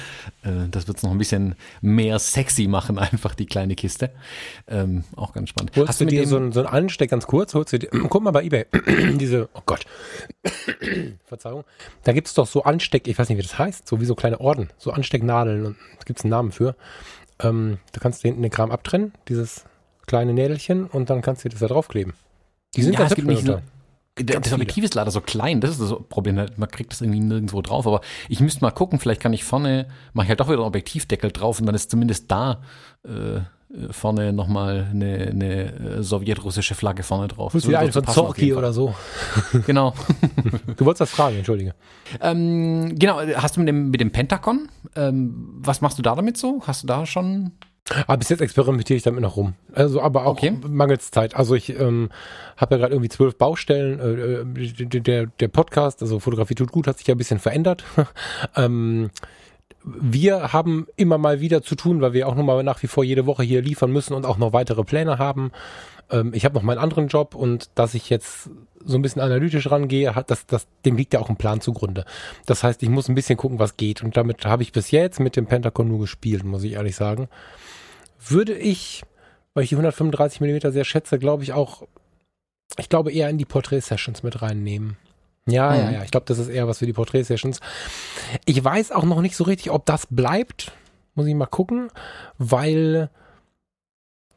Äh, 0.43 0.69
das 0.71 0.87
wird 0.87 0.99
es 0.99 1.03
noch 1.03 1.11
ein 1.11 1.19
bisschen 1.19 1.57
mehr 1.83 2.19
sexy 2.21 2.69
machen, 2.69 2.97
einfach 3.01 3.35
die 3.35 3.47
kleine 3.47 3.75
Kiste. 3.75 4.11
Ähm, 4.69 5.03
auch 5.17 5.33
ganz 5.33 5.49
spannend. 5.49 5.73
Holst 5.77 5.89
Hast 5.89 6.01
du 6.01 6.07
dir 6.07 6.27
so 6.29 6.37
ein, 6.37 6.53
so 6.53 6.65
Ansteck, 6.65 7.11
ganz 7.11 7.27
kurz, 7.27 7.55
holst 7.55 7.73
du 7.73 7.81
dir, 7.81 7.89
guck 8.09 8.23
mal 8.23 8.31
bei 8.31 8.45
Ebay, 8.45 8.67
diese, 9.19 9.49
oh 9.55 9.63
Gott, 9.67 9.85
Verzeihung, 11.27 11.65
da 12.05 12.13
gibt 12.13 12.29
es 12.29 12.35
doch 12.35 12.47
so 12.47 12.63
Ansteck, 12.63 13.09
ich 13.09 13.19
weiß 13.19 13.29
nicht, 13.29 13.39
wie 13.39 13.43
das 13.43 13.59
heißt, 13.59 13.89
so 13.89 14.01
wie 14.01 14.05
so 14.05 14.15
kleine 14.15 14.41
Orden, 14.41 14.69
so 14.79 14.93
Anstecknadeln, 14.93 15.67
und 15.67 15.77
da 15.99 16.05
gibt 16.05 16.21
es 16.21 16.25
einen 16.25 16.31
Namen 16.31 16.53
für. 16.53 16.77
Ähm, 17.41 17.79
da 17.91 18.01
kannst 18.01 18.23
du 18.23 18.29
hinten 18.29 18.43
den 18.43 18.51
Kram 18.53 18.71
abtrennen, 18.71 19.13
dieses 19.29 19.65
kleine 20.07 20.33
Nädelchen, 20.35 20.87
und 20.87 21.11
dann 21.11 21.21
kannst 21.21 21.45
du 21.45 21.49
das 21.49 21.59
da 21.59 21.67
draufkleben. 21.67 22.13
Die 22.77 22.83
sind 22.83 22.93
ja, 22.93 23.01
ganz 23.01 23.13
es 23.13 23.17
so, 24.19 24.25
das 24.25 24.53
Objektiv 24.53 24.85
ist 24.85 24.95
leider 24.95 25.11
so 25.11 25.21
klein, 25.21 25.61
das 25.61 25.71
ist 25.71 25.81
das 25.81 25.95
Problem. 26.09 26.35
Man 26.35 26.69
kriegt 26.71 26.93
das 26.93 27.01
irgendwie 27.01 27.21
nirgendwo 27.21 27.63
drauf. 27.63 27.87
Aber 27.87 28.01
ich 28.29 28.41
müsste 28.41 28.63
mal 28.63 28.71
gucken, 28.71 28.99
vielleicht 28.99 29.21
kann 29.21 29.33
ich 29.33 29.45
vorne, 29.45 29.87
mache 30.13 30.27
ich 30.27 30.29
halt 30.31 30.41
doch 30.41 30.49
wieder 30.49 30.59
einen 30.59 30.67
Objektivdeckel 30.67 31.31
drauf 31.31 31.61
und 31.61 31.67
dann 31.67 31.75
ist 31.75 31.91
zumindest 31.91 32.31
da 32.31 32.61
äh, 33.05 33.41
vorne 33.91 34.33
nochmal 34.33 34.89
eine, 34.91 35.29
eine 35.29 35.73
äh, 35.73 36.03
sowjetrussische 36.03 36.75
Flagge 36.75 37.03
vorne 37.03 37.29
drauf. 37.29 37.53
So, 37.53 37.69
wieder 37.69 37.87
so 37.87 38.03
von 38.03 38.13
Zorki 38.13 38.53
oder 38.53 38.73
so. 38.73 38.95
genau. 39.67 39.95
du 40.77 40.85
wolltest 40.85 41.03
das 41.03 41.11
fragen, 41.11 41.37
entschuldige. 41.37 41.75
Ähm, 42.21 42.99
genau, 42.99 43.21
hast 43.37 43.57
du 43.57 43.61
mit 43.61 43.69
dem, 43.69 43.91
mit 43.91 44.01
dem 44.01 44.11
Pentagon, 44.11 44.69
ähm, 44.97 45.55
was 45.61 45.81
machst 45.81 45.99
du 45.99 46.03
da 46.03 46.17
damit 46.17 46.37
so? 46.37 46.61
Hast 46.67 46.83
du 46.83 46.89
da 46.89 47.07
schon 47.07 47.53
aber 47.91 48.13
ah, 48.13 48.17
bis 48.17 48.29
jetzt 48.29 48.41
experimentiere 48.41 48.97
ich 48.97 49.03
damit 49.03 49.21
noch 49.21 49.37
rum. 49.37 49.55
Also, 49.73 50.01
aber 50.01 50.27
auch 50.27 50.33
okay. 50.33 50.53
mangels 50.69 51.11
Zeit. 51.11 51.35
Also 51.35 51.57
ich 51.57 51.71
ähm, 51.71 52.11
habe 52.57 52.75
ja 52.75 52.79
gerade 52.79 52.95
irgendwie 52.95 53.09
zwölf 53.09 53.37
Baustellen. 53.37 53.99
Äh, 53.99 54.63
äh 54.63 55.01
der, 55.01 55.27
der 55.27 55.49
Podcast, 55.49 56.01
also 56.01 56.21
Fotografie 56.21 56.55
tut 56.55 56.71
gut, 56.71 56.87
hat 56.87 56.99
sich 56.99 57.09
ja 57.09 57.15
ein 57.15 57.19
bisschen 57.19 57.41
verändert. 57.41 57.85
ähm, 58.57 59.11
wir 59.83 60.53
haben 60.53 60.87
immer 60.97 61.19
mal 61.19 61.41
wieder 61.41 61.63
zu 61.63 61.75
tun, 61.75 62.01
weil 62.01 62.13
wir 62.13 62.29
auch 62.29 62.37
nochmal 62.37 62.63
nach 62.63 62.83
wie 62.83 62.87
vor 62.87 63.03
jede 63.03 63.27
Woche 63.27 63.43
hier 63.43 63.63
liefern 63.63 63.91
müssen 63.91 64.15
und 64.15 64.25
auch 64.25 64.39
noch 64.39 64.53
weitere 64.53 64.85
Pläne 64.85 65.19
haben. 65.19 65.51
Ähm, 66.11 66.33
ich 66.33 66.45
habe 66.45 66.55
noch 66.55 66.63
meinen 66.63 66.79
anderen 66.79 67.09
Job 67.09 67.35
und 67.35 67.71
dass 67.75 67.95
ich 67.95 68.09
jetzt 68.09 68.51
so 68.85 68.97
ein 68.97 69.03
bisschen 69.03 69.21
analytisch 69.21 69.69
rangehe, 69.71 70.15
hat 70.15 70.31
das, 70.31 70.47
das, 70.47 70.67
dem 70.85 70.97
liegt 70.97 71.13
ja 71.13 71.21
auch 71.21 71.29
ein 71.29 71.37
Plan 71.37 71.61
zugrunde. 71.61 72.05
Das 72.47 72.63
heißt, 72.63 72.83
ich 72.83 72.89
muss 72.89 73.09
ein 73.09 73.15
bisschen 73.15 73.37
gucken, 73.37 73.59
was 73.59 73.77
geht. 73.77 74.03
Und 74.03 74.17
damit 74.17 74.45
habe 74.47 74.63
ich 74.63 74.73
bis 74.73 74.93
jetzt 74.93 75.19
mit 75.19 75.35
dem 75.35 75.47
Pentagon 75.47 75.89
nur 75.89 75.99
gespielt, 75.99 76.45
muss 76.45 76.63
ich 76.63 76.75
ehrlich 76.75 76.95
sagen 76.95 77.29
würde 78.27 78.55
ich, 78.55 79.03
weil 79.55 79.65
ich 79.65 79.71
die 79.71 79.77
135 79.77 80.41
mm 80.41 80.71
sehr 80.71 80.85
schätze, 80.85 81.19
glaube 81.19 81.43
ich 81.43 81.53
auch, 81.53 81.87
ich 82.79 82.89
glaube 82.89 83.13
eher 83.13 83.29
in 83.29 83.39
die 83.39 83.45
Porträt-Sessions 83.45 84.23
mit 84.23 84.43
reinnehmen. 84.43 84.97
Ja, 85.47 85.71
mhm. 85.71 85.77
ja, 85.77 85.91
ja. 85.91 86.05
Ich 86.05 86.11
glaube, 86.11 86.27
das 86.27 86.39
ist 86.39 86.49
eher 86.49 86.69
was 86.69 86.79
für 86.79 86.87
die 86.87 86.93
Porträt-Sessions. 86.93 87.61
Ich 88.45 88.63
weiß 88.63 88.93
auch 88.93 89.05
noch 89.05 89.21
nicht 89.21 89.37
so 89.37 89.45
richtig, 89.45 89.71
ob 89.71 89.87
das 89.87 90.07
bleibt. 90.09 90.73
Muss 91.15 91.27
ich 91.27 91.35
mal 91.35 91.47
gucken, 91.47 91.91
weil 92.39 93.11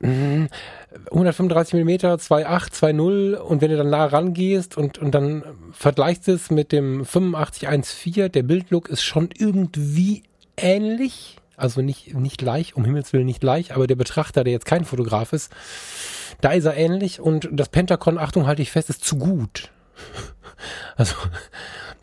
135 0.04 1.74
mm, 1.76 1.90
2.8, 1.90 2.74
2.0 2.74 3.36
und 3.36 3.62
wenn 3.62 3.72
du 3.72 3.78
dann 3.78 3.90
nah 3.90 4.06
rangehst 4.06 4.76
und, 4.78 4.98
und 4.98 5.12
dann 5.12 5.44
vergleichst 5.72 6.28
es 6.28 6.52
mit 6.52 6.74
dem 6.74 7.04
85.1.4, 7.04 8.28
der 8.28 8.44
Bildlook 8.44 8.90
ist 8.90 9.04
schon 9.04 9.30
irgendwie 9.38 10.24
ähnlich. 10.58 11.38
Also 11.56 11.82
nicht, 11.82 12.14
nicht 12.14 12.38
gleich, 12.38 12.76
um 12.76 12.86
Himmels 12.86 13.14
Willen 13.14 13.26
nicht 13.26 13.42
gleich, 13.42 13.74
aber 13.74 13.88
der 13.88 13.96
Betrachter, 13.96 14.44
der 14.44 14.54
jetzt 14.54 14.66
kein 14.66 14.86
Fotograf 14.86 15.34
ist, 15.34 15.52
da 16.42 16.52
ist 16.52 16.66
er 16.66 16.76
ähnlich 16.76 17.20
und 17.20 17.48
das 17.52 17.70
Pentagon, 17.70 18.18
Achtung, 18.18 18.48
halte 18.48 18.62
ich 18.62 18.72
fest, 18.72 18.90
ist 18.90 19.04
zu 19.04 19.18
gut. 19.18 19.72
Also, 20.96 21.16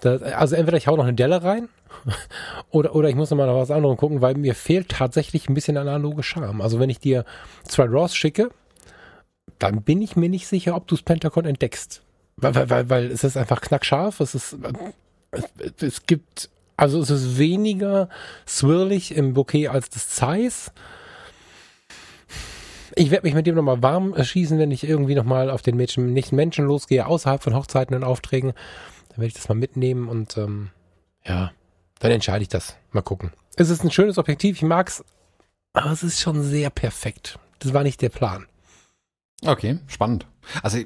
das, 0.00 0.22
also 0.22 0.54
entweder 0.54 0.76
ich 0.76 0.86
hau 0.86 0.96
noch 0.96 1.04
eine 1.04 1.14
Delle 1.14 1.42
rein 1.42 1.68
oder, 2.70 2.94
oder 2.94 3.08
ich 3.08 3.14
muss 3.14 3.30
nochmal 3.30 3.46
nach 3.46 3.54
was 3.54 3.70
anderem 3.70 3.96
gucken, 3.96 4.20
weil 4.20 4.34
mir 4.34 4.54
fehlt 4.54 4.90
tatsächlich 4.90 5.48
ein 5.48 5.54
bisschen 5.54 5.78
analoge 5.78 6.22
Charme. 6.22 6.60
Also 6.60 6.78
wenn 6.78 6.90
ich 6.90 6.98
dir 6.98 7.24
zwei 7.64 7.84
Raws 7.84 8.14
schicke, 8.14 8.50
dann 9.58 9.82
bin 9.82 10.02
ich 10.02 10.16
mir 10.16 10.28
nicht 10.28 10.46
sicher, 10.46 10.74
ob 10.76 10.88
du 10.88 10.94
das 10.94 11.02
Pentagon 11.02 11.46
entdeckst. 11.46 12.02
Weil, 12.36 12.54
weil, 12.54 12.70
weil, 12.70 12.90
weil 12.90 13.10
es 13.10 13.24
ist 13.24 13.36
einfach 13.36 13.60
knackscharf, 13.60 14.20
es 14.20 14.34
ist, 14.34 14.56
es, 15.30 15.44
es 15.80 16.06
gibt 16.06 16.50
also 16.80 16.98
es 16.98 17.10
ist 17.10 17.36
weniger 17.36 18.08
swirlig 18.48 19.14
im 19.14 19.34
Bouquet 19.34 19.68
als 19.68 19.90
das 19.90 20.08
Zeiss. 20.08 20.72
Ich 22.96 23.10
werde 23.10 23.26
mich 23.26 23.34
mit 23.34 23.46
dem 23.46 23.54
nochmal 23.54 23.82
warm 23.82 24.14
schießen, 24.16 24.58
wenn 24.58 24.70
ich 24.70 24.84
irgendwie 24.84 25.14
nochmal 25.14 25.50
auf 25.50 25.60
den 25.60 25.76
Menschen, 25.76 26.14
nächsten 26.14 26.36
Menschen 26.36 26.64
losgehe, 26.64 27.06
außerhalb 27.06 27.42
von 27.42 27.54
Hochzeiten 27.54 27.94
und 27.94 28.02
Aufträgen. 28.02 28.54
Dann 29.10 29.18
werde 29.18 29.26
ich 29.26 29.34
das 29.34 29.50
mal 29.50 29.56
mitnehmen 29.56 30.08
und 30.08 30.38
ähm, 30.38 30.70
ja, 31.26 31.52
dann 31.98 32.12
entscheide 32.12 32.42
ich 32.42 32.48
das. 32.48 32.76
Mal 32.92 33.02
gucken. 33.02 33.30
Es 33.56 33.68
ist 33.68 33.84
ein 33.84 33.90
schönes 33.90 34.16
Objektiv, 34.16 34.56
ich 34.56 34.62
mag's, 34.62 35.04
aber 35.74 35.90
es 35.90 36.02
ist 36.02 36.18
schon 36.18 36.42
sehr 36.42 36.70
perfekt. 36.70 37.38
Das 37.58 37.74
war 37.74 37.82
nicht 37.82 38.00
der 38.00 38.08
Plan. 38.08 38.46
Okay, 39.44 39.80
spannend. 39.86 40.26
Also 40.62 40.78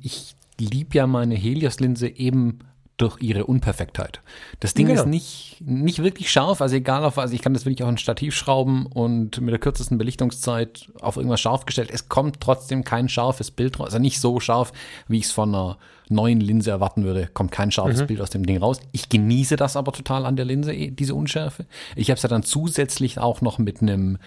ich 0.00 0.34
liebe 0.58 0.96
ja 0.96 1.06
meine 1.06 1.34
Helios-Linse 1.34 2.08
eben 2.08 2.60
durch 2.98 3.22
ihre 3.22 3.46
Unperfektheit. 3.46 4.20
Das 4.60 4.74
Ding 4.74 4.88
genau. 4.88 5.02
ist 5.02 5.06
nicht, 5.06 5.56
nicht 5.60 6.02
wirklich 6.02 6.30
scharf, 6.30 6.60
also 6.60 6.76
egal 6.76 7.04
auf 7.04 7.16
was, 7.16 7.22
also 7.22 7.34
ich 7.34 7.42
kann 7.42 7.54
das 7.54 7.64
wirklich 7.64 7.84
auch 7.84 7.88
ein 7.88 7.96
Stativ 7.96 8.34
schrauben 8.34 8.86
und 8.86 9.40
mit 9.40 9.52
der 9.52 9.60
kürzesten 9.60 9.98
Belichtungszeit 9.98 10.88
auf 11.00 11.16
irgendwas 11.16 11.40
scharf 11.40 11.64
gestellt. 11.64 11.90
Es 11.92 12.08
kommt 12.08 12.40
trotzdem 12.40 12.84
kein 12.84 13.08
scharfes 13.08 13.52
Bild 13.52 13.78
raus, 13.78 13.86
also 13.86 13.98
nicht 14.00 14.20
so 14.20 14.40
scharf, 14.40 14.72
wie 15.06 15.18
ich 15.18 15.26
es 15.26 15.32
von 15.32 15.54
einer 15.54 15.78
neuen 16.08 16.40
Linse 16.40 16.70
erwarten 16.70 17.04
würde, 17.04 17.28
kommt 17.32 17.52
kein 17.52 17.70
scharfes 17.70 18.02
mhm. 18.02 18.06
Bild 18.08 18.20
aus 18.20 18.30
dem 18.30 18.44
Ding 18.44 18.58
raus. 18.58 18.80
Ich 18.92 19.08
genieße 19.08 19.56
das 19.56 19.76
aber 19.76 19.92
total 19.92 20.26
an 20.26 20.36
der 20.36 20.44
Linse, 20.44 20.74
eh, 20.74 20.90
diese 20.90 21.14
Unschärfe. 21.14 21.66
Ich 21.94 22.10
habe 22.10 22.16
es 22.16 22.22
ja 22.22 22.28
dann 22.28 22.42
zusätzlich 22.42 23.18
auch 23.18 23.40
noch 23.42 23.58
mit 23.58 23.80
einem 23.80 24.18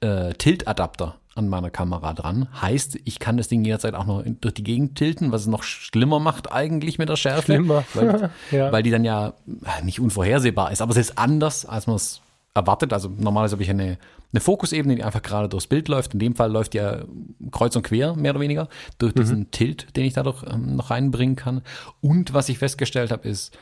äh, 0.00 0.34
Tilt-Adapter 0.34 1.16
an 1.34 1.48
meiner 1.48 1.70
Kamera 1.70 2.12
dran. 2.12 2.48
Heißt, 2.60 2.98
ich 3.04 3.18
kann 3.18 3.36
das 3.36 3.48
Ding 3.48 3.64
jederzeit 3.64 3.94
auch 3.94 4.06
noch 4.06 4.24
durch 4.40 4.54
die 4.54 4.64
Gegend 4.64 4.96
tilten, 4.96 5.32
was 5.32 5.42
es 5.42 5.46
noch 5.46 5.62
schlimmer 5.62 6.20
macht 6.20 6.52
eigentlich 6.52 6.98
mit 6.98 7.08
der 7.08 7.16
Schärfe. 7.16 7.54
Schlimmer. 7.54 7.84
Weil, 7.94 8.30
ja. 8.50 8.72
weil 8.72 8.82
die 8.82 8.90
dann 8.90 9.04
ja 9.04 9.34
nicht 9.82 10.00
unvorhersehbar 10.00 10.70
ist, 10.70 10.80
aber 10.80 10.92
es 10.92 10.96
ist 10.96 11.18
anders, 11.18 11.66
als 11.66 11.86
man 11.86 11.96
es 11.96 12.20
erwartet. 12.54 12.92
Also 12.92 13.08
normalerweise 13.08 13.54
habe 13.56 13.62
ich 13.64 13.70
eine, 13.70 13.98
eine 14.32 14.40
Fokusebene, 14.40 14.96
die 14.96 15.02
einfach 15.02 15.22
gerade 15.22 15.48
durchs 15.48 15.66
Bild 15.66 15.88
läuft. 15.88 16.14
In 16.14 16.20
dem 16.20 16.36
Fall 16.36 16.50
läuft 16.50 16.74
ja 16.74 17.02
kreuz 17.50 17.74
und 17.74 17.82
quer, 17.82 18.14
mehr 18.14 18.32
oder 18.32 18.40
weniger, 18.40 18.68
durch 18.98 19.12
diesen 19.12 19.40
mhm. 19.40 19.50
Tilt, 19.50 19.96
den 19.96 20.04
ich 20.04 20.14
dadurch 20.14 20.44
ähm, 20.48 20.76
noch 20.76 20.90
reinbringen 20.90 21.36
kann. 21.36 21.62
Und 22.00 22.32
was 22.32 22.48
ich 22.48 22.58
festgestellt 22.58 23.10
habe, 23.10 23.28
ist, 23.28 23.56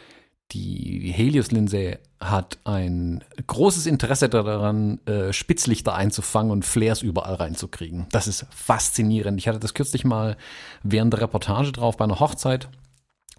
die 0.52 1.12
Helios-Linse 1.14 1.98
hat 2.20 2.58
ein 2.64 3.24
großes 3.46 3.86
Interesse 3.86 4.28
daran, 4.28 5.00
äh, 5.06 5.32
Spitzlichter 5.32 5.94
einzufangen 5.94 6.52
und 6.52 6.64
Flares 6.64 7.02
überall 7.02 7.34
reinzukriegen. 7.34 8.06
Das 8.12 8.28
ist 8.28 8.46
faszinierend. 8.50 9.38
Ich 9.38 9.48
hatte 9.48 9.58
das 9.58 9.74
kürzlich 9.74 10.04
mal 10.04 10.36
während 10.82 11.12
der 11.12 11.22
Reportage 11.22 11.72
drauf 11.72 11.96
bei 11.96 12.04
einer 12.04 12.20
Hochzeit 12.20 12.68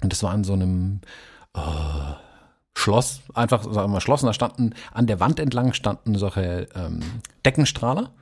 und 0.02 0.12
das 0.12 0.22
war 0.24 0.34
in 0.36 0.44
so 0.44 0.54
einem 0.54 1.02
äh, 1.56 1.60
Schloss, 2.76 3.22
einfach 3.34 3.64
sagen 3.64 3.76
wir 3.76 3.88
mal 3.88 4.02
Schloss, 4.02 4.24
und 4.24 4.28
da 4.28 4.34
standen 4.34 4.74
an 4.92 5.08
der 5.08 5.20
Wand 5.20 5.40
entlang 5.40 5.74
standen 5.74 6.16
solche 6.16 6.68
ähm, 6.76 7.00
Deckenstrahler, 7.46 8.14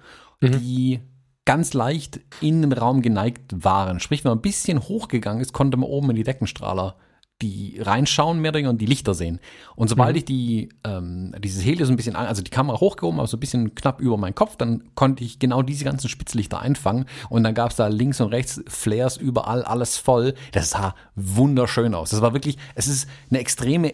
mhm. 0.41 0.59
die 0.59 0.99
ganz 1.45 1.73
leicht 1.73 2.19
in 2.39 2.61
den 2.61 2.71
Raum 2.71 3.01
geneigt 3.01 3.63
waren. 3.63 3.99
Sprich, 3.99 4.23
wenn 4.23 4.29
man 4.29 4.37
ein 4.39 4.43
bisschen 4.43 4.79
hochgegangen 4.79 5.41
ist, 5.41 5.53
konnte 5.53 5.77
man 5.77 5.89
oben 5.89 6.11
in 6.11 6.15
die 6.17 6.23
Deckenstrahler 6.23 6.95
die 7.41 7.79
reinschauen 7.79 8.39
mehr 8.39 8.49
oder 8.49 8.57
weniger 8.59 8.69
und 8.69 8.79
die 8.79 8.85
Lichter 8.85 9.13
sehen. 9.13 9.39
Und 9.75 9.89
sobald 9.89 10.11
mhm. 10.11 10.17
ich 10.17 10.25
die, 10.25 10.69
ähm, 10.83 11.33
dieses 11.39 11.65
Helios 11.65 11.89
ein 11.89 11.95
bisschen, 11.95 12.15
also 12.15 12.41
die 12.41 12.51
Kamera 12.51 12.79
hochgehoben, 12.79 13.19
aber 13.19 13.27
so 13.27 13.37
ein 13.37 13.39
bisschen 13.39 13.75
knapp 13.75 13.99
über 13.99 14.17
meinen 14.17 14.35
Kopf, 14.35 14.55
dann 14.55 14.83
konnte 14.95 15.23
ich 15.23 15.39
genau 15.39 15.61
diese 15.61 15.85
ganzen 15.85 16.09
Spitzlichter 16.09 16.59
einfangen 16.59 17.05
und 17.29 17.43
dann 17.43 17.53
gab 17.53 17.71
es 17.71 17.77
da 17.77 17.87
links 17.87 18.21
und 18.21 18.29
rechts 18.29 18.61
Flares 18.67 19.17
überall, 19.17 19.63
alles 19.63 19.97
voll. 19.97 20.33
Das 20.51 20.71
sah 20.71 20.95
wunderschön 21.15 21.95
aus. 21.95 22.11
Das 22.11 22.21
war 22.21 22.33
wirklich, 22.33 22.57
es 22.75 22.87
ist 22.87 23.09
eine 23.29 23.39
extreme 23.39 23.93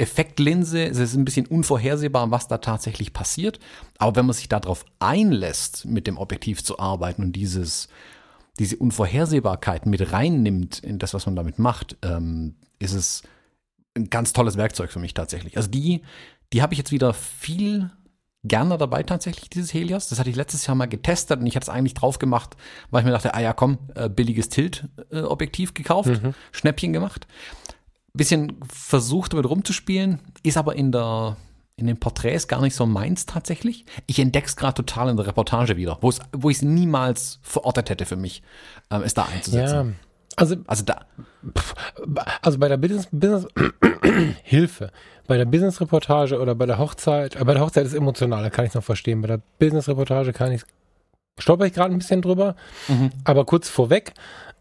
Effektlinse. 0.00 0.84
Es 0.84 0.98
ist 0.98 1.14
ein 1.14 1.24
bisschen 1.24 1.46
unvorhersehbar, 1.46 2.30
was 2.30 2.48
da 2.48 2.58
tatsächlich 2.58 3.12
passiert. 3.12 3.60
Aber 3.98 4.16
wenn 4.16 4.26
man 4.26 4.34
sich 4.34 4.48
darauf 4.48 4.84
einlässt, 4.98 5.84
mit 5.84 6.06
dem 6.06 6.16
Objektiv 6.16 6.64
zu 6.64 6.78
arbeiten 6.78 7.22
und 7.22 7.32
dieses 7.32 7.88
diese 8.60 8.76
Unvorhersehbarkeit 8.76 9.86
mit 9.86 10.12
reinnimmt 10.12 10.80
in 10.80 10.98
das, 10.98 11.14
was 11.14 11.24
man 11.24 11.34
damit 11.34 11.58
macht, 11.58 11.96
ähm, 12.02 12.56
ist 12.78 12.92
es 12.92 13.22
ein 13.96 14.10
ganz 14.10 14.34
tolles 14.34 14.58
Werkzeug 14.58 14.92
für 14.92 14.98
mich 14.98 15.14
tatsächlich. 15.14 15.56
Also 15.56 15.70
die, 15.70 16.02
die 16.52 16.60
habe 16.60 16.74
ich 16.74 16.78
jetzt 16.78 16.92
wieder 16.92 17.14
viel 17.14 17.90
gerne 18.44 18.76
dabei 18.76 19.02
tatsächlich, 19.02 19.48
dieses 19.48 19.72
Helios. 19.72 20.08
Das 20.08 20.18
hatte 20.18 20.28
ich 20.28 20.36
letztes 20.36 20.66
Jahr 20.66 20.74
mal 20.74 20.88
getestet 20.88 21.40
und 21.40 21.46
ich 21.46 21.56
hatte 21.56 21.64
es 21.64 21.68
eigentlich 21.70 21.94
drauf 21.94 22.18
gemacht, 22.18 22.54
weil 22.90 23.00
ich 23.00 23.06
mir 23.06 23.12
dachte, 23.12 23.32
ah 23.32 23.40
ja, 23.40 23.54
komm, 23.54 23.78
äh, 23.94 24.10
billiges 24.10 24.50
Tilt-Objektiv 24.50 25.72
gekauft, 25.72 26.22
mhm. 26.22 26.34
Schnäppchen 26.52 26.92
gemacht. 26.92 27.26
Bisschen 28.12 28.58
versucht 28.68 29.32
damit 29.32 29.48
rumzuspielen, 29.48 30.20
ist 30.42 30.58
aber 30.58 30.76
in 30.76 30.92
der 30.92 31.38
in 31.80 31.86
den 31.86 31.98
Porträts 31.98 32.48
gar 32.48 32.60
nicht 32.60 32.74
so 32.74 32.86
meins 32.86 33.26
tatsächlich. 33.26 33.84
Ich 34.06 34.18
entdecke 34.18 34.46
es 34.46 34.56
gerade 34.56 34.74
total 34.74 35.08
in 35.08 35.16
der 35.16 35.26
Reportage 35.26 35.76
wieder, 35.76 35.98
wo 36.00 36.50
ich 36.50 36.56
es 36.56 36.62
niemals 36.62 37.38
verortet 37.42 37.90
hätte 37.90 38.06
für 38.06 38.16
mich, 38.16 38.42
ähm, 38.90 39.02
es 39.02 39.14
da 39.14 39.24
einzusetzen. 39.24 39.96
Ja. 39.98 40.06
Also, 40.36 40.56
also 40.66 40.84
da. 40.84 41.00
Also 42.40 42.58
bei 42.58 42.68
der 42.68 42.76
Business, 42.76 43.08
Business 43.10 43.46
Hilfe. 44.42 44.90
Bei 45.26 45.36
der 45.36 45.44
Business-Reportage 45.44 46.40
oder 46.40 46.54
bei 46.54 46.66
der 46.66 46.78
Hochzeit, 46.78 47.36
äh, 47.36 47.44
bei 47.44 47.54
der 47.54 47.62
Hochzeit 47.62 47.86
ist 47.86 47.94
emotional, 47.94 48.42
da 48.42 48.50
kann 48.50 48.64
ich 48.64 48.70
es 48.70 48.74
noch 48.74 48.84
verstehen. 48.84 49.20
Bei 49.20 49.28
der 49.28 49.40
Business-Reportage 49.58 50.32
kann 50.32 50.52
ich 50.52 50.62
stolper 51.38 51.66
ich 51.66 51.72
gerade 51.72 51.94
ein 51.94 51.98
bisschen 51.98 52.22
drüber. 52.22 52.54
Mhm. 52.88 53.10
Aber 53.24 53.44
kurz 53.44 53.68
vorweg, 53.68 54.14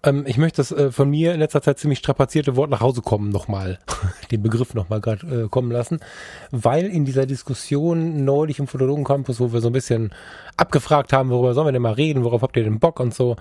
ähm, 0.03 0.23
ich 0.25 0.37
möchte 0.37 0.57
das 0.57 0.71
äh, 0.71 0.91
von 0.91 1.09
mir 1.09 1.33
in 1.33 1.39
letzter 1.39 1.61
Zeit 1.61 1.79
ziemlich 1.79 1.99
strapazierte 1.99 2.55
Wort 2.55 2.69
nach 2.69 2.81
Hause 2.81 3.01
kommen 3.01 3.29
nochmal, 3.29 3.79
den 4.31 4.41
Begriff 4.41 4.73
nochmal 4.73 5.01
gerade 5.01 5.43
äh, 5.43 5.47
kommen 5.49 5.71
lassen, 5.71 5.99
weil 6.51 6.85
in 6.85 7.05
dieser 7.05 7.25
Diskussion 7.25 8.23
neulich 8.23 8.59
im 8.59 8.67
Fotologen 8.67 9.03
Campus, 9.03 9.39
wo 9.39 9.51
wir 9.51 9.61
so 9.61 9.69
ein 9.69 9.73
bisschen 9.73 10.13
abgefragt 10.57 11.13
haben, 11.13 11.29
worüber 11.29 11.53
sollen 11.53 11.67
wir 11.67 11.71
denn 11.71 11.81
mal 11.81 11.93
reden, 11.93 12.23
worauf 12.23 12.41
habt 12.41 12.55
ihr 12.57 12.63
denn 12.63 12.79
Bock 12.79 12.99
und 12.99 13.13
so, 13.13 13.35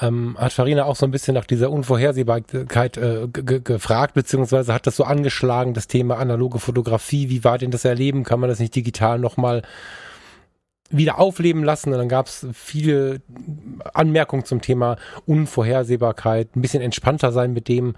ähm, 0.00 0.36
hat 0.38 0.52
Farina 0.52 0.84
auch 0.84 0.96
so 0.96 1.06
ein 1.06 1.10
bisschen 1.10 1.34
nach 1.34 1.46
dieser 1.46 1.70
Unvorhersehbarkeit 1.70 2.96
äh, 2.96 3.28
gefragt, 3.28 4.14
beziehungsweise 4.14 4.74
hat 4.74 4.86
das 4.86 4.96
so 4.96 5.04
angeschlagen, 5.04 5.74
das 5.74 5.86
Thema 5.86 6.18
analoge 6.18 6.58
Fotografie, 6.58 7.28
wie 7.28 7.44
war 7.44 7.58
denn 7.58 7.70
das 7.70 7.84
Erleben, 7.84 8.24
kann 8.24 8.40
man 8.40 8.50
das 8.50 8.58
nicht 8.58 8.74
digital 8.74 9.18
nochmal 9.18 9.62
wieder 10.90 11.18
aufleben 11.18 11.64
lassen. 11.64 11.92
Und 11.92 11.98
dann 11.98 12.08
gab 12.08 12.26
es 12.26 12.46
viele 12.52 13.22
Anmerkungen 13.94 14.44
zum 14.44 14.60
Thema 14.60 14.96
Unvorhersehbarkeit, 15.26 16.54
ein 16.56 16.62
bisschen 16.62 16.82
entspannter 16.82 17.32
sein 17.32 17.52
mit 17.52 17.68
dem, 17.68 17.94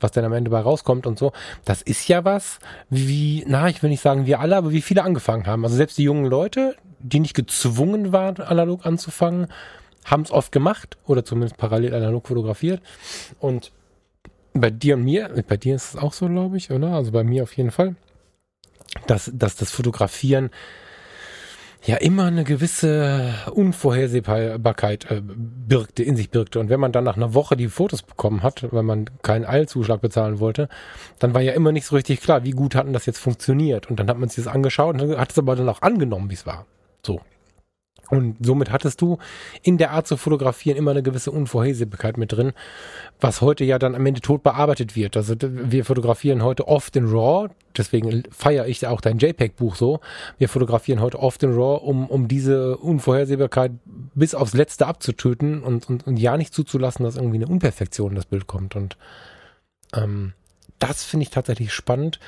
was 0.00 0.12
dann 0.12 0.24
am 0.24 0.32
Ende 0.32 0.50
bei 0.50 0.60
rauskommt 0.60 1.06
und 1.06 1.18
so. 1.18 1.32
Das 1.64 1.82
ist 1.82 2.08
ja 2.08 2.24
was, 2.24 2.58
wie, 2.90 3.44
na, 3.46 3.68
ich 3.68 3.82
will 3.82 3.90
nicht 3.90 4.02
sagen 4.02 4.26
wir 4.26 4.40
alle, 4.40 4.56
aber 4.56 4.72
wie 4.72 4.82
viele 4.82 5.02
angefangen 5.02 5.46
haben. 5.46 5.64
Also 5.64 5.76
selbst 5.76 5.98
die 5.98 6.04
jungen 6.04 6.26
Leute, 6.26 6.76
die 7.00 7.20
nicht 7.20 7.34
gezwungen 7.34 8.12
waren, 8.12 8.40
analog 8.40 8.86
anzufangen, 8.86 9.48
haben 10.04 10.22
es 10.22 10.30
oft 10.30 10.52
gemacht 10.52 10.98
oder 11.06 11.24
zumindest 11.24 11.56
parallel 11.56 11.94
analog 11.94 12.28
fotografiert. 12.28 12.80
Und 13.40 13.72
bei 14.54 14.70
dir 14.70 14.94
und 14.94 15.04
mir, 15.04 15.30
bei 15.48 15.56
dir 15.56 15.74
ist 15.74 15.94
es 15.94 16.00
auch 16.00 16.12
so, 16.12 16.28
glaube 16.28 16.56
ich, 16.56 16.70
oder? 16.70 16.92
Also 16.92 17.10
bei 17.10 17.24
mir 17.24 17.42
auf 17.42 17.56
jeden 17.56 17.70
Fall, 17.70 17.96
dass, 19.06 19.30
dass 19.34 19.56
das 19.56 19.70
Fotografieren 19.70 20.50
ja 21.86 21.96
immer 21.96 22.24
eine 22.24 22.44
gewisse 22.44 23.34
Unvorhersehbarkeit 23.52 25.10
äh, 25.10 25.22
birgte, 25.22 26.02
in 26.02 26.16
sich 26.16 26.30
birgte. 26.30 26.58
Und 26.58 26.68
wenn 26.68 26.80
man 26.80 26.92
dann 26.92 27.04
nach 27.04 27.16
einer 27.16 27.32
Woche 27.32 27.56
die 27.56 27.68
Fotos 27.68 28.02
bekommen 28.02 28.42
hat, 28.42 28.66
weil 28.72 28.82
man 28.82 29.06
keinen 29.22 29.44
Eilzuschlag 29.44 30.00
bezahlen 30.00 30.40
wollte, 30.40 30.68
dann 31.18 31.32
war 31.32 31.40
ja 31.40 31.52
immer 31.52 31.72
nicht 31.72 31.86
so 31.86 31.94
richtig 31.96 32.20
klar, 32.20 32.44
wie 32.44 32.50
gut 32.50 32.74
hatten 32.74 32.92
das 32.92 33.06
jetzt 33.06 33.18
funktioniert. 33.18 33.88
Und 33.88 34.00
dann 34.00 34.08
hat 34.08 34.18
man 34.18 34.28
sich 34.28 34.44
das 34.44 34.52
angeschaut 34.52 35.00
und 35.00 35.16
hat 35.16 35.30
es 35.30 35.38
aber 35.38 35.54
dann 35.54 35.68
auch 35.68 35.82
angenommen, 35.82 36.28
wie 36.30 36.34
es 36.34 36.46
war. 36.46 36.66
So. 37.04 37.20
Und 38.08 38.36
somit 38.40 38.70
hattest 38.70 39.00
du 39.00 39.18
in 39.62 39.78
der 39.78 39.90
Art 39.90 40.06
zu 40.06 40.16
fotografieren 40.16 40.78
immer 40.78 40.92
eine 40.92 41.02
gewisse 41.02 41.32
Unvorhersehbarkeit 41.32 42.18
mit 42.18 42.32
drin, 42.32 42.52
was 43.20 43.40
heute 43.40 43.64
ja 43.64 43.78
dann 43.78 43.94
am 43.94 44.06
Ende 44.06 44.20
tot 44.20 44.42
bearbeitet 44.42 44.94
wird. 44.94 45.16
Also 45.16 45.34
wir 45.40 45.84
fotografieren 45.84 46.42
heute 46.42 46.68
oft 46.68 46.94
in 46.94 47.06
RAW, 47.06 47.48
deswegen 47.76 48.22
feiere 48.30 48.66
ich 48.68 48.86
auch 48.86 49.00
dein 49.00 49.18
JPEG-Buch 49.18 49.74
so. 49.74 50.00
Wir 50.38 50.48
fotografieren 50.48 51.00
heute 51.00 51.18
oft 51.18 51.42
in 51.42 51.52
RAW, 51.52 51.84
um, 51.84 52.06
um 52.06 52.28
diese 52.28 52.76
Unvorhersehbarkeit 52.76 53.72
bis 54.14 54.34
aufs 54.34 54.54
Letzte 54.54 54.86
abzutöten 54.86 55.62
und, 55.62 55.88
und, 55.88 56.06
und 56.06 56.16
ja 56.16 56.36
nicht 56.36 56.54
zuzulassen, 56.54 57.04
dass 57.04 57.16
irgendwie 57.16 57.36
eine 57.36 57.48
Unperfektion 57.48 58.10
in 58.10 58.16
das 58.16 58.26
Bild 58.26 58.46
kommt. 58.46 58.76
Und 58.76 58.96
ähm, 59.94 60.32
das 60.78 61.02
finde 61.02 61.24
ich 61.24 61.30
tatsächlich 61.30 61.72
spannend, 61.72 62.20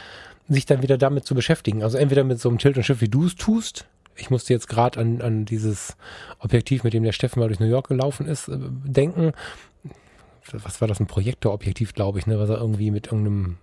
sich 0.48 0.66
dann 0.66 0.82
wieder 0.82 0.98
damit 0.98 1.24
zu 1.24 1.34
beschäftigen. 1.34 1.82
Also 1.82 1.98
entweder 1.98 2.24
mit 2.24 2.40
so 2.40 2.48
einem 2.48 2.58
Tilt 2.58 2.76
und 2.76 2.82
Shift, 2.82 3.00
wie 3.00 3.08
du 3.08 3.26
es 3.26 3.36
tust, 3.36 3.86
ich 4.18 4.30
musste 4.30 4.52
jetzt 4.52 4.68
gerade 4.68 5.00
an, 5.00 5.20
an 5.20 5.44
dieses 5.44 5.96
Objektiv, 6.38 6.84
mit 6.84 6.92
dem 6.92 7.04
der 7.04 7.12
Steffen 7.12 7.40
mal 7.40 7.48
durch 7.48 7.60
New 7.60 7.66
York 7.66 7.88
gelaufen 7.88 8.26
ist, 8.26 8.48
äh, 8.48 8.58
denken. 8.58 9.32
Was 10.52 10.80
war 10.80 10.88
das? 10.88 11.00
Ein 11.00 11.06
Projektorobjektiv, 11.06 11.94
glaube 11.94 12.18
ich, 12.18 12.26
ne, 12.26 12.38
was 12.38 12.48
er 12.48 12.58
irgendwie 12.58 12.90
mit 12.90 13.06
irgendeinem 13.06 13.58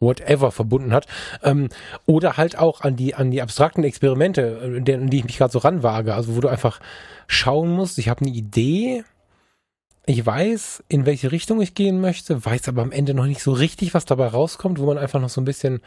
whatever 0.00 0.50
verbunden 0.50 0.92
hat. 0.92 1.06
Ähm, 1.42 1.68
oder 2.06 2.36
halt 2.36 2.58
auch 2.58 2.80
an 2.80 2.96
die, 2.96 3.14
an 3.14 3.30
die 3.30 3.40
abstrakten 3.40 3.84
Experimente, 3.84 4.60
an 4.62 4.86
äh, 4.86 5.06
die 5.06 5.18
ich 5.18 5.24
mich 5.24 5.38
gerade 5.38 5.52
so 5.52 5.60
ranwage. 5.60 6.14
Also 6.14 6.36
wo 6.36 6.40
du 6.40 6.48
einfach 6.48 6.80
schauen 7.26 7.70
musst, 7.70 7.98
ich 7.98 8.08
habe 8.08 8.22
eine 8.22 8.34
Idee, 8.34 9.04
ich 10.06 10.26
weiß, 10.26 10.84
in 10.88 11.06
welche 11.06 11.32
Richtung 11.32 11.62
ich 11.62 11.74
gehen 11.74 12.00
möchte, 12.00 12.44
weiß 12.44 12.68
aber 12.68 12.82
am 12.82 12.92
Ende 12.92 13.14
noch 13.14 13.26
nicht 13.26 13.42
so 13.42 13.52
richtig, 13.52 13.94
was 13.94 14.04
dabei 14.04 14.26
rauskommt, 14.26 14.78
wo 14.78 14.86
man 14.86 14.98
einfach 14.98 15.20
noch 15.20 15.30
so 15.30 15.40
ein 15.40 15.46
bisschen 15.46 15.80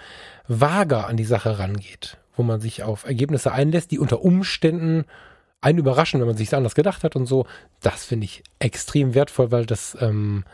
vager 0.47 1.07
an 1.07 1.17
die 1.17 1.25
Sache 1.25 1.59
rangeht 1.59 2.17
wo 2.37 2.43
man 2.43 2.61
sich 2.61 2.83
auf 2.83 3.05
Ergebnisse 3.05 3.51
einlässt, 3.51 3.91
die 3.91 3.99
unter 3.99 4.21
Umständen 4.21 5.05
einen 5.59 5.79
überraschen, 5.79 6.19
wenn 6.19 6.27
man 6.27 6.37
sich 6.37 6.53
anders 6.55 6.75
gedacht 6.75 7.03
hat 7.03 7.15
und 7.15 7.25
so. 7.25 7.45
Das 7.81 8.05
finde 8.05 8.25
ich 8.25 8.43
extrem 8.59 9.13
wertvoll, 9.15 9.51
weil 9.51 9.65
das 9.65 9.97
ähm, 9.99 10.45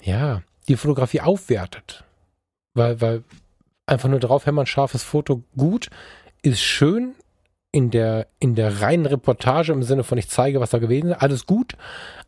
ja 0.00 0.42
die 0.68 0.76
Fotografie 0.76 1.20
aufwertet. 1.20 2.04
Weil, 2.74 3.00
weil 3.00 3.24
einfach 3.86 4.08
nur 4.08 4.20
drauf 4.20 4.46
hämmern, 4.46 4.66
scharfes 4.66 5.02
Foto 5.02 5.42
gut, 5.56 5.90
ist 6.42 6.60
schön 6.60 7.14
in 7.72 7.90
der, 7.90 8.26
in 8.38 8.54
der 8.54 8.82
reinen 8.82 9.06
Reportage 9.06 9.72
im 9.72 9.82
Sinne 9.82 10.04
von 10.04 10.18
ich 10.18 10.28
zeige, 10.28 10.60
was 10.60 10.70
da 10.70 10.78
gewesen 10.78 11.10
ist, 11.10 11.22
alles 11.22 11.46
gut, 11.46 11.74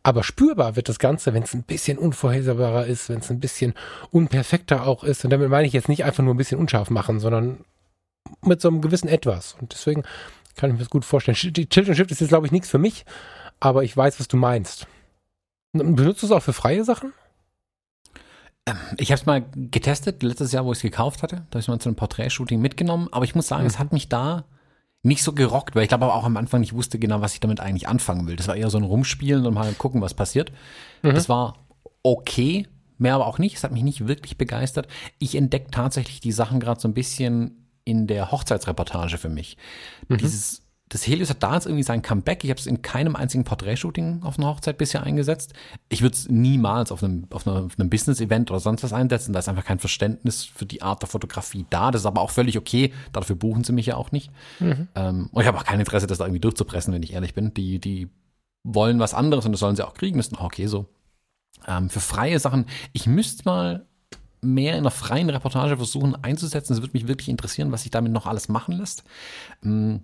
aber 0.01 0.23
spürbar 0.23 0.75
wird 0.75 0.89
das 0.89 0.99
Ganze, 0.99 1.33
wenn 1.33 1.43
es 1.43 1.53
ein 1.53 1.63
bisschen 1.63 1.99
unvorhersehbarer 1.99 2.87
ist, 2.87 3.09
wenn 3.09 3.19
es 3.19 3.29
ein 3.29 3.39
bisschen 3.39 3.75
unperfekter 4.09 4.87
auch 4.87 5.03
ist. 5.03 5.23
Und 5.23 5.29
damit 5.29 5.49
meine 5.49 5.67
ich 5.67 5.73
jetzt 5.73 5.89
nicht 5.89 6.03
einfach 6.03 6.23
nur 6.23 6.33
ein 6.33 6.37
bisschen 6.37 6.59
unscharf 6.59 6.89
machen, 6.89 7.19
sondern 7.19 7.63
mit 8.43 8.61
so 8.61 8.67
einem 8.67 8.81
gewissen 8.81 9.07
Etwas. 9.07 9.55
Und 9.59 9.73
deswegen 9.73 10.03
kann 10.55 10.69
ich 10.69 10.73
mir 10.73 10.79
das 10.79 10.89
gut 10.89 11.05
vorstellen. 11.05 11.35
Tilt 11.35 11.89
und 11.89 11.95
Shift 11.95 12.11
ist 12.11 12.21
jetzt, 12.21 12.29
glaube 12.29 12.45
ich, 12.45 12.51
nichts 12.51 12.69
für 12.69 12.77
mich, 12.77 13.05
aber 13.59 13.83
ich 13.83 13.95
weiß, 13.95 14.19
was 14.19 14.27
du 14.27 14.37
meinst. 14.37 14.87
Benutzt 15.73 16.21
du 16.21 16.27
es 16.27 16.31
auch 16.31 16.43
für 16.43 16.53
freie 16.53 16.83
Sachen? 16.85 17.13
Ähm, 18.65 18.77
ich 18.97 19.11
habe 19.11 19.19
es 19.19 19.25
mal 19.25 19.43
getestet, 19.55 20.23
letztes 20.23 20.51
Jahr, 20.51 20.65
wo 20.65 20.71
ich 20.71 20.79
es 20.79 20.81
gekauft 20.83 21.23
hatte. 21.23 21.37
Da 21.49 21.55
habe 21.55 21.59
ich 21.59 21.67
mal 21.67 21.79
zu 21.79 21.89
einem 21.89 21.95
Porträtshooting 21.95 22.61
mitgenommen. 22.61 23.09
Aber 23.11 23.25
ich 23.25 23.35
muss 23.35 23.47
sagen, 23.47 23.63
mhm. 23.63 23.67
es 23.67 23.79
hat 23.79 23.93
mich 23.93 24.09
da 24.09 24.45
nicht 25.03 25.21
so 25.21 25.33
gerockt, 25.33 25.75
weil 25.75 25.83
ich 25.83 25.89
glaube 25.89 26.05
aber 26.05 26.15
auch 26.15 26.23
am 26.23 26.37
Anfang 26.37 26.61
nicht 26.61 26.73
wusste 26.73 26.97
genau, 26.97 27.21
was 27.21 27.33
ich 27.33 27.39
damit 27.39 27.59
eigentlich 27.59 27.87
anfangen 27.87 28.25
will. 28.25 28.35
Das 28.35 28.47
war 28.47 28.55
eher 28.55 28.71
so 28.71 28.77
ein 28.77 28.83
Rumspielen 28.83 29.45
und 29.45 29.53
mal 29.53 29.71
gucken, 29.73 30.01
was 30.01 30.15
passiert. 30.15 30.51
Mhm. 31.03 31.13
Das 31.13 31.29
war 31.29 31.59
okay, 32.01 32.67
mehr 32.97 33.15
aber 33.15 33.27
auch 33.27 33.37
nicht. 33.37 33.55
Es 33.55 33.63
hat 33.63 33.71
mich 33.71 33.83
nicht 33.83 34.07
wirklich 34.07 34.37
begeistert. 34.37 34.87
Ich 35.19 35.35
entdecke 35.35 35.69
tatsächlich 35.69 36.21
die 36.21 36.31
Sachen 36.31 36.59
gerade 36.59 36.81
so 36.81 36.87
ein 36.87 36.95
bisschen 36.95 37.64
in 37.85 38.07
der 38.07 38.31
Hochzeitsreportage 38.31 39.17
für 39.17 39.29
mich. 39.29 39.57
Mhm. 40.09 40.17
Dieses, 40.17 40.63
das 40.89 41.07
Helios 41.07 41.29
hat 41.29 41.41
da 41.41 41.55
jetzt 41.55 41.65
irgendwie 41.65 41.83
sein 41.83 42.01
Comeback. 42.01 42.43
Ich 42.43 42.49
habe 42.49 42.59
es 42.59 42.67
in 42.67 42.81
keinem 42.81 43.15
einzigen 43.15 43.43
Porträtshooting 43.43 44.23
auf 44.23 44.37
einer 44.37 44.47
Hochzeit 44.47 44.77
bisher 44.77 45.03
eingesetzt. 45.03 45.53
Ich 45.89 46.01
würde 46.01 46.15
es 46.15 46.29
niemals 46.29 46.91
auf 46.91 47.03
einem, 47.03 47.27
auf, 47.31 47.47
einer, 47.47 47.65
auf 47.65 47.79
einem 47.79 47.89
Business-Event 47.89 48.51
oder 48.51 48.59
sonst 48.59 48.83
was 48.83 48.93
einsetzen. 48.93 49.33
Da 49.33 49.39
ist 49.39 49.49
einfach 49.49 49.65
kein 49.65 49.79
Verständnis 49.79 50.43
für 50.43 50.65
die 50.65 50.81
Art 50.81 51.01
der 51.01 51.09
Fotografie 51.09 51.65
da. 51.69 51.91
Das 51.91 52.01
ist 52.01 52.05
aber 52.05 52.21
auch 52.21 52.31
völlig 52.31 52.57
okay. 52.57 52.91
Dafür 53.13 53.35
buchen 53.35 53.63
sie 53.63 53.73
mich 53.73 53.85
ja 53.85 53.95
auch 53.95 54.11
nicht. 54.11 54.31
Mhm. 54.59 54.87
Ähm, 54.95 55.29
und 55.31 55.41
ich 55.41 55.47
habe 55.47 55.57
auch 55.57 55.65
kein 55.65 55.79
Interesse, 55.79 56.07
das 56.07 56.17
da 56.17 56.25
irgendwie 56.25 56.41
durchzupressen, 56.41 56.93
wenn 56.93 57.03
ich 57.03 57.13
ehrlich 57.13 57.33
bin. 57.33 57.53
Die, 57.53 57.79
die 57.79 58.09
wollen 58.63 58.99
was 58.99 59.13
anderes 59.13 59.45
und 59.45 59.51
das 59.51 59.59
sollen 59.59 59.75
sie 59.75 59.87
auch 59.87 59.93
kriegen. 59.93 60.17
Das 60.17 60.27
ist 60.27 60.37
auch 60.37 60.45
okay 60.45 60.67
so. 60.67 60.87
Ähm, 61.67 61.89
für 61.89 61.99
freie 61.99 62.39
Sachen, 62.39 62.65
ich 62.93 63.07
müsste 63.07 63.43
mal 63.45 63.85
mehr 64.45 64.73
in 64.73 64.79
einer 64.79 64.91
freien 64.91 65.29
Reportage 65.29 65.77
versuchen 65.77 66.15
einzusetzen. 66.23 66.73
Es 66.73 66.81
würde 66.81 66.93
mich 66.93 67.07
wirklich 67.07 67.29
interessieren, 67.29 67.71
was 67.71 67.83
sich 67.83 67.91
damit 67.91 68.11
noch 68.11 68.25
alles 68.25 68.49
machen 68.49 68.75
lässt. 68.75 69.03
Mm, 69.61 69.97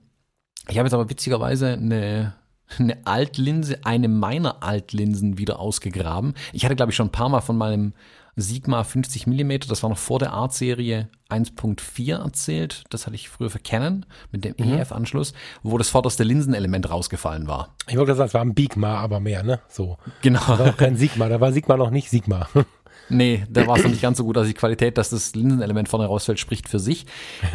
ich 0.67 0.77
habe 0.77 0.87
jetzt 0.87 0.93
aber 0.93 1.09
witzigerweise 1.09 1.73
eine, 1.73 2.33
eine 2.79 3.05
Altlinse, 3.05 3.79
eine 3.83 4.07
meiner 4.07 4.63
Altlinsen 4.63 5.37
wieder 5.37 5.59
ausgegraben. 5.59 6.33
Ich 6.53 6.65
hatte, 6.65 6.75
glaube 6.75 6.91
ich, 6.91 6.95
schon 6.95 7.07
ein 7.07 7.11
paar 7.11 7.29
Mal 7.29 7.41
von 7.41 7.57
meinem 7.57 7.93
Sigma 8.35 8.83
50 8.83 9.27
mm, 9.27 9.51
das 9.67 9.83
war 9.83 9.89
noch 9.89 9.97
vor 9.97 10.19
der 10.19 10.31
Art-Serie 10.31 11.09
1.4 11.29 12.23
erzählt. 12.23 12.83
Das 12.89 13.05
hatte 13.05 13.15
ich 13.15 13.29
früher 13.29 13.49
für 13.49 13.59
Canon 13.59 14.05
mit 14.31 14.45
dem 14.45 14.55
mhm. 14.57 14.77
EF-Anschluss, 14.77 15.33
wo 15.63 15.77
das 15.77 15.89
vorderste 15.89 16.23
Linsenelement 16.23 16.89
rausgefallen 16.89 17.47
war. 17.47 17.75
Ich 17.87 17.97
wollte 17.97 18.15
sagen, 18.15 18.27
es 18.27 18.33
war 18.33 18.41
ein 18.41 18.53
Bigma, 18.53 18.95
aber 18.99 19.19
mehr, 19.19 19.43
ne? 19.43 19.59
So. 19.67 19.97
Genau. 20.21 20.39
Das 20.39 20.59
war 20.59 20.69
auch 20.69 20.77
kein 20.77 20.95
Sigma, 20.95 21.27
da 21.27 21.41
war 21.41 21.51
Sigma 21.51 21.77
noch 21.77 21.91
nicht 21.91 22.09
Sigma. 22.09 22.47
Nee, 23.11 23.45
da 23.49 23.67
war 23.67 23.77
es 23.77 23.83
noch 23.83 23.89
nicht 23.89 24.01
ganz 24.01 24.17
so 24.17 24.23
gut. 24.23 24.37
Also 24.37 24.47
die 24.47 24.53
Qualität, 24.53 24.97
dass 24.97 25.09
das 25.09 25.35
Linsenelement 25.35 25.89
vorne 25.89 26.05
rausfällt, 26.05 26.39
spricht 26.39 26.69
für 26.69 26.79
sich. 26.79 27.05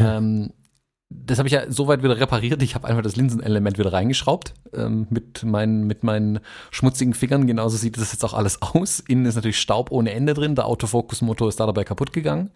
Ähm, 0.01 0.51
das 1.09 1.39
habe 1.39 1.49
ich 1.49 1.55
ja 1.55 1.71
soweit 1.71 2.03
wieder 2.03 2.19
repariert. 2.19 2.63
Ich 2.63 2.75
habe 2.75 2.87
einfach 2.89 3.03
das 3.03 3.17
Linsenelement 3.17 3.79
wieder 3.79 3.93
reingeschraubt 3.93 4.55
ähm, 4.75 5.07
mit, 5.11 5.45
meinen, 5.45 5.87
mit 5.87 6.03
meinen 6.03 6.41
schmutzigen 6.71 7.15
Fingern. 7.15 7.47
Genauso 7.47 7.77
sieht 7.77 7.97
das 7.97 8.13
jetzt 8.13 8.25
auch 8.25 8.35
alles 8.35 8.61
aus. 8.61 9.01
Innen 9.01 9.25
ist 9.25 9.37
natürlich 9.37 9.61
Staub 9.61 9.91
ohne 9.91 10.13
Ende 10.13 10.35
drin. 10.35 10.57
Der 10.57 10.67
Autofokusmotor 10.67 11.49
ist 11.49 11.61
da 11.61 11.67
dabei 11.67 11.85
kaputt 11.85 12.13
gegangen. 12.13 12.51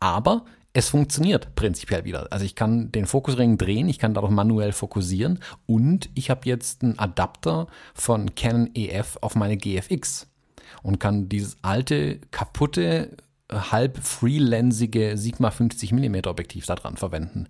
Aber 0.00 0.44
es 0.74 0.88
funktioniert 0.88 1.54
prinzipiell 1.54 2.04
wieder. 2.04 2.30
Also 2.30 2.44
ich 2.44 2.54
kann 2.54 2.92
den 2.92 3.06
Fokusring 3.06 3.58
drehen, 3.58 3.88
ich 3.88 3.98
kann 3.98 4.12
dadurch 4.12 4.32
manuell 4.32 4.72
fokussieren 4.72 5.38
und 5.66 6.10
ich 6.14 6.30
habe 6.30 6.40
jetzt 6.44 6.82
einen 6.82 6.98
Adapter 6.98 7.68
von 7.94 8.34
Canon 8.34 8.70
EF 8.74 9.16
auf 9.20 9.36
meine 9.36 9.56
GFX 9.56 10.26
und 10.84 11.00
kann 11.00 11.28
dieses 11.30 11.56
alte, 11.62 12.20
kaputte, 12.30 13.16
halb 13.50 13.98
freelensige 13.98 15.16
Sigma 15.16 15.50
50 15.50 15.92
mm 15.92 16.16
Objektiv 16.26 16.66
da 16.66 16.74
dran 16.76 16.96
verwenden. 16.96 17.48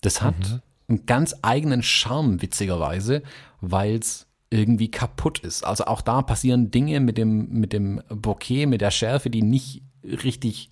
Das 0.00 0.22
hat 0.22 0.38
mhm. 0.38 0.60
einen 0.88 1.06
ganz 1.06 1.34
eigenen 1.42 1.82
Charme, 1.82 2.40
witzigerweise, 2.40 3.22
weil 3.60 3.96
es 3.96 4.26
irgendwie 4.50 4.90
kaputt 4.90 5.40
ist. 5.40 5.64
Also 5.64 5.86
auch 5.86 6.00
da 6.00 6.22
passieren 6.22 6.70
Dinge 6.70 7.00
mit 7.00 7.18
dem, 7.18 7.48
mit 7.50 7.72
dem 7.72 8.00
Bokeh, 8.08 8.66
mit 8.66 8.80
der 8.80 8.92
Schärfe, 8.92 9.28
die 9.28 9.42
nicht 9.42 9.82
richtig, 10.04 10.70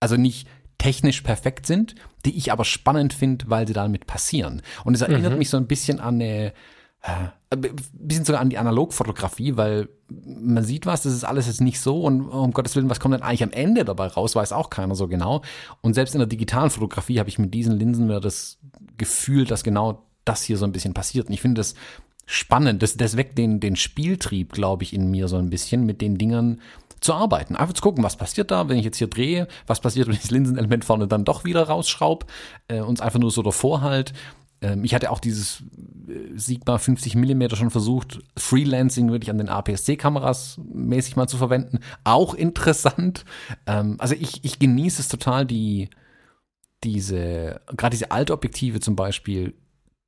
also 0.00 0.16
nicht 0.16 0.46
technisch 0.76 1.22
perfekt 1.22 1.66
sind, 1.66 1.94
die 2.26 2.36
ich 2.36 2.52
aber 2.52 2.66
spannend 2.66 3.14
finde, 3.14 3.46
weil 3.48 3.66
sie 3.66 3.72
damit 3.72 4.06
passieren. 4.06 4.62
Und 4.84 4.94
es 4.94 5.00
erinnert 5.00 5.32
mhm. 5.32 5.38
mich 5.38 5.48
so 5.48 5.56
ein 5.56 5.66
bisschen 5.66 5.98
an 5.98 6.16
eine, 6.16 6.52
äh, 7.02 7.28
bisschen 7.56 8.24
sogar 8.24 8.40
an 8.40 8.50
die 8.50 8.58
Analogfotografie, 8.58 9.56
weil 9.56 9.88
man 10.08 10.64
sieht 10.64 10.86
was, 10.86 11.02
das 11.02 11.14
ist 11.14 11.24
alles 11.24 11.46
jetzt 11.46 11.60
nicht 11.60 11.80
so 11.80 12.02
und 12.02 12.28
um 12.28 12.52
Gottes 12.52 12.76
Willen, 12.76 12.90
was 12.90 13.00
kommt 13.00 13.14
denn 13.14 13.22
eigentlich 13.22 13.42
am 13.42 13.52
Ende 13.52 13.84
dabei 13.84 14.06
raus, 14.06 14.36
weiß 14.36 14.52
auch 14.52 14.70
keiner 14.70 14.94
so 14.94 15.08
genau. 15.08 15.42
Und 15.80 15.94
selbst 15.94 16.14
in 16.14 16.18
der 16.18 16.26
digitalen 16.26 16.70
Fotografie 16.70 17.18
habe 17.18 17.28
ich 17.28 17.38
mit 17.38 17.54
diesen 17.54 17.78
Linsen 17.78 18.06
wieder 18.06 18.20
das 18.20 18.58
Gefühl, 18.98 19.46
dass 19.46 19.64
genau 19.64 20.02
das 20.24 20.42
hier 20.42 20.58
so 20.58 20.66
ein 20.66 20.72
bisschen 20.72 20.92
passiert. 20.92 21.28
Und 21.28 21.32
ich 21.32 21.40
finde 21.40 21.60
das 21.60 21.74
spannend, 22.26 22.82
das, 22.82 22.96
das 22.96 23.16
weckt 23.16 23.38
den, 23.38 23.60
den 23.60 23.76
Spieltrieb, 23.76 24.52
glaube 24.52 24.82
ich, 24.82 24.92
in 24.92 25.10
mir 25.10 25.28
so 25.28 25.36
ein 25.36 25.48
bisschen 25.48 25.86
mit 25.86 26.02
den 26.02 26.18
Dingern 26.18 26.60
zu 27.00 27.14
arbeiten. 27.14 27.56
Einfach 27.56 27.74
zu 27.74 27.82
gucken, 27.82 28.04
was 28.04 28.16
passiert 28.16 28.50
da, 28.50 28.68
wenn 28.68 28.76
ich 28.76 28.84
jetzt 28.84 28.98
hier 28.98 29.06
drehe, 29.06 29.48
was 29.66 29.80
passiert, 29.80 30.08
wenn 30.08 30.14
ich 30.14 30.22
das 30.22 30.30
Linsenelement 30.30 30.84
vorne 30.84 31.06
dann 31.06 31.24
doch 31.24 31.44
wieder 31.44 31.62
rausschraube, 31.62 32.26
äh, 32.68 32.80
uns 32.80 33.00
einfach 33.00 33.20
nur 33.20 33.30
so 33.30 33.42
davor 33.42 33.80
halt 33.80 34.12
ich 34.60 34.94
hatte 34.94 35.10
auch 35.10 35.20
dieses 35.20 35.62
äh, 36.08 36.36
Sigma 36.36 36.78
50 36.78 37.14
mm 37.14 37.48
schon 37.54 37.70
versucht, 37.70 38.20
Freelancing 38.36 39.10
wirklich 39.10 39.30
an 39.30 39.38
den 39.38 39.48
APS-C-Kameras 39.48 40.60
mäßig 40.64 41.16
mal 41.16 41.28
zu 41.28 41.36
verwenden. 41.36 41.80
Auch 42.04 42.34
interessant. 42.34 43.24
Ähm, 43.66 43.96
also 43.98 44.14
ich, 44.14 44.44
ich 44.44 44.58
genieße 44.58 45.00
es 45.00 45.08
total, 45.08 45.46
die, 45.46 45.90
diese, 46.84 47.60
gerade 47.76 47.94
diese 47.94 48.10
Altobjektive 48.10 48.80
zum 48.80 48.96
Beispiel 48.96 49.54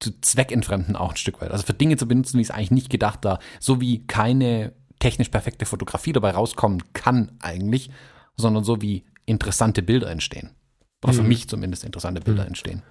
zu 0.00 0.18
zweckentfremden 0.20 0.96
auch 0.96 1.10
ein 1.10 1.16
Stück 1.16 1.40
weit. 1.40 1.50
Also 1.50 1.64
für 1.64 1.74
Dinge 1.74 1.96
zu 1.96 2.08
benutzen, 2.08 2.38
wie 2.38 2.42
es 2.42 2.50
eigentlich 2.50 2.70
nicht 2.70 2.90
gedacht 2.90 3.24
da, 3.24 3.38
so 3.60 3.80
wie 3.80 4.06
keine 4.06 4.72
technisch 4.98 5.28
perfekte 5.28 5.66
Fotografie 5.66 6.12
dabei 6.12 6.30
rauskommen 6.30 6.82
kann 6.92 7.32
eigentlich, 7.40 7.90
sondern 8.36 8.64
so 8.64 8.80
wie 8.82 9.04
interessante 9.26 9.82
Bilder 9.82 10.10
entstehen. 10.10 10.50
Oder 11.02 11.14
für 11.14 11.22
mhm. 11.22 11.28
mich 11.28 11.48
zumindest 11.48 11.84
interessante 11.84 12.20
Bilder 12.20 12.42
mhm. 12.42 12.48
entstehen. 12.48 12.82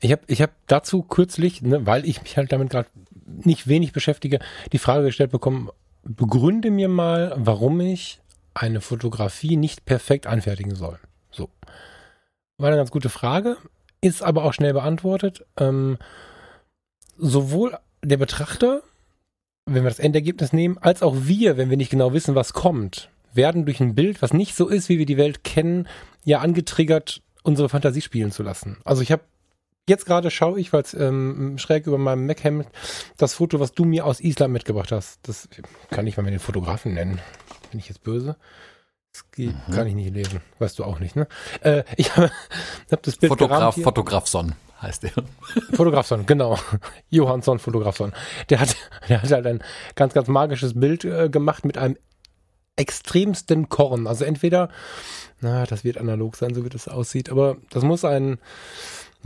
Ich 0.00 0.12
habe 0.12 0.22
ich 0.26 0.42
hab 0.42 0.52
dazu 0.66 1.02
kürzlich, 1.02 1.62
ne, 1.62 1.86
weil 1.86 2.06
ich 2.06 2.22
mich 2.22 2.36
halt 2.36 2.52
damit 2.52 2.70
gerade 2.70 2.88
nicht 3.24 3.66
wenig 3.66 3.92
beschäftige, 3.92 4.38
die 4.72 4.78
Frage 4.78 5.04
gestellt 5.04 5.30
bekommen, 5.30 5.70
begründe 6.02 6.70
mir 6.70 6.88
mal, 6.88 7.34
warum 7.36 7.80
ich 7.80 8.20
eine 8.54 8.80
Fotografie 8.80 9.56
nicht 9.56 9.84
perfekt 9.84 10.26
anfertigen 10.26 10.74
soll. 10.74 10.98
So. 11.30 11.50
War 12.58 12.68
eine 12.68 12.76
ganz 12.76 12.90
gute 12.90 13.10
Frage, 13.10 13.56
ist 14.00 14.22
aber 14.22 14.44
auch 14.44 14.54
schnell 14.54 14.72
beantwortet. 14.72 15.44
Ähm, 15.58 15.98
sowohl 17.18 17.76
der 18.02 18.16
Betrachter, 18.16 18.82
wenn 19.66 19.82
wir 19.82 19.90
das 19.90 19.98
Endergebnis 19.98 20.52
nehmen, 20.52 20.78
als 20.78 21.02
auch 21.02 21.14
wir, 21.18 21.56
wenn 21.56 21.70
wir 21.70 21.76
nicht 21.76 21.90
genau 21.90 22.12
wissen, 22.12 22.34
was 22.34 22.52
kommt, 22.52 23.10
werden 23.32 23.66
durch 23.66 23.80
ein 23.80 23.94
Bild, 23.94 24.22
was 24.22 24.32
nicht 24.32 24.54
so 24.54 24.68
ist, 24.68 24.88
wie 24.88 24.98
wir 24.98 25.06
die 25.06 25.18
Welt 25.18 25.44
kennen, 25.44 25.86
ja 26.24 26.40
angetriggert, 26.40 27.22
unsere 27.42 27.68
Fantasie 27.68 28.00
spielen 28.00 28.32
zu 28.32 28.42
lassen. 28.42 28.78
Also 28.84 29.02
ich 29.02 29.12
habe 29.12 29.22
Jetzt 29.88 30.04
gerade 30.04 30.30
schaue 30.30 30.58
ich, 30.58 30.72
weil 30.72 30.82
es 30.82 30.94
ähm, 30.94 31.58
schräg 31.58 31.86
über 31.86 31.98
meinem 31.98 32.26
Mac 32.26 32.42
hängt, 32.42 32.66
das 33.16 33.34
Foto, 33.34 33.60
was 33.60 33.72
du 33.72 33.84
mir 33.84 34.04
aus 34.04 34.20
Island 34.20 34.52
mitgebracht 34.52 34.90
hast. 34.90 35.20
Das 35.28 35.48
kann 35.90 36.06
ich 36.06 36.16
mal 36.16 36.24
den 36.24 36.40
Fotografen 36.40 36.94
nennen. 36.94 37.20
Bin 37.70 37.78
ich 37.78 37.88
jetzt 37.88 38.02
böse? 38.02 38.36
Das 39.12 39.24
mhm. 39.36 39.54
kann 39.72 39.86
ich 39.86 39.94
nicht 39.94 40.12
lesen. 40.12 40.40
Weißt 40.58 40.78
du 40.78 40.84
auch 40.84 40.98
nicht, 40.98 41.14
ne? 41.14 41.28
Äh, 41.60 41.84
ich 41.96 42.16
habe 42.16 42.32
hab 42.90 43.02
das 43.02 43.16
Bild 43.16 43.30
Fotograf, 43.30 43.80
Fotografson 43.80 44.54
heißt 44.82 45.04
er. 45.04 45.12
Fotografson, 45.72 46.26
genau. 46.26 46.58
Johansson 47.10 47.58
Fotografson. 47.58 48.12
Der 48.50 48.60
hat, 48.60 48.76
der 49.08 49.22
hat 49.22 49.30
halt 49.30 49.46
ein 49.46 49.62
ganz, 49.94 50.14
ganz 50.14 50.28
magisches 50.28 50.78
Bild 50.78 51.04
äh, 51.04 51.28
gemacht 51.28 51.64
mit 51.64 51.78
einem 51.78 51.96
extremsten 52.76 53.68
Korn. 53.68 54.06
Also 54.06 54.24
entweder, 54.24 54.68
na, 55.40 55.64
das 55.64 55.82
wird 55.82 55.96
analog 55.96 56.36
sein, 56.36 56.54
so 56.54 56.64
wie 56.64 56.68
das 56.68 56.88
aussieht, 56.88 57.30
aber 57.30 57.56
das 57.70 57.82
muss 57.82 58.04
ein 58.04 58.38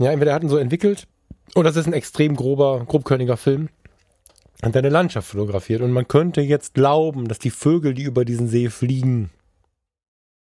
ja, 0.01 0.11
entweder 0.11 0.33
hat 0.33 0.43
ihn 0.43 0.49
so 0.49 0.57
entwickelt 0.57 1.07
oder 1.55 1.69
das 1.69 1.77
ist 1.77 1.87
ein 1.87 1.93
extrem 1.93 2.35
grober, 2.35 2.85
grobkörniger 2.87 3.37
Film 3.37 3.69
und 4.61 4.75
eine 4.75 4.89
Landschaft 4.89 5.29
fotografiert. 5.29 5.81
Und 5.81 5.91
man 5.91 6.07
könnte 6.07 6.41
jetzt 6.41 6.73
glauben, 6.73 7.27
dass 7.27 7.39
die 7.39 7.49
Vögel, 7.49 7.93
die 7.93 8.03
über 8.03 8.25
diesen 8.25 8.47
See 8.47 8.69
fliegen, 8.69 9.31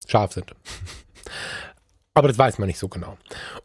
scharf 0.08 0.34
sind. 0.34 0.54
Aber 2.18 2.30
das 2.30 2.40
weiß 2.40 2.58
man 2.58 2.66
nicht 2.66 2.80
so 2.80 2.88
genau. 2.88 3.16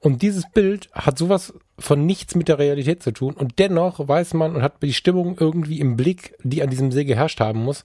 Und 0.01 0.21
dieses 0.21 0.45
Bild 0.53 0.91
hat 0.93 1.17
sowas 1.17 1.55
von 1.79 2.05
nichts 2.05 2.35
mit 2.35 2.49
der 2.49 2.59
Realität 2.59 3.03
zu 3.03 3.11
tun. 3.11 3.33
Und 3.33 3.59
dennoch 3.59 4.07
weiß 4.07 4.35
man 4.35 4.55
und 4.55 4.63
hat 4.63 4.83
die 4.83 4.93
Stimmung 4.93 5.39
irgendwie 5.41 5.81
im 5.81 5.97
Blick, 5.97 6.35
die 6.43 6.63
an 6.63 6.69
diesem 6.69 6.93
See 6.93 7.05
geherrscht 7.05 7.41
haben 7.41 7.65
muss. 7.65 7.85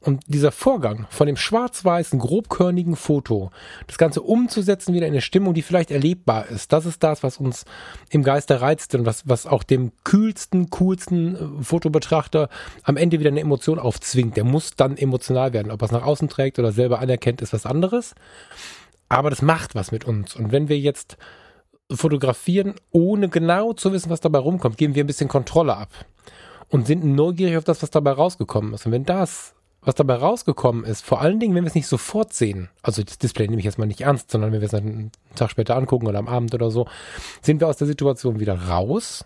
Und 0.00 0.24
dieser 0.26 0.50
Vorgang 0.50 1.06
von 1.08 1.28
dem 1.28 1.36
schwarz-weißen, 1.36 2.18
grobkörnigen 2.18 2.96
Foto, 2.96 3.52
das 3.86 3.96
Ganze 3.96 4.22
umzusetzen 4.22 4.92
wieder 4.92 5.06
in 5.06 5.12
eine 5.12 5.20
Stimmung, 5.20 5.54
die 5.54 5.62
vielleicht 5.62 5.92
erlebbar 5.92 6.48
ist, 6.48 6.72
das 6.72 6.84
ist 6.84 7.04
das, 7.04 7.22
was 7.22 7.38
uns 7.38 7.64
im 8.10 8.24
Geiste 8.24 8.60
reizt 8.60 8.96
und 8.96 9.06
was, 9.06 9.28
was 9.28 9.46
auch 9.46 9.62
dem 9.62 9.92
kühlsten, 10.02 10.68
coolsten 10.70 11.36
äh, 11.36 11.62
Fotobetrachter 11.62 12.48
am 12.82 12.96
Ende 12.96 13.20
wieder 13.20 13.30
eine 13.30 13.40
Emotion 13.40 13.78
aufzwingt. 13.78 14.36
Der 14.36 14.42
muss 14.42 14.74
dann 14.74 14.96
emotional 14.96 15.52
werden. 15.52 15.70
Ob 15.70 15.80
er 15.80 15.86
es 15.86 15.92
nach 15.92 16.04
außen 16.04 16.28
trägt 16.28 16.58
oder 16.58 16.72
selber 16.72 16.98
anerkennt, 16.98 17.40
ist 17.40 17.52
was 17.52 17.66
anderes. 17.66 18.16
Aber 19.08 19.30
das 19.30 19.42
macht 19.42 19.74
was 19.74 19.92
mit 19.92 20.04
uns. 20.04 20.36
Und 20.36 20.52
wenn 20.52 20.68
wir 20.68 20.78
jetzt 20.78 21.16
fotografieren, 21.90 22.74
ohne 22.90 23.28
genau 23.28 23.72
zu 23.72 23.92
wissen, 23.92 24.10
was 24.10 24.20
dabei 24.20 24.38
rumkommt, 24.38 24.76
geben 24.76 24.94
wir 24.94 25.04
ein 25.04 25.06
bisschen 25.06 25.28
Kontrolle 25.28 25.76
ab 25.76 25.88
und 26.68 26.86
sind 26.86 27.04
neugierig 27.04 27.56
auf 27.56 27.64
das, 27.64 27.82
was 27.82 27.90
dabei 27.90 28.12
rausgekommen 28.12 28.74
ist. 28.74 28.84
Und 28.84 28.92
wenn 28.92 29.04
das, 29.04 29.54
was 29.80 29.94
dabei 29.94 30.16
rausgekommen 30.16 30.84
ist, 30.84 31.02
vor 31.04 31.22
allen 31.22 31.40
Dingen, 31.40 31.54
wenn 31.54 31.64
wir 31.64 31.68
es 31.68 31.74
nicht 31.74 31.86
sofort 31.86 32.34
sehen, 32.34 32.68
also 32.82 33.02
das 33.02 33.16
Display 33.18 33.48
nehme 33.48 33.60
ich 33.60 33.64
jetzt 33.64 33.78
mal 33.78 33.86
nicht 33.86 34.02
ernst, 34.02 34.30
sondern 34.30 34.52
wenn 34.52 34.60
wir 34.60 34.66
es 34.66 34.74
einen 34.74 35.10
Tag 35.34 35.50
später 35.50 35.76
angucken 35.76 36.06
oder 36.06 36.18
am 36.18 36.28
Abend 36.28 36.52
oder 36.54 36.70
so, 36.70 36.86
sind 37.40 37.60
wir 37.60 37.68
aus 37.68 37.78
der 37.78 37.86
Situation 37.86 38.40
wieder 38.40 38.68
raus, 38.68 39.24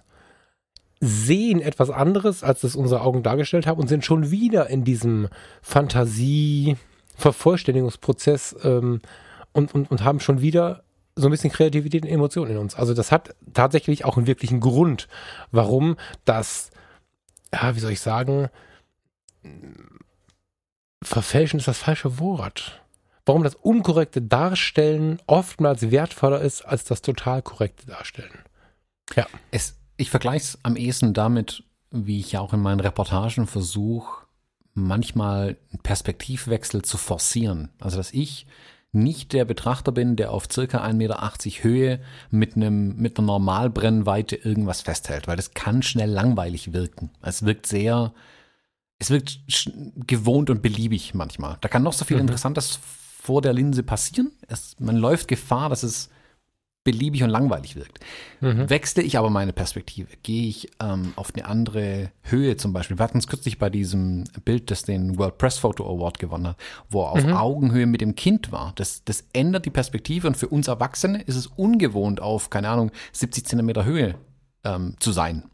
sehen 1.00 1.60
etwas 1.60 1.90
anderes, 1.90 2.44
als 2.44 2.60
das 2.60 2.76
unsere 2.76 3.00
Augen 3.00 3.24
dargestellt 3.24 3.66
haben 3.66 3.80
und 3.80 3.88
sind 3.88 4.04
schon 4.04 4.30
wieder 4.30 4.70
in 4.70 4.84
diesem 4.84 5.26
Fantasie-Vervollständigungsprozess 5.60 8.54
ähm, 8.62 9.00
und, 9.52 9.74
und, 9.74 9.90
und 9.90 10.04
haben 10.04 10.20
schon 10.20 10.40
wieder 10.40 10.84
so 11.14 11.28
ein 11.28 11.30
bisschen 11.30 11.52
Kreativität 11.52 12.02
und 12.04 12.10
Emotionen 12.10 12.52
in 12.52 12.58
uns. 12.58 12.74
Also 12.74 12.94
das 12.94 13.12
hat 13.12 13.34
tatsächlich 13.52 14.04
auch 14.04 14.16
einen 14.16 14.26
wirklichen 14.26 14.60
Grund, 14.60 15.08
warum 15.50 15.96
das, 16.24 16.70
ja, 17.52 17.76
wie 17.76 17.80
soll 17.80 17.92
ich 17.92 18.00
sagen, 18.00 18.48
verfälschen 21.02 21.58
ist 21.58 21.68
das 21.68 21.78
falsche 21.78 22.18
Wort. 22.18 22.80
Warum 23.24 23.44
das 23.44 23.54
unkorrekte 23.54 24.20
Darstellen 24.20 25.20
oftmals 25.26 25.90
wertvoller 25.90 26.40
ist 26.40 26.62
als 26.62 26.84
das 26.84 27.02
total 27.02 27.42
korrekte 27.42 27.86
Darstellen. 27.86 28.38
Ja. 29.14 29.26
Es, 29.50 29.76
ich 29.96 30.10
vergleiche 30.10 30.44
es 30.44 30.58
am 30.62 30.76
ehesten 30.76 31.14
damit, 31.14 31.62
wie 31.90 32.18
ich 32.18 32.32
ja 32.32 32.40
auch 32.40 32.52
in 32.52 32.60
meinen 32.60 32.80
Reportagen 32.80 33.46
versuche, 33.46 34.26
manchmal 34.74 35.56
einen 35.70 35.82
Perspektivwechsel 35.82 36.82
zu 36.82 36.96
forcieren. 36.96 37.68
Also 37.78 37.98
dass 37.98 38.12
ich 38.12 38.46
nicht 38.92 39.32
der 39.32 39.46
Betrachter 39.46 39.90
bin, 39.90 40.16
der 40.16 40.30
auf 40.32 40.48
circa 40.52 40.84
1,80 40.84 40.92
Meter 40.94 41.64
Höhe 41.64 42.00
mit 42.30 42.56
einem, 42.56 42.96
mit 42.96 43.18
einer 43.18 43.26
Normalbrennweite 43.26 44.36
irgendwas 44.36 44.82
festhält, 44.82 45.26
weil 45.26 45.36
das 45.36 45.54
kann 45.54 45.82
schnell 45.82 46.10
langweilig 46.10 46.74
wirken. 46.74 47.10
Es 47.22 47.44
wirkt 47.44 47.66
sehr, 47.66 48.12
es 48.98 49.10
wirkt 49.10 49.40
gewohnt 50.06 50.50
und 50.50 50.60
beliebig 50.60 51.14
manchmal. 51.14 51.56
Da 51.62 51.68
kann 51.68 51.82
noch 51.82 51.94
so 51.94 52.04
viel 52.04 52.18
mhm. 52.18 52.22
Interessantes 52.22 52.78
vor 53.22 53.40
der 53.40 53.54
Linse 53.54 53.82
passieren. 53.82 54.32
Es, 54.48 54.76
man 54.78 54.96
läuft 54.96 55.28
Gefahr, 55.28 55.70
dass 55.70 55.82
es 55.82 56.10
beliebig 56.84 57.22
und 57.22 57.30
langweilig 57.30 57.76
wirkt. 57.76 58.00
Mhm. 58.40 58.68
Wechsle 58.68 59.02
ich 59.02 59.16
aber 59.16 59.30
meine 59.30 59.52
Perspektive, 59.52 60.08
gehe 60.22 60.48
ich 60.48 60.70
ähm, 60.80 61.12
auf 61.16 61.32
eine 61.34 61.46
andere 61.46 62.10
Höhe 62.22 62.56
zum 62.56 62.72
Beispiel. 62.72 62.98
Wir 62.98 63.04
hatten 63.04 63.18
es 63.18 63.28
kürzlich 63.28 63.58
bei 63.58 63.70
diesem 63.70 64.24
Bild, 64.44 64.70
das 64.70 64.82
den 64.82 65.18
World 65.18 65.38
Press 65.38 65.58
Photo 65.58 65.84
Award 65.84 66.18
gewonnen 66.18 66.48
hat, 66.48 66.56
wo 66.90 67.02
er 67.02 67.12
auf 67.12 67.24
mhm. 67.24 67.34
Augenhöhe 67.34 67.86
mit 67.86 68.00
dem 68.00 68.16
Kind 68.16 68.50
war. 68.50 68.72
Das, 68.74 69.04
das 69.04 69.24
ändert 69.32 69.64
die 69.64 69.70
Perspektive 69.70 70.26
und 70.26 70.36
für 70.36 70.48
uns 70.48 70.68
Erwachsene 70.68 71.22
ist 71.22 71.36
es 71.36 71.46
ungewohnt, 71.46 72.20
auf, 72.20 72.50
keine 72.50 72.68
Ahnung, 72.68 72.90
70 73.12 73.46
Zentimeter 73.46 73.84
Höhe 73.84 74.16
ähm, 74.64 74.96
zu 74.98 75.12
sein. 75.12 75.44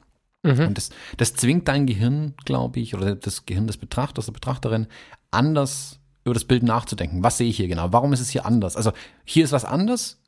Mhm. 0.42 0.68
Und 0.68 0.78
das, 0.78 0.90
das 1.18 1.34
zwingt 1.34 1.68
dein 1.68 1.86
Gehirn, 1.86 2.34
glaube 2.44 2.80
ich, 2.80 2.94
oder 2.94 3.14
das 3.14 3.44
Gehirn 3.44 3.66
des 3.66 3.76
Betrachters, 3.76 4.26
der 4.26 4.32
Betrachterin, 4.32 4.86
anders 5.30 6.00
über 6.24 6.34
das 6.34 6.44
Bild 6.44 6.62
nachzudenken. 6.62 7.22
Was 7.22 7.38
sehe 7.38 7.48
ich 7.48 7.56
hier 7.56 7.68
genau? 7.68 7.92
Warum 7.92 8.12
ist 8.12 8.20
es 8.20 8.30
hier 8.30 8.46
anders? 8.46 8.76
Also 8.76 8.92
hier 9.24 9.44
ist 9.44 9.52
was 9.52 9.64
anders, 9.64 10.18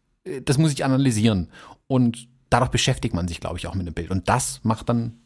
das 0.44 0.58
muss 0.58 0.72
ich 0.72 0.84
analysieren. 0.84 1.48
Und 1.86 2.28
dadurch 2.50 2.70
beschäftigt 2.70 3.14
man 3.14 3.28
sich, 3.28 3.40
glaube 3.40 3.58
ich, 3.58 3.66
auch 3.66 3.74
mit 3.74 3.86
dem 3.86 3.94
Bild. 3.94 4.10
Und 4.10 4.28
das 4.28 4.60
macht 4.62 4.88
dann 4.88 5.20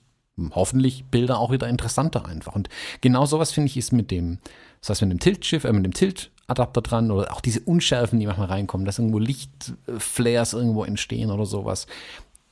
hoffentlich 0.51 1.05
Bilder 1.07 1.39
auch 1.39 1.53
wieder 1.53 1.69
interessanter 1.69 2.27
einfach. 2.27 2.55
Und 2.55 2.69
genau 3.01 3.27
sowas 3.27 3.53
finde 3.53 3.69
ich 3.69 3.77
ist 3.77 3.93
mit 3.93 4.11
dem, 4.11 4.39
das 4.81 4.91
heißt 4.91 5.03
mit 5.03 5.13
dem 5.13 5.21
Tilt-Schiff, 5.21 5.65
äh, 5.65 5.73
mit 5.73 5.85
dem 5.85 5.95
Tilt-Adapter 5.95 6.83
dran 6.83 7.11
oder 7.11 7.33
auch 7.33 7.41
diese 7.41 7.61
Unschärfen, 7.61 8.19
die 8.19 8.27
manchmal 8.27 8.49
reinkommen, 8.49 8.85
dass 8.85 8.99
irgendwo 8.99 9.19
Lichtflares 9.19 10.53
irgendwo 10.53 10.85
entstehen 10.85 11.31
oder 11.31 11.47
sowas. 11.47 11.87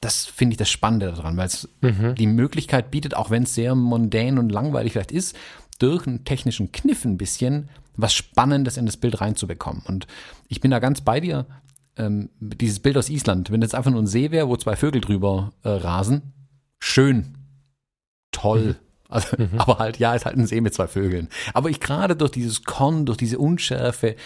Das 0.01 0.27
finde 0.27 0.55
ich 0.55 0.59
das 0.59 0.71
Spannende 0.71 1.07
daran, 1.07 1.37
weil 1.37 1.47
es 1.47 1.69
mhm. 1.81 2.15
die 2.17 2.27
Möglichkeit 2.27 2.91
bietet, 2.91 3.15
auch 3.17 3.31
wenn 3.31 3.45
es 3.45 3.55
sehr 3.55 3.75
mondän 3.75 4.39
und 4.39 4.51
langweilig 4.51 4.93
vielleicht 4.93 5.13
ist, 5.13 5.37
durch 5.79 6.07
einen 6.07 6.25
technischen 6.25 6.73
Kniff 6.73 7.05
ein 7.05 7.19
bisschen 7.19 7.69
was 7.97 8.15
Spannendes 8.15 8.77
in 8.77 8.87
das 8.87 8.97
Bild 8.97 9.21
reinzubekommen. 9.21 9.83
Und 9.87 10.07
ich 10.49 10.61
bin 10.61 10.71
da 10.71 10.79
ganz 10.79 11.01
bei 11.03 11.21
dir. 11.21 11.47
Ähm, 11.97 12.31
dieses 12.41 12.81
Bild 12.81 12.97
aus 12.97 13.11
Island, 13.11 13.51
wenn 13.51 13.61
das 13.61 13.75
einfach 13.75 13.91
nur 13.91 14.01
ein 14.01 14.07
See 14.07 14.31
wäre, 14.31 14.49
wo 14.49 14.57
zwei 14.57 14.77
Vögel 14.77 15.01
drüber 15.01 15.53
äh, 15.63 15.69
rasen, 15.69 16.33
schön, 16.79 17.37
toll. 18.31 18.65
Mhm. 18.65 18.77
Also, 19.09 19.37
mhm. 19.37 19.51
aber 19.59 19.79
halt, 19.79 19.99
ja, 19.99 20.15
ist 20.15 20.25
halt 20.25 20.37
ein 20.37 20.47
See 20.47 20.61
mit 20.61 20.75
zwei 20.75 20.87
Vögeln. 20.87 21.29
Aber 21.53 21.69
ich 21.69 21.81
gerade 21.81 22.17
durch 22.17 22.31
dieses 22.31 22.65
Korn, 22.65 23.05
durch 23.05 23.19
diese 23.19 23.39
Unschärfe, 23.39 24.17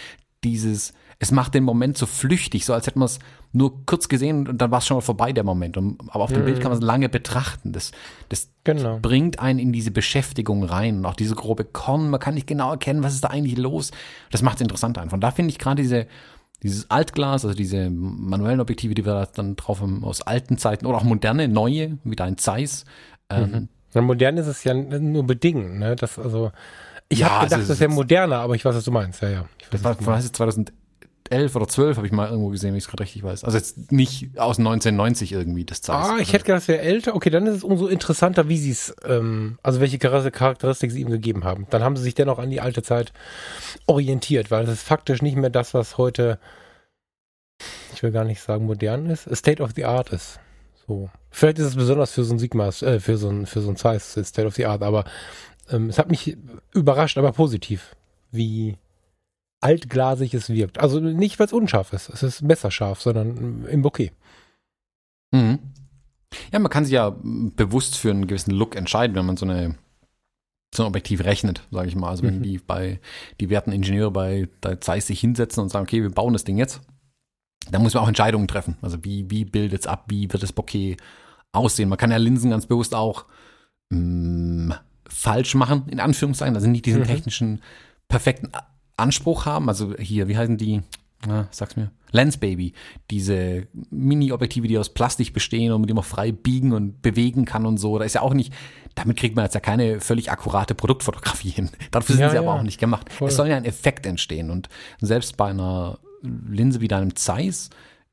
dieses, 0.43 0.93
es 1.19 1.31
macht 1.31 1.55
den 1.55 1.63
Moment 1.63 1.97
so 1.97 2.05
flüchtig, 2.05 2.65
so 2.65 2.73
als 2.73 2.87
hätte 2.87 2.99
man 2.99 3.07
es 3.07 3.19
nur 3.51 3.85
kurz 3.85 4.07
gesehen 4.07 4.47
und 4.47 4.59
dann 4.59 4.71
war 4.71 4.79
es 4.79 4.87
schon 4.87 4.97
mal 4.97 5.01
vorbei, 5.01 5.33
der 5.33 5.43
Moment. 5.43 5.77
Und, 5.77 5.99
aber 6.09 6.23
auf 6.23 6.31
dem 6.31 6.41
mhm. 6.41 6.45
Bild 6.45 6.61
kann 6.61 6.71
man 6.71 6.77
es 6.77 6.83
lange 6.83 7.09
betrachten. 7.09 7.73
Das, 7.73 7.91
das 8.29 8.49
genau. 8.63 8.99
bringt 9.01 9.39
einen 9.39 9.59
in 9.59 9.73
diese 9.73 9.91
Beschäftigung 9.91 10.63
rein 10.63 10.99
und 10.99 11.05
auch 11.05 11.15
diese 11.15 11.35
grobe 11.35 11.65
Korn. 11.65 12.09
Man 12.09 12.19
kann 12.19 12.35
nicht 12.35 12.47
genau 12.47 12.71
erkennen, 12.71 13.03
was 13.03 13.13
ist 13.13 13.23
da 13.23 13.29
eigentlich 13.29 13.57
los. 13.57 13.91
Das 14.31 14.41
macht 14.41 14.55
es 14.55 14.61
interessant 14.61 14.97
einfach. 14.97 15.15
Und 15.15 15.21
da 15.21 15.31
finde 15.31 15.51
ich 15.51 15.59
gerade 15.59 15.81
diese, 15.81 16.07
dieses 16.63 16.89
Altglas, 16.89 17.45
also 17.45 17.55
diese 17.55 17.89
manuellen 17.89 18.59
Objektive, 18.59 18.93
die 18.93 19.05
wir 19.05 19.27
dann 19.35 19.55
drauf 19.55 19.81
haben 19.81 20.03
aus 20.03 20.21
alten 20.21 20.57
Zeiten 20.57 20.85
oder 20.85 20.97
auch 20.97 21.03
moderne, 21.03 21.47
neue, 21.47 21.97
wie 22.03 22.15
dein 22.15 22.37
Zeiss. 22.37 22.85
Ähm, 23.29 23.51
mhm. 23.51 23.67
Ja, 23.93 24.01
modern 24.01 24.37
ist 24.37 24.47
es 24.47 24.63
ja 24.63 24.73
nur 24.73 25.25
bedingt, 25.25 25.79
ne? 25.79 25.95
Das, 25.95 26.17
also, 26.19 26.51
ich 27.09 27.19
ja, 27.19 27.29
habe 27.29 27.45
gedacht, 27.45 27.59
also, 27.59 27.73
das 27.73 27.79
wäre 27.79 27.91
moderner, 27.91 28.39
aber 28.39 28.55
ich 28.55 28.65
weiß, 28.65 28.75
was 28.75 28.83
du 28.83 28.91
meinst. 28.91 29.21
Ja, 29.21 29.29
ja. 29.29 29.45
Ich 29.59 29.71
weiß, 29.71 29.81
das 29.81 30.05
war, 30.05 30.15
was 30.15 30.31
2011 30.31 30.73
oder 31.31 31.67
12 31.67 31.97
habe 31.97 32.07
ich 32.07 32.13
mal 32.13 32.29
irgendwo 32.29 32.49
gesehen, 32.49 32.69
wenn 32.69 32.77
ich 32.77 32.85
es 32.85 32.89
gerade 32.89 33.03
richtig 33.03 33.23
weiß. 33.23 33.43
Also 33.43 33.57
jetzt 33.57 33.91
nicht 33.91 34.37
aus 34.39 34.57
1990 34.57 35.31
irgendwie 35.31 35.65
das 35.65 35.81
Zeiss. 35.81 36.09
Ah, 36.09 36.17
ich 36.19 36.33
hätte 36.33 36.45
gedacht, 36.45 36.61
es 36.61 36.67
wäre 36.67 36.81
älter. 36.81 37.15
Okay, 37.15 37.29
dann 37.29 37.45
ist 37.47 37.55
es 37.55 37.63
umso 37.63 37.87
interessanter, 37.87 38.49
wie 38.49 38.57
sie 38.57 38.71
es, 38.71 38.95
ähm, 39.05 39.59
also 39.63 39.79
welche 39.79 39.97
Charakteristik 39.97 40.91
sie 40.91 41.01
ihm 41.01 41.09
gegeben 41.09 41.43
haben. 41.43 41.67
Dann 41.69 41.83
haben 41.83 41.97
sie 41.97 42.03
sich 42.03 42.15
dennoch 42.15 42.39
an 42.39 42.49
die 42.49 42.61
alte 42.61 42.81
Zeit 42.81 43.13
orientiert, 43.85 44.51
weil 44.51 44.63
es 44.65 44.71
ist 44.71 44.83
faktisch 44.83 45.21
nicht 45.21 45.37
mehr 45.37 45.49
das, 45.49 45.73
was 45.73 45.97
heute, 45.97 46.39
ich 47.93 48.03
will 48.03 48.11
gar 48.11 48.23
nicht 48.23 48.41
sagen 48.41 48.65
modern 48.65 49.09
ist, 49.09 49.33
State 49.35 49.61
of 49.61 49.71
the 49.75 49.85
Art 49.85 50.11
ist. 50.11 50.39
So. 50.87 51.09
Vielleicht 51.29 51.59
ist 51.59 51.65
es 51.65 51.75
besonders 51.75 52.11
für 52.11 52.23
so 52.23 52.33
ein 52.33 52.39
Sigma, 52.39 52.69
äh, 52.69 52.99
für 52.99 53.17
so 53.17 53.29
ein, 53.29 53.45
für 53.45 53.61
so 53.61 53.69
ein 53.69 53.75
Zeiss 53.75 54.13
State 54.13 54.47
of 54.47 54.55
the 54.55 54.65
Art, 54.65 54.81
aber 54.81 55.03
ähm, 55.69 55.89
es 55.89 55.97
hat 55.97 56.09
mich 56.09 56.37
überrascht, 56.73 57.17
aber 57.17 57.31
positiv, 57.33 57.95
wie 58.31 58.77
altglasig 59.61 60.33
es 60.33 60.49
wirkt. 60.49 60.79
Also 60.79 60.99
nicht, 60.99 61.39
weil 61.39 61.47
es 61.47 61.53
unscharf 61.53 61.93
ist. 61.93 62.09
Es 62.09 62.23
ist 62.23 62.41
messerscharf, 62.41 63.01
sondern 63.01 63.65
im 63.65 63.81
Bouquet. 63.81 64.11
Mhm. 65.31 65.59
Ja, 66.51 66.59
man 66.59 66.71
kann 66.71 66.85
sich 66.85 66.93
ja 66.93 67.15
bewusst 67.21 67.97
für 67.97 68.11
einen 68.11 68.27
gewissen 68.27 68.51
Look 68.51 68.75
entscheiden, 68.75 69.15
wenn 69.15 69.25
man 69.25 69.37
so 69.37 69.45
eine 69.45 69.75
so 70.75 70.83
ein 70.83 70.87
Objektiv 70.87 71.23
rechnet, 71.23 71.65
sage 71.71 71.87
ich 71.87 71.95
mal. 71.95 72.09
Also 72.09 72.23
wenn 72.23 72.39
mhm. 72.39 72.43
die 72.43 72.57
bei 72.57 72.99
die 73.39 73.49
werten 73.49 73.71
Ingenieure 73.71 74.11
bei 74.11 74.49
der 74.63 74.81
Zeiss 74.81 75.07
sich 75.07 75.19
hinsetzen 75.19 75.63
und 75.63 75.69
sagen, 75.69 75.83
okay, 75.83 76.01
wir 76.01 76.11
bauen 76.11 76.33
das 76.33 76.43
Ding 76.43 76.57
jetzt, 76.57 76.81
dann 77.71 77.81
muss 77.81 77.93
man 77.93 78.03
auch 78.03 78.07
Entscheidungen 78.07 78.47
treffen. 78.47 78.77
Also 78.81 79.03
wie 79.03 79.29
wie 79.31 79.45
bildet 79.45 79.81
es 79.81 79.87
ab, 79.87 80.05
wie 80.09 80.31
wird 80.31 80.43
das 80.43 80.53
Bouquet 80.53 80.97
aussehen? 81.53 81.89
Man 81.89 81.97
kann 81.97 82.11
ja 82.11 82.17
Linsen 82.17 82.51
ganz 82.51 82.65
bewusst 82.65 82.93
auch 82.93 83.25
mh, 83.89 83.99
mm, 83.99 84.73
falsch 85.07 85.55
machen, 85.55 85.87
in 85.87 86.01
Anführungszeichen, 86.01 86.55
also 86.55 86.67
nicht 86.67 86.85
diesen 86.85 87.01
mhm. 87.01 87.07
technischen 87.07 87.61
perfekten 88.09 88.51
Anspruch 88.97 89.45
haben. 89.45 89.69
Also 89.69 89.95
hier, 89.97 90.27
wie 90.27 90.37
heißen 90.37 90.57
die? 90.57 90.81
Na, 91.25 91.47
sag's 91.51 91.75
mir. 91.75 91.91
Lens 92.11 92.37
Baby. 92.37 92.73
Diese 93.09 93.67
Mini-Objektive, 93.89 94.67
die 94.67 94.77
aus 94.77 94.89
Plastik 94.89 95.33
bestehen 95.33 95.71
und 95.71 95.81
mit 95.81 95.89
dem 95.89 95.95
man 95.95 96.03
frei 96.03 96.31
biegen 96.31 96.73
und 96.73 97.01
bewegen 97.01 97.45
kann 97.45 97.65
und 97.65 97.77
so. 97.77 97.97
Da 97.97 98.05
ist 98.05 98.13
ja 98.13 98.21
auch 98.21 98.33
nicht, 98.33 98.53
damit 98.95 99.17
kriegt 99.17 99.35
man 99.35 99.45
jetzt 99.45 99.55
ja 99.55 99.59
keine 99.59 99.99
völlig 99.99 100.31
akkurate 100.31 100.75
Produktfotografie 100.75 101.49
hin. 101.49 101.69
Dafür 101.91 102.15
sind 102.15 102.21
ja, 102.21 102.29
sie 102.29 102.35
ja. 102.35 102.41
aber 102.41 102.53
auch 102.53 102.63
nicht 102.63 102.79
gemacht. 102.79 103.11
Voll. 103.11 103.29
Es 103.29 103.35
soll 103.35 103.47
ja 103.47 103.57
ein 103.57 103.65
Effekt 103.65 104.05
entstehen. 104.05 104.51
Und 104.51 104.69
selbst 104.99 105.37
bei 105.37 105.49
einer 105.49 105.99
Linse 106.21 106.81
wie 106.81 106.87
deinem 106.87 107.15
Zeiss 107.15 107.69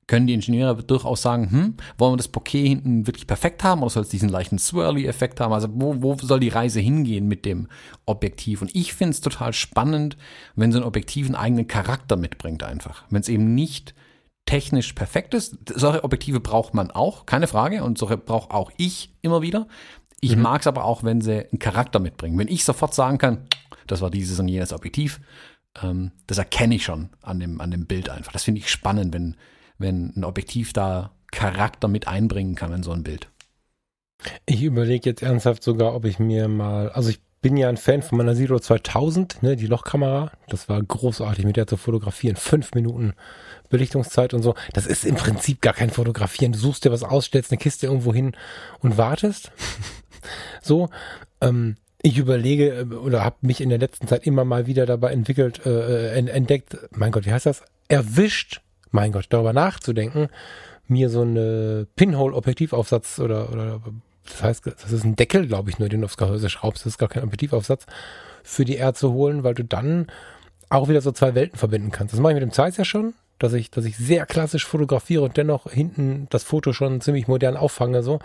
können 0.07 0.27
die 0.27 0.35
Ingenieure 0.35 0.83
durchaus 0.83 1.23
sagen, 1.23 1.51
hm, 1.51 1.75
wollen 1.99 2.13
wir 2.13 2.17
das 2.19 2.29
Bokeh 2.29 2.69
hinten 2.69 3.07
wirklich 3.07 3.27
perfekt 3.27 3.65
haben 3.65 3.83
oder 3.83 3.91
soll 3.91 4.03
es 4.03 4.09
diesen 4.09 4.29
leichten 4.29 4.59
Swirly-Effekt 4.59 5.41
haben? 5.41 5.53
Also 5.53 5.69
wo, 5.73 6.03
wo 6.03 6.17
soll 6.21 6.41
die 6.41 6.49
Reise 6.49 6.81
hingehen 6.81 7.27
mit 7.27 7.45
dem 7.45 7.69
Objektiv? 8.05 8.61
Und 8.61 8.75
ich 8.75 8.95
finde 8.95 9.13
es 9.13 9.21
total 9.21 9.53
spannend, 9.53 10.17
wenn 10.57 10.73
so 10.73 10.79
ein 10.79 10.85
Objektiv 10.85 11.27
einen 11.27 11.37
eigenen 11.37 11.69
Charakter 11.69 12.17
mitbringt 12.17 12.63
einfach. 12.63 13.05
Wenn 13.11 13.21
es 13.21 13.29
eben 13.29 13.55
nicht 13.55 13.95
technisch 14.47 14.93
perfekt 14.93 15.35
ist. 15.35 15.57
Solche 15.75 16.05
Objektive 16.05 16.41
braucht 16.41 16.75
man 16.75 16.91
auch, 16.91 17.27
keine 17.27 17.47
Frage. 17.47 17.83
Und 17.83 17.99
solche 17.99 18.19
brauche 18.19 18.53
auch 18.53 18.71
ich 18.77 19.13
immer 19.23 19.43
wieder. 19.43 19.67
Ich 20.21 20.37
mhm. 20.37 20.43
mag 20.43 20.61
es 20.61 20.67
aber 20.67 20.85
auch, 20.85 21.03
wenn 21.03 21.21
sie 21.21 21.49
einen 21.51 21.59
Charakter 21.59 21.99
mitbringen. 21.99 22.39
Wenn 22.39 22.49
ich 22.49 22.65
sofort 22.65 22.95
sagen 22.95 23.19
kann, 23.19 23.47
das 23.87 24.01
war 24.01 24.11
dieses 24.11 24.39
und 24.39 24.49
jenes 24.49 24.73
Objektiv, 24.73 25.21
ähm, 25.83 26.13
das 26.27 26.39
erkenne 26.39 26.75
ich 26.75 26.85
schon 26.85 27.11
an 27.23 27.41
dem, 27.41 27.61
an 27.61 27.71
dem 27.71 27.87
Bild 27.87 28.09
einfach. 28.09 28.33
Das 28.33 28.45
finde 28.45 28.61
ich 28.61 28.71
spannend, 28.71 29.13
wenn, 29.15 29.37
wenn 29.79 30.13
ein 30.17 30.25
Objektiv 30.25 30.73
da 30.73 31.13
Charakter 31.31 31.89
mit 31.89 32.07
einbringen 32.09 32.55
kann 32.55 32.73
in 32.73 32.83
so 32.83 32.93
ein 32.93 33.03
Bild. 33.03 33.29
Ich 34.47 34.63
überlege 34.63 35.11
jetzt 35.11 35.23
ernsthaft 35.23 35.63
sogar, 35.63 35.95
ob 35.95 36.05
ich 36.05 36.19
mir 36.19 36.49
mal, 36.49 36.91
also 36.91 37.11
ich 37.11 37.21
bin 37.45 37.59
ja 37.59 37.69
ein 37.69 37.77
Fan 37.77 38.01
von 38.01 38.17
meiner 38.17 38.35
Zero 38.35 38.59
2000, 38.59 39.43
ne, 39.43 39.55
die 39.55 39.67
Lochkamera. 39.67 40.33
Das 40.49 40.71
war 40.71 40.83
großartig, 40.83 41.45
mit 41.45 41.59
der 41.59 41.67
zu 41.67 41.77
fotografieren. 41.77 42.37
Fünf 42.37 42.73
Minuten 42.73 43.13
Belichtungszeit 43.69 44.33
und 44.33 44.43
so. 44.43 44.55
Das 44.73 44.87
ist 44.87 45.05
im 45.05 45.17
Prinzip 45.17 45.61
gar 45.61 45.75
kein 45.75 45.91
Fotografieren. 45.91 46.53
Du 46.53 46.59
suchst 46.59 46.87
dir 46.87 46.93
was 46.93 47.03
aus, 47.03 47.27
stellst 47.27 47.51
eine 47.51 47.59
Kiste 47.59 47.87
irgendwo 47.87 48.15
hin 48.15 48.33
und 48.79 48.97
wartest. 48.97 49.53
so. 50.63 50.89
Ähm, 51.43 51.77
ich 52.01 52.17
überlege 52.17 52.87
äh, 52.91 52.95
oder 52.95 53.23
habe 53.23 53.37
mich 53.43 53.61
in 53.61 53.69
der 53.69 53.79
letzten 53.79 54.09
Zeit 54.09 54.27
immer 54.27 54.47
mal 54.47 54.67
wieder 54.67 54.87
dabei 54.87 55.13
entwickelt, 55.13 55.67
äh, 55.67 56.15
äh 56.15 56.29
entdeckt, 56.31 56.79
mein 56.93 57.13
Gott, 57.13 57.27
wie 57.27 57.33
heißt 57.33 57.45
das? 57.45 57.63
Erwischt 57.89 58.63
mein 58.95 59.13
Gott, 59.13 59.27
darüber 59.29 59.53
nachzudenken, 59.53 60.29
mir 60.87 61.11
so 61.11 61.23
eine 61.23 61.87
Pinhole-Objektivaufsatz 61.97 63.19
oder, 63.19 63.51
oder 63.51 63.81
das 64.25 64.43
heißt, 64.43 64.67
das 64.67 64.93
ist 64.93 65.05
ein 65.05 65.17
Deckel, 65.17 65.47
glaube 65.47 65.69
ich, 65.69 65.79
nur, 65.79 65.89
den 65.89 66.01
du 66.01 66.07
aufs 66.07 66.17
Gehäuse 66.17 66.49
schraubst, 66.49 66.87
das 66.87 66.95
ist 66.95 66.99
gar 66.99 67.09
kein 67.09 67.25
Objektivaufsatz, 67.25 67.87
für 68.43 68.65
die 68.65 68.79
R 68.79 68.95
zu 68.95 69.13
holen, 69.13 69.43
weil 69.43 69.55
du 69.55 69.65
dann 69.65 70.07
auch 70.71 70.89
wieder 70.89 71.01
so 71.01 71.13
zwei 71.13 71.35
Welten 71.35 71.59
verbinden 71.59 71.91
kannst. 71.91 72.15
Das 72.15 72.21
mache 72.21 72.33
ich 72.33 72.37
mit 72.37 72.43
dem 72.43 72.53
Zeiss 72.53 72.77
ja 72.77 72.85
schon, 72.85 73.15
dass 73.39 73.53
ich, 73.53 73.71
dass 73.71 73.85
ich 73.85 73.97
sehr 73.97 74.27
klassisch 74.27 74.65
fotografiere 74.65 75.23
und 75.23 75.37
dennoch 75.37 75.71
hinten 75.71 76.29
das 76.31 76.45
Foto 76.45 76.73
schon 76.73 77.01
ziemlich 77.01 77.29
modern 77.29 77.57
auffange, 77.57 78.03
so. 78.03 78.21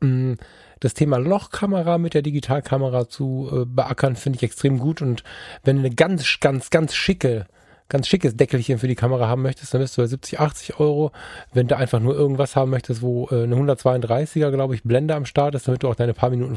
Mm, 0.00 0.34
das 0.80 0.92
Thema 0.92 1.16
Lochkamera 1.16 1.96
mit 1.96 2.12
der 2.12 2.20
Digitalkamera 2.20 3.08
zu 3.08 3.48
äh, 3.50 3.64
beackern, 3.64 4.14
finde 4.14 4.36
ich 4.36 4.42
extrem 4.42 4.78
gut. 4.78 5.00
Und 5.00 5.24
wenn 5.64 5.78
eine 5.78 5.90
ganz, 5.90 6.38
ganz, 6.40 6.68
ganz 6.68 6.94
schicke 6.94 7.46
ganz 7.88 8.08
schickes 8.08 8.36
Deckelchen 8.36 8.78
für 8.78 8.88
die 8.88 8.94
Kamera 8.94 9.28
haben 9.28 9.42
möchtest, 9.42 9.72
dann 9.72 9.80
bist 9.80 9.96
du 9.96 10.02
bei 10.02 10.08
70, 10.08 10.40
80 10.40 10.80
Euro. 10.80 11.12
Wenn 11.52 11.68
du 11.68 11.76
einfach 11.76 12.00
nur 12.00 12.14
irgendwas 12.14 12.56
haben 12.56 12.70
möchtest, 12.70 13.02
wo 13.02 13.28
äh, 13.30 13.44
eine 13.44 13.54
132er, 13.54 14.50
glaube 14.50 14.74
ich, 14.74 14.82
Blende 14.82 15.14
am 15.14 15.24
Start 15.24 15.54
ist, 15.54 15.68
damit 15.68 15.82
du 15.82 15.88
auch 15.88 15.94
deine 15.94 16.14
paar 16.14 16.30
Minuten 16.30 16.54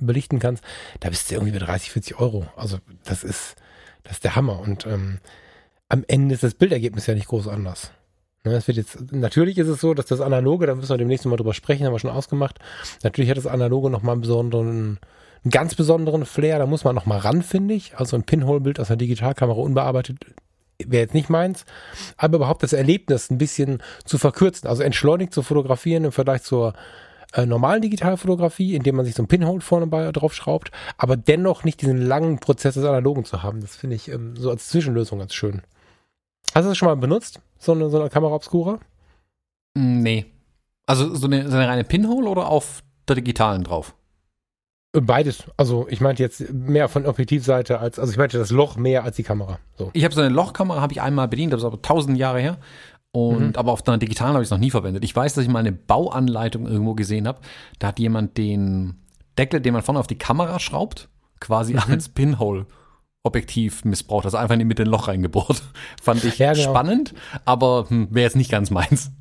äh, 0.00 0.04
belichten 0.04 0.38
kannst, 0.38 0.62
da 1.00 1.08
bist 1.08 1.30
du 1.30 1.34
irgendwie 1.34 1.52
bei 1.52 1.64
30, 1.64 1.90
40 1.90 2.20
Euro. 2.20 2.46
Also 2.56 2.78
das 3.04 3.24
ist, 3.24 3.56
das 4.04 4.14
ist 4.14 4.24
der 4.24 4.36
Hammer. 4.36 4.60
Und 4.60 4.86
ähm, 4.86 5.18
am 5.88 6.04
Ende 6.06 6.34
ist 6.34 6.44
das 6.44 6.54
Bildergebnis 6.54 7.06
ja 7.06 7.14
nicht 7.14 7.28
groß 7.28 7.48
anders. 7.48 7.90
Ne, 8.44 8.54
es 8.54 8.66
wird 8.66 8.76
jetzt, 8.76 9.12
natürlich 9.12 9.58
ist 9.58 9.68
es 9.68 9.80
so, 9.80 9.94
dass 9.94 10.06
das 10.06 10.20
Analoge, 10.20 10.66
da 10.66 10.74
müssen 10.74 10.90
wir 10.90 10.98
demnächst 10.98 11.26
mal 11.26 11.36
drüber 11.36 11.54
sprechen, 11.54 11.86
haben 11.86 11.92
wir 11.92 12.00
schon 12.00 12.10
ausgemacht. 12.10 12.58
Natürlich 13.02 13.30
hat 13.30 13.36
das 13.36 13.46
Analoge 13.46 13.88
nochmal 13.88 14.14
einen 14.14 14.22
besonderen, 14.22 14.98
einen 15.44 15.50
ganz 15.50 15.74
besonderen 15.74 16.24
Flair, 16.24 16.58
da 16.58 16.66
muss 16.66 16.82
man 16.82 16.94
nochmal 16.94 17.18
ran, 17.18 17.42
finde 17.42 17.74
ich. 17.74 17.96
Also 17.98 18.16
ein 18.16 18.24
Pinhole-Bild 18.24 18.80
aus 18.80 18.90
einer 18.90 18.96
Digitalkamera 18.96 19.60
unbearbeitet 19.60 20.24
wäre 20.88 21.02
jetzt 21.02 21.14
nicht 21.14 21.30
meins, 21.30 21.64
aber 22.16 22.36
überhaupt 22.36 22.62
das 22.62 22.72
Erlebnis 22.72 23.30
ein 23.30 23.38
bisschen 23.38 23.82
zu 24.04 24.18
verkürzen, 24.18 24.68
also 24.68 24.82
entschleunigt 24.82 25.32
zu 25.32 25.42
fotografieren 25.42 26.04
im 26.04 26.12
Vergleich 26.12 26.42
zur 26.42 26.74
äh, 27.34 27.46
normalen 27.46 27.82
Digitalfotografie, 27.82 28.74
indem 28.74 28.96
man 28.96 29.04
sich 29.04 29.14
so 29.14 29.22
ein 29.22 29.28
Pinhole 29.28 29.60
vorne 29.60 29.86
bei, 29.86 30.10
drauf 30.12 30.34
schraubt, 30.34 30.70
aber 30.98 31.16
dennoch 31.16 31.64
nicht 31.64 31.80
diesen 31.80 31.98
langen 31.98 32.38
Prozess 32.38 32.74
des 32.74 32.84
Analogen 32.84 33.24
zu 33.24 33.42
haben. 33.42 33.60
Das 33.60 33.76
finde 33.76 33.96
ich 33.96 34.08
ähm, 34.08 34.36
so 34.36 34.50
als 34.50 34.68
Zwischenlösung 34.68 35.18
ganz 35.18 35.34
schön. 35.34 35.62
Hast 36.54 36.64
du 36.64 36.68
das 36.70 36.78
schon 36.78 36.88
mal 36.88 36.96
benutzt? 36.96 37.40
So 37.58 37.72
eine, 37.72 37.88
so 37.88 38.00
eine 38.00 38.10
Kamera 38.10 38.34
Obscura? 38.34 38.78
Nee. 39.74 40.26
Also 40.86 41.14
so 41.14 41.26
eine, 41.26 41.48
so 41.48 41.56
eine 41.56 41.68
reine 41.68 41.84
Pinhole 41.84 42.28
oder 42.28 42.48
auf 42.48 42.82
der 43.08 43.16
digitalen 43.16 43.64
drauf? 43.64 43.94
Beides. 44.92 45.44
Also 45.56 45.86
ich 45.88 46.02
meinte 46.02 46.22
jetzt 46.22 46.52
mehr 46.52 46.88
von 46.88 47.06
Objektivseite 47.06 47.78
als, 47.78 47.98
also 47.98 48.12
ich 48.12 48.18
meinte 48.18 48.36
das 48.36 48.50
Loch 48.50 48.76
mehr 48.76 49.04
als 49.04 49.16
die 49.16 49.22
Kamera. 49.22 49.58
So. 49.76 49.90
Ich 49.94 50.04
habe 50.04 50.14
so 50.14 50.20
eine 50.20 50.28
Lochkamera, 50.28 50.82
habe 50.82 50.92
ich 50.92 51.00
einmal 51.00 51.28
bedient, 51.28 51.52
das 51.52 51.62
ist 51.62 51.64
aber 51.64 51.80
tausend 51.80 52.18
Jahre 52.18 52.40
her. 52.40 52.58
Und 53.10 53.48
mhm. 53.48 53.56
aber 53.56 53.72
auf 53.72 53.82
der 53.82 53.96
digitalen 53.98 54.34
habe 54.34 54.42
ich 54.42 54.48
es 54.48 54.50
noch 54.50 54.58
nie 54.58 54.70
verwendet. 54.70 55.04
Ich 55.04 55.14
weiß, 55.14 55.34
dass 55.34 55.44
ich 55.44 55.50
mal 55.50 55.60
eine 55.60 55.72
Bauanleitung 55.72 56.66
irgendwo 56.66 56.94
gesehen 56.94 57.26
habe. 57.26 57.40
Da 57.78 57.88
hat 57.88 57.98
jemand 57.98 58.36
den 58.36 59.02
Deckel, 59.38 59.60
den 59.60 59.72
man 59.72 59.82
vorne 59.82 59.98
auf 59.98 60.06
die 60.06 60.18
Kamera 60.18 60.58
schraubt, 60.58 61.08
quasi 61.40 61.72
mhm. 61.72 61.80
als 61.88 62.10
Pinhole 62.10 62.66
Objektiv 63.24 63.84
missbraucht, 63.84 64.24
also 64.24 64.36
einfach 64.36 64.54
in 64.54 64.58
die 64.58 64.64
Mitte 64.64 64.82
ein 64.82 64.88
Loch 64.88 65.06
reingebohrt. 65.06 65.62
Fand 66.02 66.24
ich 66.24 66.38
ja, 66.38 66.54
genau. 66.54 66.70
spannend, 66.70 67.14
aber 67.44 67.86
hm, 67.88 68.08
wäre 68.10 68.24
jetzt 68.24 68.36
nicht 68.36 68.50
ganz 68.50 68.70
meins. 68.70 69.12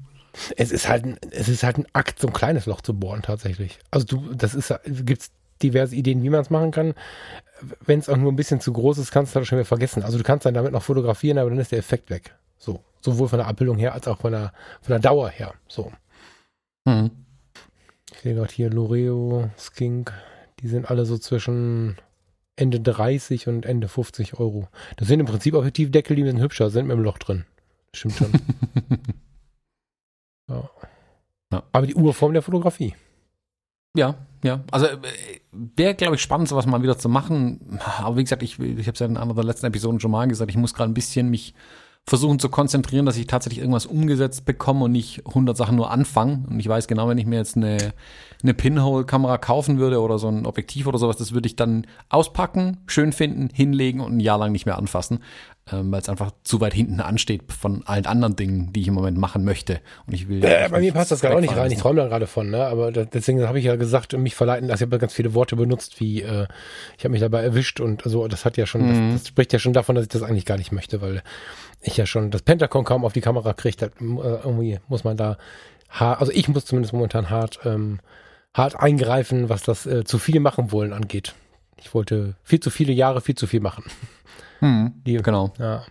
Es 0.57 0.71
ist 0.71 0.89
halt 0.89 1.05
ein, 1.05 1.17
es 1.29 1.47
ist 1.47 1.61
halt 1.61 1.77
ein 1.77 1.85
Akt, 1.93 2.19
so 2.19 2.27
ein 2.27 2.33
kleines 2.33 2.65
Loch 2.65 2.81
zu 2.81 2.97
bohren 2.97 3.21
tatsächlich. 3.21 3.77
Also 3.91 4.07
du, 4.07 4.33
das 4.33 4.55
ist, 4.55 4.73
gibt's 4.85 5.31
diverse 5.63 5.95
Ideen, 5.95 6.23
wie 6.23 6.29
man 6.29 6.41
es 6.41 6.49
machen 6.49 6.71
kann. 6.71 6.93
Wenn 7.85 7.99
es 7.99 8.09
auch 8.09 8.17
nur 8.17 8.31
ein 8.31 8.35
bisschen 8.35 8.59
zu 8.59 8.73
groß 8.73 8.97
ist, 8.97 9.11
kannst 9.11 9.35
du 9.35 9.39
das 9.39 9.47
schon 9.47 9.57
wieder 9.57 9.65
vergessen. 9.65 10.03
Also 10.03 10.17
du 10.17 10.23
kannst 10.23 10.45
dann 10.45 10.53
damit 10.53 10.71
noch 10.71 10.83
fotografieren, 10.83 11.37
aber 11.37 11.49
dann 11.49 11.59
ist 11.59 11.71
der 11.71 11.79
Effekt 11.79 12.09
weg. 12.09 12.35
So. 12.57 12.83
Sowohl 13.01 13.27
von 13.27 13.39
der 13.39 13.47
Abbildung 13.47 13.77
her 13.77 13.93
als 13.93 14.07
auch 14.07 14.19
von 14.19 14.31
der, 14.31 14.53
von 14.81 14.91
der 14.91 14.99
Dauer 14.99 15.29
her. 15.29 15.53
So. 15.67 15.91
Mhm. 16.85 17.11
Ich 18.13 18.19
sehe 18.19 18.35
gerade 18.35 18.53
hier 18.53 18.69
Loreo, 18.69 19.49
Skink, 19.57 20.13
die 20.59 20.67
sind 20.67 20.89
alle 20.89 21.05
so 21.05 21.17
zwischen 21.17 21.97
Ende 22.55 22.79
30 22.79 23.47
und 23.47 23.65
Ende 23.65 23.87
50 23.87 24.39
Euro. 24.39 24.67
Das 24.97 25.07
sind 25.07 25.19
im 25.19 25.25
Prinzip 25.25 25.55
Objektivdeckel, 25.55 26.15
die 26.15 26.23
ein 26.23 26.25
bisschen 26.25 26.41
hübscher 26.41 26.69
sind 26.69 26.87
mit 26.87 26.95
dem 26.95 27.03
Loch 27.03 27.17
drin. 27.17 27.45
Stimmt 27.93 28.15
schon. 28.15 28.31
ja. 30.49 30.69
Ja. 31.51 31.63
Aber 31.71 31.87
die 31.87 31.95
Urform 31.95 32.33
der 32.33 32.41
Fotografie. 32.41 32.95
Ja, 33.95 34.15
ja. 34.43 34.61
Also 34.71 34.87
äh, 34.87 34.97
wäre, 35.51 35.95
glaube 35.95 36.15
ich, 36.15 36.21
spannend, 36.21 36.47
sowas 36.47 36.65
mal 36.65 36.81
wieder 36.83 36.97
zu 36.97 37.09
machen. 37.09 37.79
Aber 37.99 38.17
wie 38.17 38.23
gesagt, 38.23 38.43
ich, 38.43 38.59
ich 38.59 38.87
habe 38.87 38.93
es 38.93 38.99
ja 38.99 39.05
in 39.05 39.17
einer 39.17 39.33
der 39.33 39.43
letzten 39.43 39.65
Episoden 39.65 39.99
schon 39.99 40.11
mal 40.11 40.27
gesagt, 40.27 40.49
ich 40.49 40.57
muss 40.57 40.73
gerade 40.73 40.91
ein 40.91 40.95
bisschen 40.95 41.29
mich 41.29 41.53
versuchen 42.07 42.39
zu 42.39 42.49
konzentrieren, 42.49 43.05
dass 43.05 43.17
ich 43.17 43.27
tatsächlich 43.27 43.59
irgendwas 43.59 43.85
umgesetzt 43.85 44.45
bekomme 44.45 44.85
und 44.85 44.91
nicht 44.91 45.25
100 45.27 45.55
Sachen 45.55 45.75
nur 45.75 45.91
anfangen. 45.91 46.45
Und 46.49 46.59
ich 46.59 46.67
weiß 46.67 46.87
genau, 46.87 47.07
wenn 47.07 47.17
ich 47.17 47.27
mir 47.27 47.37
jetzt 47.37 47.55
eine, 47.55 47.93
eine 48.41 48.53
Pinhole-Kamera 48.53 49.37
kaufen 49.37 49.77
würde 49.77 50.01
oder 50.01 50.17
so 50.17 50.27
ein 50.27 50.45
Objektiv 50.45 50.87
oder 50.87 50.97
sowas, 50.97 51.17
das 51.17 51.31
würde 51.31 51.47
ich 51.47 51.55
dann 51.55 51.85
auspacken, 52.09 52.77
schön 52.87 53.13
finden, 53.13 53.49
hinlegen 53.53 54.01
und 54.01 54.17
ein 54.17 54.19
Jahr 54.19 54.39
lang 54.39 54.51
nicht 54.51 54.65
mehr 54.65 54.79
anfassen, 54.79 55.19
ähm, 55.71 55.91
weil 55.91 56.01
es 56.01 56.09
einfach 56.09 56.31
zu 56.43 56.59
weit 56.59 56.73
hinten 56.73 56.99
ansteht 56.99 57.51
von 57.51 57.83
allen 57.85 58.05
anderen 58.05 58.35
Dingen, 58.35 58.73
die 58.73 58.81
ich 58.81 58.87
im 58.87 58.93
Moment 58.93 59.17
machen 59.17 59.43
möchte. 59.43 59.79
Und 60.07 60.13
ich 60.13 60.27
will. 60.27 60.43
Äh, 60.43 60.67
bei 60.69 60.79
mir 60.79 60.91
passt 60.91 61.11
das 61.11 61.21
gar 61.21 61.39
nicht 61.39 61.55
rein. 61.55 61.71
Ich 61.71 61.79
träume 61.79 62.01
da 62.01 62.07
gerade 62.07 62.27
von, 62.27 62.49
ne? 62.49 62.65
Aber 62.65 62.91
das, 62.91 63.09
deswegen 63.09 63.47
habe 63.47 63.59
ich 63.59 63.65
ja 63.65 63.75
gesagt, 63.75 64.17
mich 64.17 64.35
verleiten 64.35 64.67
lassen. 64.67 64.83
Ich 64.83 64.87
habe 64.87 64.97
ganz 64.97 65.13
viele 65.13 65.33
Worte 65.33 65.55
benutzt, 65.55 65.99
wie 65.99 66.21
äh, 66.21 66.47
ich 66.97 67.03
habe 67.03 67.11
mich 67.11 67.21
dabei 67.21 67.43
erwischt 67.43 67.79
und 67.79 68.05
also 68.05 68.27
das 68.27 68.45
hat 68.45 68.57
ja 68.57 68.65
schon, 68.65 68.81
mhm. 68.81 69.11
das, 69.11 69.21
das 69.21 69.27
spricht 69.29 69.53
ja 69.53 69.59
schon 69.59 69.73
davon, 69.73 69.95
dass 69.95 70.03
ich 70.03 70.09
das 70.09 70.23
eigentlich 70.23 70.45
gar 70.45 70.57
nicht 70.57 70.71
möchte, 70.71 71.01
weil 71.01 71.21
ich 71.81 71.97
ja 71.97 72.05
schon 72.05 72.31
das 72.31 72.41
Pentagon 72.41 72.83
kaum 72.83 73.05
auf 73.05 73.13
die 73.13 73.21
Kamera 73.21 73.53
kriege, 73.53 73.85
äh, 73.85 73.89
irgendwie 73.99 74.79
muss 74.87 75.03
man 75.03 75.17
da 75.17 75.37
hart, 75.89 76.21
also 76.21 76.31
ich 76.31 76.47
muss 76.47 76.65
zumindest 76.65 76.93
momentan 76.93 77.29
hart, 77.29 77.59
ähm, 77.65 77.99
hart 78.53 78.79
eingreifen, 78.79 79.49
was 79.49 79.63
das 79.63 79.85
äh, 79.85 80.03
zu 80.03 80.19
viel 80.19 80.39
machen 80.39 80.71
wollen 80.71 80.93
angeht. 80.93 81.35
Ich 81.77 81.93
wollte 81.93 82.35
viel 82.43 82.59
zu 82.59 82.69
viele 82.69 82.93
Jahre 82.93 83.21
viel 83.21 83.35
zu 83.35 83.47
viel 83.47 83.59
machen. 83.59 83.83
Hm, 84.59 84.93
die, 85.05 85.17
genau. 85.17 85.51
Ja. 85.57 85.83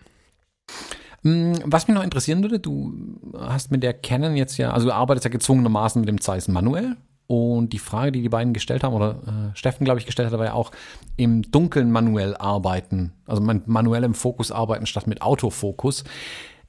Hm, 1.23 1.59
was 1.65 1.87
mich 1.87 1.95
noch 1.95 2.03
interessieren 2.03 2.41
würde, 2.41 2.59
du 2.59 2.93
hast 3.37 3.71
mit 3.71 3.83
der 3.83 3.93
Canon 3.93 4.35
jetzt 4.35 4.57
ja, 4.57 4.71
also 4.71 4.87
du 4.87 4.93
arbeitest 4.93 5.25
ja 5.25 5.31
gezwungenermaßen 5.31 5.99
mit 5.99 6.09
dem 6.09 6.19
Zeiss 6.19 6.47
manuell 6.47 6.95
und 7.27 7.71
die 7.73 7.79
Frage, 7.79 8.11
die 8.11 8.21
die 8.21 8.29
beiden 8.29 8.53
gestellt 8.53 8.83
haben, 8.83 8.93
oder 8.93 9.11
äh, 9.25 9.55
Steffen, 9.57 9.85
glaube 9.85 9.99
ich, 9.99 10.05
gestellt 10.05 10.31
hat, 10.31 10.37
war 10.37 10.45
ja 10.45 10.53
auch 10.53 10.71
im 11.15 11.43
Dunkeln 11.43 11.91
manuell 11.91 12.35
arbeiten, 12.35 13.13
also 13.25 13.41
manuell 13.41 14.03
im 14.03 14.13
Fokus 14.13 14.51
arbeiten 14.51 14.85
statt 14.85 15.07
mit 15.07 15.21
Autofokus. 15.21 16.03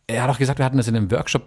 Er 0.06 0.22
hat 0.22 0.30
auch 0.30 0.38
gesagt, 0.38 0.58
wir 0.58 0.64
hatten 0.64 0.76
das 0.76 0.88
in 0.88 0.96
einem 0.96 1.10
Workshop 1.10 1.42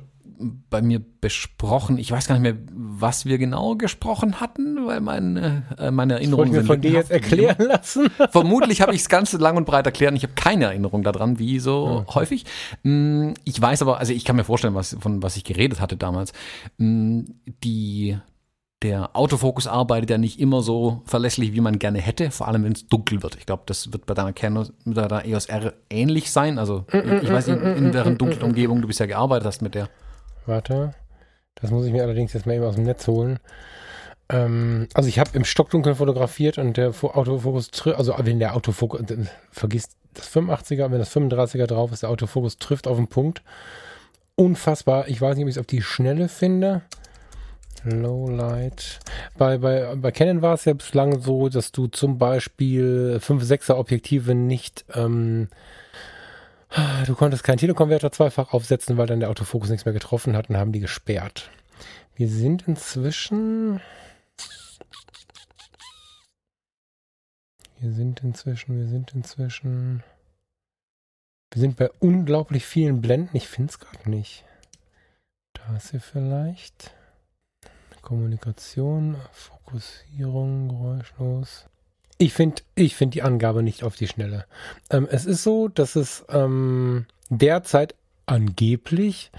bei 0.69 0.81
mir 0.81 0.99
besprochen. 0.99 1.97
Ich 1.97 2.11
weiß 2.11 2.27
gar 2.27 2.37
nicht 2.37 2.43
mehr, 2.43 2.57
was 2.71 3.25
wir 3.25 3.37
genau 3.37 3.75
gesprochen 3.75 4.39
hatten, 4.39 4.85
weil 4.85 5.01
meine, 5.01 5.63
äh, 5.77 5.91
meine 5.91 6.13
Erinnerungen 6.13 6.53
sind. 6.53 6.67
von 6.67 6.81
dir 6.81 6.91
jetzt 6.91 7.11
erklären 7.11 7.65
lassen. 7.67 8.09
Vermutlich 8.31 8.81
habe 8.81 8.93
ich 8.93 9.01
es 9.01 9.09
ganz 9.09 9.33
lang 9.33 9.57
und 9.57 9.65
breit 9.65 9.85
erklärt. 9.85 10.15
Ich 10.15 10.23
habe 10.23 10.33
keine 10.33 10.65
Erinnerung 10.65 11.03
daran, 11.03 11.39
wie 11.39 11.59
so 11.59 12.03
okay. 12.05 12.15
häufig. 12.15 12.45
Hm, 12.83 13.33
ich 13.43 13.61
weiß 13.61 13.81
aber, 13.81 13.99
also 13.99 14.13
ich 14.13 14.25
kann 14.25 14.35
mir 14.35 14.43
vorstellen, 14.43 14.75
was, 14.75 14.95
von 14.99 15.23
was 15.23 15.37
ich 15.37 15.43
geredet 15.43 15.81
hatte 15.81 15.97
damals. 15.97 16.33
Hm, 16.77 17.25
die, 17.63 18.17
der 18.81 19.15
Autofokus 19.15 19.67
arbeitet 19.67 20.09
ja 20.09 20.17
nicht 20.17 20.39
immer 20.39 20.61
so 20.61 21.01
verlässlich, 21.05 21.53
wie 21.53 21.61
man 21.61 21.79
gerne 21.79 21.99
hätte, 21.99 22.29
vor 22.29 22.47
allem 22.47 22.63
wenn 22.63 22.73
es 22.73 22.87
dunkel 22.87 23.23
wird. 23.23 23.35
Ich 23.35 23.45
glaube, 23.45 23.63
das 23.65 23.91
wird 23.91 24.05
bei 24.05 24.13
deiner 24.13 24.33
Canon, 24.33 24.69
mit 24.83 24.97
deiner 24.97 25.25
EOS 25.25 25.47
R 25.47 25.73
ähnlich 25.89 26.31
sein. 26.31 26.59
Also 26.59 26.85
ich 26.91 27.31
weiß 27.31 27.47
nicht, 27.47 27.61
in 27.61 27.93
welchen 27.93 28.17
dunklen 28.17 28.43
Umgebung 28.43 28.81
du 28.81 28.87
bisher 28.87 29.07
gearbeitet 29.07 29.47
hast 29.47 29.61
mit 29.61 29.75
der. 29.75 29.89
Warte, 30.45 30.93
das 31.55 31.71
muss 31.71 31.85
ich 31.85 31.91
mir 31.91 32.03
allerdings 32.03 32.33
jetzt 32.33 32.45
mal 32.45 32.53
eben 32.53 32.65
aus 32.65 32.75
dem 32.75 32.83
Netz 32.83 33.07
holen. 33.07 33.39
Ähm, 34.29 34.87
also 34.93 35.09
ich 35.09 35.19
habe 35.19 35.31
im 35.33 35.45
Stockdunkeln 35.45 35.95
fotografiert 35.95 36.57
und 36.57 36.77
der 36.77 36.89
Autofokus, 36.89 37.69
also 37.85 38.15
wenn 38.19 38.39
der 38.39 38.55
Autofokus, 38.55 39.01
vergisst 39.51 39.97
das 40.13 40.29
85er, 40.31 40.91
wenn 40.91 40.99
das 40.99 41.15
35er 41.15 41.67
drauf 41.67 41.91
ist, 41.91 42.03
der 42.03 42.09
Autofokus 42.09 42.57
trifft 42.57 42.87
auf 42.87 42.97
den 42.97 43.07
Punkt. 43.07 43.41
Unfassbar. 44.35 45.07
Ich 45.07 45.21
weiß 45.21 45.35
nicht, 45.35 45.43
ob 45.43 45.49
ich 45.49 45.55
es 45.55 45.59
auf 45.59 45.67
die 45.67 45.81
Schnelle 45.81 46.27
finde. 46.27 46.81
Lowlight. 47.83 48.99
Bei, 49.37 49.57
bei, 49.57 49.95
bei 49.95 50.11
Canon 50.11 50.41
war 50.41 50.55
es 50.55 50.65
ja 50.65 50.73
bislang 50.73 51.19
so, 51.19 51.49
dass 51.49 51.71
du 51.71 51.87
zum 51.87 52.17
Beispiel 52.17 53.19
5-6er 53.21 53.75
Objektive 53.75 54.33
nicht, 54.33 54.85
ähm, 54.93 55.49
du 57.05 57.15
konntest 57.15 57.43
keinen 57.43 57.57
Telekonverter 57.57 58.11
zweifach 58.11 58.53
aufsetzen, 58.53 58.97
weil 58.97 59.07
dann 59.07 59.19
der 59.19 59.29
Autofokus 59.29 59.69
nichts 59.69 59.85
mehr 59.85 59.93
getroffen 59.93 60.35
hat 60.35 60.49
und 60.49 60.57
haben 60.57 60.71
die 60.71 60.79
gesperrt. 60.79 61.49
Wir 62.15 62.29
sind 62.29 62.67
inzwischen, 62.67 63.81
wir 67.79 67.91
sind 67.91 68.23
inzwischen, 68.23 68.77
wir 68.77 68.87
sind 68.87 69.13
inzwischen, 69.13 70.03
wir 71.51 71.59
sind 71.61 71.77
bei 71.77 71.89
unglaublich 71.99 72.65
vielen 72.65 73.01
Blenden. 73.01 73.35
Ich 73.35 73.47
finde 73.47 73.71
es 73.71 73.79
gerade 73.79 74.09
nicht. 74.09 74.43
Da 75.53 75.75
ist 75.75 75.89
sie 75.89 75.99
vielleicht. 75.99 76.91
Kommunikation, 78.01 79.17
Fokussierung, 79.31 80.69
geräuschlos. 80.69 81.65
Ich 82.17 82.33
finde 82.33 82.61
ich 82.75 82.95
find 82.95 83.13
die 83.13 83.23
Angabe 83.23 83.61
nicht 83.61 83.83
auf 83.83 83.95
die 83.95 84.07
Schnelle. 84.07 84.45
Ähm, 84.89 85.07
es 85.09 85.25
ist 85.25 85.43
so, 85.43 85.67
dass 85.67 85.95
es 85.95 86.25
ähm, 86.29 87.05
derzeit 87.29 87.95
angeblich 88.25 89.31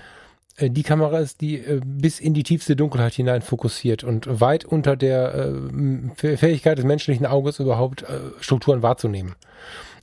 äh, 0.57 0.71
die 0.71 0.83
Kamera 0.83 1.19
ist, 1.21 1.41
die 1.41 1.57
äh, 1.57 1.81
bis 1.85 2.21
in 2.21 2.35
die 2.35 2.43
tiefste 2.43 2.77
Dunkelheit 2.77 3.15
hinein 3.15 3.43
fokussiert 3.43 4.05
und 4.05 4.41
weit 4.41 4.65
unter 4.65 4.97
der 4.97 5.35
äh, 5.35 6.37
Fähigkeit 6.37 6.79
des 6.79 6.85
menschlichen 6.85 7.27
Auges 7.27 7.61
überhaupt 7.61 8.03
äh, 8.03 8.21
Strukturen 8.41 8.83
wahrzunehmen. 8.83 9.37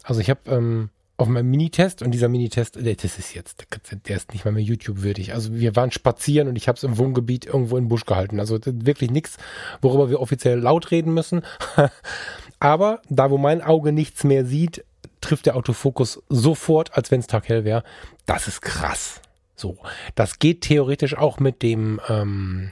Also 0.04 0.22
ich 0.22 0.30
habe 0.30 0.42
ähm, 0.48 0.90
auf 1.18 1.28
meinem 1.28 1.50
Minitest 1.50 2.02
und 2.02 2.12
dieser 2.12 2.28
Minitest, 2.28 2.76
der, 2.76 2.96
das 2.96 3.20
ist 3.20 3.36
jetzt, 3.36 3.66
der 4.08 4.18
ist 4.18 4.34
nicht 4.34 4.46
mal 4.46 4.52
mehr 4.52 4.64
YouTube-würdig. 4.64 5.34
Also 5.34 5.54
wir 5.54 5.76
waren 5.76 5.92
spazieren 5.92 6.48
und 6.48 6.56
ich 6.56 6.68
habe 6.68 6.76
es 6.76 6.84
im 6.84 6.98
Wohngebiet 6.98 7.46
irgendwo 7.46 7.78
im 7.78 7.88
Busch 7.88 8.06
gehalten. 8.06 8.40
Also 8.40 8.60
wirklich 8.64 9.12
nichts, 9.12 9.38
worüber 9.82 10.10
wir 10.10 10.20
offiziell 10.20 10.60
laut 10.60 10.92
reden 10.92 11.14
müssen. 11.14 11.44
Aber 12.64 13.01
da, 13.09 13.30
wo 13.30 13.38
mein 13.38 13.61
Auge 13.61 13.91
nichts 13.91 14.24
mehr 14.24 14.45
sieht, 14.45 14.86
trifft 15.20 15.47
der 15.47 15.57
Autofokus 15.57 16.24
sofort, 16.30 16.95
als 16.95 17.11
wenn 17.11 17.20
es 17.20 17.28
taghell 17.28 17.66
wäre. 17.66 17.84
Das 18.26 18.47
ist 18.47 18.61
krass. 18.61 19.20
So, 19.57 19.78
das 20.16 20.39
geht 20.39 20.61
theoretisch 20.61 21.18
auch 21.18 21.41
mit 21.41 21.61
dem 21.61 21.99
ähm, 22.07 22.72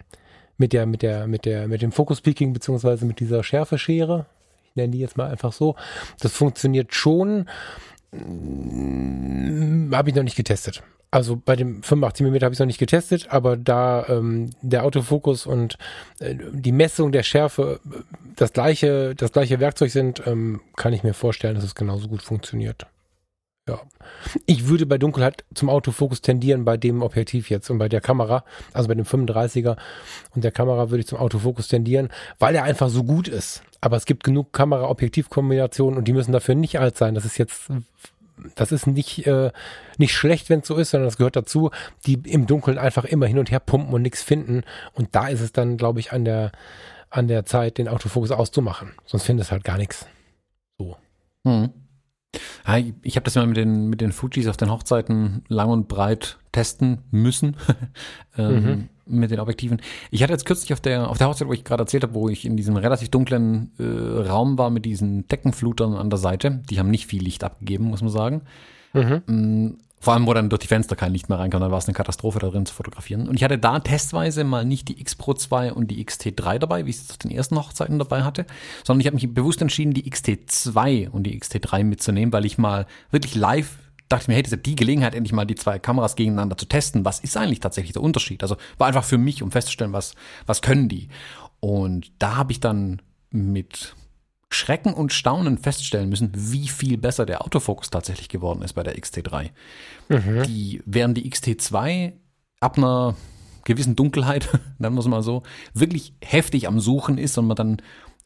mit 0.55 0.71
der 0.71 0.85
mit 0.85 1.01
der 1.01 1.27
mit 1.27 1.43
der 1.43 1.67
mit 1.67 1.81
dem 1.81 1.91
Focus 1.91 2.21
Peaking 2.21 2.53
beziehungsweise 2.53 3.05
mit 3.05 3.19
dieser 3.19 3.43
Schärfeschere. 3.43 4.27
Ich 4.69 4.77
nenne 4.77 4.91
die 4.93 4.99
jetzt 4.99 5.17
mal 5.17 5.29
einfach 5.29 5.51
so. 5.51 5.75
Das 6.21 6.31
funktioniert 6.31 6.95
schon. 6.95 7.49
Hm, 8.13 9.91
habe 9.93 10.09
ich 10.09 10.15
noch 10.15 10.23
nicht 10.23 10.37
getestet. 10.37 10.83
Also 11.11 11.35
bei 11.35 11.57
dem 11.57 11.83
85 11.83 12.25
mm 12.25 12.35
habe 12.41 12.53
ich 12.53 12.59
noch 12.59 12.65
nicht 12.65 12.79
getestet, 12.79 13.27
aber 13.29 13.57
da 13.57 14.05
ähm, 14.07 14.51
der 14.61 14.85
Autofokus 14.85 15.45
und 15.45 15.77
äh, 16.19 16.35
die 16.53 16.71
Messung 16.71 17.11
der 17.11 17.23
Schärfe 17.23 17.81
äh, 17.85 17.97
das 18.37 18.53
gleiche, 18.53 19.13
das 19.13 19.33
gleiche 19.33 19.59
Werkzeug 19.59 19.91
sind, 19.91 20.25
ähm, 20.25 20.61
kann 20.77 20.93
ich 20.93 21.03
mir 21.03 21.13
vorstellen, 21.13 21.55
dass 21.55 21.65
es 21.65 21.75
genauso 21.75 22.07
gut 22.07 22.21
funktioniert. 22.21 22.87
Ja. 23.67 23.79
Ich 24.45 24.67
würde 24.67 24.85
bei 24.85 24.97
Dunkelheit 24.97 25.43
zum 25.53 25.69
Autofokus 25.69 26.21
tendieren 26.21 26.65
bei 26.65 26.77
dem 26.77 27.03
Objektiv 27.03 27.49
jetzt 27.49 27.69
und 27.69 27.77
bei 27.77 27.89
der 27.89 28.01
Kamera, 28.01 28.43
also 28.73 28.87
bei 28.87 28.95
dem 28.95 29.05
35er 29.05 29.77
und 30.33 30.43
der 30.43 30.51
Kamera 30.51 30.89
würde 30.89 31.01
ich 31.01 31.07
zum 31.07 31.19
Autofokus 31.19 31.67
tendieren, 31.67 32.09
weil 32.39 32.55
er 32.55 32.63
einfach 32.63 32.89
so 32.89 33.03
gut 33.03 33.27
ist. 33.27 33.63
Aber 33.79 33.97
es 33.97 34.05
gibt 34.05 34.23
genug 34.23 34.53
Kamera-Objektiv-Kombinationen 34.53 35.97
und 35.97 36.07
die 36.07 36.13
müssen 36.13 36.31
dafür 36.31 36.55
nicht 36.55 36.79
alt 36.79 36.97
sein. 36.97 37.15
Das 37.15 37.25
ist 37.25 37.37
jetzt, 37.37 37.69
das 38.55 38.71
ist 38.71 38.87
nicht, 38.87 39.25
äh, 39.27 39.51
nicht 39.97 40.13
schlecht, 40.13 40.49
wenn 40.49 40.59
es 40.59 40.67
so 40.67 40.75
ist, 40.75 40.91
sondern 40.91 41.07
das 41.07 41.17
gehört 41.17 41.35
dazu, 41.35 41.71
die 42.05 42.13
im 42.13 42.47
Dunkeln 42.47 42.77
einfach 42.77 43.05
immer 43.05 43.25
hin 43.27 43.39
und 43.39 43.51
her 43.51 43.59
pumpen 43.59 43.93
und 43.93 44.01
nichts 44.01 44.23
finden. 44.23 44.63
Und 44.93 45.15
da 45.15 45.27
ist 45.27 45.41
es 45.41 45.51
dann, 45.51 45.77
glaube 45.77 45.99
ich, 45.99 46.11
an 46.11 46.25
der, 46.25 46.51
an 47.09 47.27
der 47.27 47.45
Zeit, 47.45 47.77
den 47.77 47.87
Autofokus 47.87 48.31
auszumachen. 48.31 48.93
Sonst 49.05 49.23
findest 49.23 49.49
du 49.49 49.53
halt 49.53 49.63
gar 49.63 49.77
nichts. 49.77 50.07
So. 50.77 50.97
Hm. 51.45 51.69
Ich 53.03 53.15
habe 53.15 53.25
das 53.25 53.35
mal 53.35 53.45
mit 53.45 53.57
den, 53.57 53.87
mit 53.89 54.01
den 54.01 54.11
Fujis 54.11 54.47
auf 54.47 54.57
den 54.57 54.71
Hochzeiten 54.71 55.43
lang 55.49 55.69
und 55.69 55.87
breit 55.87 56.37
testen 56.51 56.99
müssen. 57.11 57.57
ähm, 58.37 58.63
mhm. 58.63 58.89
Mit 59.05 59.31
den 59.31 59.39
Objektiven. 59.39 59.81
Ich 60.09 60.23
hatte 60.23 60.31
jetzt 60.31 60.45
kürzlich 60.45 60.71
auf 60.71 60.79
der, 60.79 61.09
auf 61.09 61.17
der 61.17 61.27
Hochzeit, 61.27 61.47
wo 61.47 61.53
ich 61.53 61.65
gerade 61.65 61.83
erzählt 61.83 62.03
habe, 62.03 62.13
wo 62.13 62.29
ich 62.29 62.45
in 62.45 62.55
diesem 62.55 62.77
relativ 62.77 63.09
dunklen 63.09 63.71
äh, 63.77 64.29
Raum 64.29 64.57
war 64.57 64.69
mit 64.69 64.85
diesen 64.85 65.27
Deckenflutern 65.27 65.95
an 65.95 66.09
der 66.09 66.19
Seite. 66.19 66.61
Die 66.69 66.79
haben 66.79 66.89
nicht 66.89 67.07
viel 67.07 67.21
Licht 67.21 67.43
abgegeben, 67.43 67.85
muss 67.85 68.01
man 68.01 68.11
sagen. 68.11 68.41
Mhm. 68.93 69.77
Vor 70.01 70.13
allem, 70.13 70.25
wo 70.25 70.33
dann 70.33 70.49
durch 70.49 70.61
die 70.61 70.67
Fenster 70.67 70.95
kein 70.95 71.13
Licht 71.13 71.29
mehr 71.29 71.37
reinkam, 71.37 71.61
dann 71.61 71.69
war 71.69 71.77
es 71.77 71.85
eine 71.85 71.93
Katastrophe, 71.93 72.39
da 72.39 72.49
drin 72.49 72.65
zu 72.65 72.73
fotografieren. 72.73 73.29
Und 73.29 73.35
ich 73.35 73.43
hatte 73.43 73.59
da 73.59 73.79
testweise 73.79 74.43
mal 74.43 74.65
nicht 74.65 74.87
die 74.87 74.99
X 74.99 75.13
Pro 75.13 75.35
2 75.35 75.73
und 75.73 75.89
die 75.89 76.03
XT3 76.03 76.57
dabei, 76.57 76.87
wie 76.87 76.89
ich 76.89 76.97
es 76.97 77.11
auf 77.11 77.17
den 77.19 77.29
ersten 77.29 77.55
Hochzeiten 77.55 77.99
dabei 77.99 78.23
hatte, 78.23 78.47
sondern 78.83 79.01
ich 79.01 79.05
habe 79.05 79.15
mich 79.15 79.31
bewusst 79.31 79.61
entschieden, 79.61 79.93
die 79.93 80.09
XT2 80.09 81.09
und 81.09 81.23
die 81.23 81.39
XT3 81.39 81.83
mitzunehmen, 81.83 82.33
weil 82.33 82.45
ich 82.45 82.57
mal 82.57 82.87
wirklich 83.11 83.35
live 83.35 83.77
dachte 84.09 84.29
mir, 84.29 84.35
hey, 84.35 84.43
das 84.43 84.51
ist 84.51 84.65
die 84.65 84.75
Gelegenheit, 84.75 85.15
endlich 85.15 85.33
mal 85.33 85.45
die 85.45 85.55
zwei 85.55 85.79
Kameras 85.79 86.15
gegeneinander 86.15 86.57
zu 86.57 86.65
testen. 86.65 87.05
Was 87.05 87.19
ist 87.19 87.37
eigentlich 87.37 87.59
tatsächlich 87.59 87.93
der 87.93 88.01
Unterschied? 88.01 88.41
Also 88.43 88.57
war 88.79 88.87
einfach 88.87 89.05
für 89.05 89.17
mich, 89.17 89.43
um 89.43 89.51
festzustellen, 89.51 89.93
was, 89.93 90.15
was 90.47 90.61
können 90.61 90.89
die. 90.89 91.09
Und 91.59 92.11
da 92.19 92.35
habe 92.37 92.51
ich 92.51 92.59
dann 92.59 93.01
mit 93.29 93.95
Schrecken 94.53 94.93
und 94.93 95.13
Staunen 95.13 95.57
feststellen 95.57 96.09
müssen, 96.09 96.31
wie 96.35 96.67
viel 96.67 96.97
besser 96.97 97.25
der 97.25 97.43
Autofokus 97.43 97.89
tatsächlich 97.89 98.27
geworden 98.27 98.61
ist 98.61 98.73
bei 98.73 98.83
der 98.83 98.97
XT3. 98.97 99.49
Mhm. 100.09 100.43
Die, 100.43 100.81
während 100.85 101.17
die 101.17 101.31
XT2 101.31 102.13
ab 102.59 102.77
einer 102.77 103.15
gewissen 103.63 103.95
Dunkelheit, 103.95 104.49
nennen 104.77 104.95
wir 104.95 104.99
es 104.99 105.07
mal 105.07 105.23
so, 105.23 105.43
wirklich 105.73 106.13
heftig 106.21 106.67
am 106.67 106.81
Suchen 106.81 107.17
ist 107.17 107.37
und 107.37 107.47
man 107.47 107.55
dann 107.55 107.81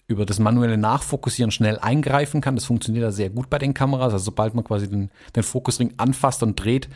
über 0.07 0.25
das 0.25 0.39
manuelle 0.39 0.77
Nachfokussieren 0.77 1.51
schnell 1.51 1.77
eingreifen 1.77 2.41
kann. 2.41 2.55
Das 2.55 2.65
funktioniert 2.65 3.05
da 3.05 3.11
sehr 3.11 3.29
gut 3.29 3.49
bei 3.49 3.59
den 3.59 3.75
Kameras. 3.75 4.13
Also 4.13 4.25
sobald 4.25 4.55
man 4.55 4.63
quasi 4.63 4.89
den, 4.89 5.11
den 5.35 5.43
Fokusring 5.43 5.93
anfasst 5.97 6.41
und 6.41 6.55
dreht, 6.55 6.89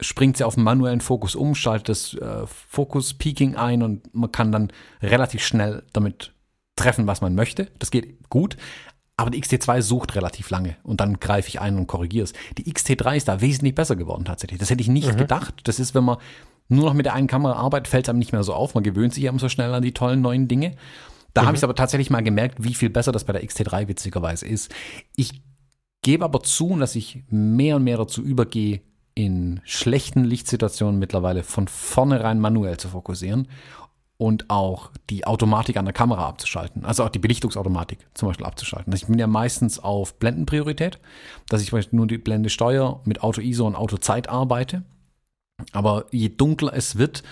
springt 0.00 0.36
sie 0.36 0.44
auf 0.44 0.54
den 0.54 0.64
manuellen 0.64 1.00
Fokus 1.00 1.34
um, 1.34 1.56
schaltet 1.56 1.88
das 1.88 2.14
äh, 2.14 2.46
Fokus-Peaking 2.46 3.56
ein 3.56 3.82
und 3.82 4.14
man 4.14 4.30
kann 4.30 4.52
dann 4.52 4.72
relativ 5.02 5.44
schnell 5.44 5.82
damit 5.92 6.32
treffen, 6.78 7.06
was 7.06 7.20
man 7.20 7.34
möchte. 7.34 7.68
Das 7.78 7.90
geht 7.90 8.28
gut. 8.28 8.56
Aber 9.16 9.30
die 9.30 9.42
XT2 9.42 9.82
sucht 9.82 10.14
relativ 10.14 10.48
lange 10.50 10.76
und 10.84 11.00
dann 11.00 11.18
greife 11.18 11.48
ich 11.48 11.60
ein 11.60 11.76
und 11.76 11.88
korrigiere 11.88 12.24
es. 12.24 12.32
Die 12.56 12.72
XT3 12.72 13.16
ist 13.16 13.26
da 13.26 13.40
wesentlich 13.40 13.74
besser 13.74 13.96
geworden 13.96 14.24
tatsächlich. 14.24 14.60
Das 14.60 14.70
hätte 14.70 14.80
ich 14.80 14.88
nicht 14.88 15.12
mhm. 15.12 15.16
gedacht. 15.16 15.54
Das 15.64 15.80
ist, 15.80 15.94
wenn 15.96 16.04
man 16.04 16.18
nur 16.68 16.84
noch 16.84 16.94
mit 16.94 17.04
der 17.04 17.14
einen 17.14 17.26
Kamera 17.26 17.54
arbeitet, 17.54 17.88
fällt 17.88 18.06
es 18.06 18.10
einem 18.10 18.20
nicht 18.20 18.32
mehr 18.32 18.44
so 18.44 18.54
auf. 18.54 18.74
Man 18.74 18.84
gewöhnt 18.84 19.12
sich 19.12 19.24
eben 19.24 19.40
so 19.40 19.48
schnell 19.48 19.74
an 19.74 19.82
die 19.82 19.92
tollen 19.92 20.20
neuen 20.20 20.46
Dinge. 20.46 20.76
Da 21.34 21.42
mhm. 21.42 21.46
habe 21.48 21.56
ich 21.56 21.64
aber 21.64 21.74
tatsächlich 21.74 22.10
mal 22.10 22.22
gemerkt, 22.22 22.62
wie 22.62 22.74
viel 22.74 22.90
besser 22.90 23.10
das 23.10 23.24
bei 23.24 23.32
der 23.32 23.42
XT3 23.42 23.88
witzigerweise 23.88 24.46
ist. 24.46 24.72
Ich 25.16 25.42
gebe 26.02 26.24
aber 26.24 26.42
zu, 26.44 26.76
dass 26.78 26.94
ich 26.94 27.24
mehr 27.28 27.76
und 27.76 27.84
mehr 27.84 27.96
dazu 27.96 28.22
übergehe, 28.22 28.82
in 29.14 29.60
schlechten 29.64 30.22
Lichtsituationen 30.22 31.00
mittlerweile 31.00 31.42
von 31.42 31.66
vornherein 31.66 32.38
manuell 32.38 32.76
zu 32.76 32.88
fokussieren 32.88 33.48
und 34.18 34.50
auch 34.50 34.90
die 35.10 35.26
Automatik 35.26 35.76
an 35.76 35.84
der 35.84 35.94
Kamera 35.94 36.28
abzuschalten. 36.28 36.84
Also 36.84 37.04
auch 37.04 37.08
die 37.08 37.20
Belichtungsautomatik 37.20 38.00
zum 38.14 38.28
Beispiel 38.28 38.46
abzuschalten. 38.46 38.92
Ich 38.92 39.06
bin 39.06 39.18
ja 39.18 39.28
meistens 39.28 39.78
auf 39.78 40.18
Blendenpriorität, 40.18 40.98
dass 41.48 41.62
ich 41.62 41.72
nur 41.92 42.06
die 42.06 42.18
Blende 42.18 42.50
Steuer 42.50 43.00
mit 43.04 43.22
Auto 43.22 43.40
ISO 43.40 43.66
und 43.66 43.76
Auto 43.76 43.96
Zeit 43.96 44.28
arbeite. 44.28 44.82
Aber 45.72 46.06
je 46.10 46.28
dunkler 46.28 46.74
es 46.74 46.98
wird, 46.98 47.22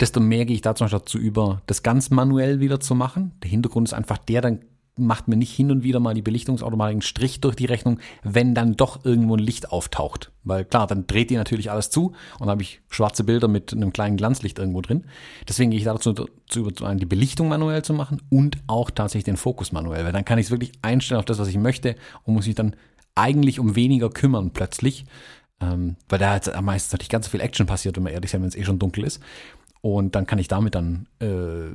desto 0.00 0.18
mehr 0.18 0.46
gehe 0.46 0.56
ich 0.56 0.62
da 0.62 0.74
zum 0.74 0.86
Beispiel 0.86 0.98
dazu 0.98 1.18
über, 1.18 1.62
das 1.66 1.84
ganz 1.84 2.10
manuell 2.10 2.58
wieder 2.58 2.80
zu 2.80 2.96
machen. 2.96 3.32
Der 3.42 3.50
Hintergrund 3.50 3.88
ist 3.88 3.94
einfach 3.94 4.18
der, 4.18 4.40
dann 4.40 4.60
macht 5.00 5.28
mir 5.28 5.36
nicht 5.36 5.54
hin 5.54 5.70
und 5.70 5.82
wieder 5.82 6.00
mal 6.00 6.14
die 6.14 6.22
Belichtungsautomatik 6.22 6.92
einen 6.92 7.02
Strich 7.02 7.40
durch 7.40 7.56
die 7.56 7.66
Rechnung, 7.66 7.98
wenn 8.22 8.54
dann 8.54 8.76
doch 8.76 9.04
irgendwo 9.04 9.36
ein 9.36 9.40
Licht 9.40 9.72
auftaucht. 9.72 10.30
Weil 10.44 10.64
klar, 10.64 10.86
dann 10.86 11.06
dreht 11.06 11.30
die 11.30 11.36
natürlich 11.36 11.70
alles 11.70 11.90
zu 11.90 12.12
und 12.38 12.48
habe 12.48 12.62
ich 12.62 12.80
schwarze 12.88 13.24
Bilder 13.24 13.48
mit 13.48 13.72
einem 13.72 13.92
kleinen 13.92 14.16
Glanzlicht 14.16 14.58
irgendwo 14.58 14.80
drin. 14.80 15.04
Deswegen 15.48 15.70
gehe 15.70 15.78
ich 15.78 15.84
dazu 15.84 16.12
zu 16.12 16.60
über 16.60 16.94
die 16.94 17.06
Belichtung 17.06 17.48
manuell 17.48 17.82
zu 17.82 17.92
machen 17.92 18.22
und 18.30 18.58
auch 18.66 18.90
tatsächlich 18.90 19.24
den 19.24 19.36
Fokus 19.36 19.72
manuell, 19.72 20.04
weil 20.04 20.12
dann 20.12 20.24
kann 20.24 20.38
ich 20.38 20.46
es 20.46 20.50
wirklich 20.50 20.72
einstellen 20.82 21.18
auf 21.18 21.24
das, 21.24 21.38
was 21.38 21.48
ich 21.48 21.58
möchte 21.58 21.96
und 22.24 22.34
muss 22.34 22.46
mich 22.46 22.54
dann 22.54 22.76
eigentlich 23.14 23.60
um 23.60 23.76
weniger 23.76 24.10
kümmern 24.10 24.50
plötzlich. 24.50 25.04
Ähm, 25.60 25.96
weil 26.08 26.18
da 26.18 26.34
jetzt 26.34 26.48
am 26.48 26.64
meisten 26.64 26.94
natürlich 26.94 27.10
ganz 27.10 27.26
so 27.26 27.30
viel 27.30 27.40
Action 27.40 27.66
passiert, 27.66 27.96
wenn 27.96 28.02
man 28.02 28.12
ehrlich 28.12 28.30
sein, 28.30 28.40
wenn 28.40 28.48
es 28.48 28.56
eh 28.56 28.64
schon 28.64 28.78
dunkel 28.78 29.04
ist. 29.04 29.20
Und 29.82 30.14
dann 30.14 30.26
kann 30.26 30.38
ich 30.38 30.48
damit 30.48 30.74
dann 30.74 31.06
äh, 31.20 31.70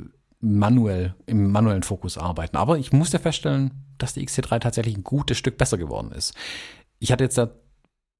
manuell, 0.45 1.15
im 1.25 1.51
manuellen 1.51 1.83
Fokus 1.83 2.17
arbeiten. 2.17 2.55
Aber 2.55 2.77
ich 2.77 2.93
musste 2.93 3.19
feststellen, 3.19 3.71
dass 3.97 4.13
die 4.13 4.25
XT3 4.25 4.59
tatsächlich 4.59 4.95
ein 4.95 5.03
gutes 5.03 5.37
Stück 5.37 5.57
besser 5.57 5.77
geworden 5.77 6.11
ist. 6.11 6.33
Ich 6.99 7.11
hatte 7.11 7.23
jetzt 7.23 7.39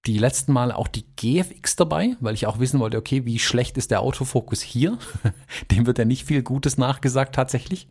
die 0.08 0.18
letzten 0.18 0.54
Male 0.54 0.76
auch 0.76 0.88
die 0.88 1.06
GFX 1.16 1.76
dabei, 1.76 2.16
weil 2.20 2.34
ich 2.34 2.48
auch 2.48 2.60
wissen 2.60 2.80
wollte, 2.80 2.98
okay, 2.98 3.26
wie 3.26 3.40
schlecht 3.40 3.78
ist 3.78 3.92
der 3.92 4.02
Autofokus 4.02 4.62
hier? 4.62 4.98
Dem 5.72 5.86
wird 5.86 6.00
ja 6.00 6.06
nicht 6.06 6.26
viel 6.26 6.44
Gutes 6.44 6.78
nachgesagt 6.78 7.36
tatsächlich. 7.36 7.88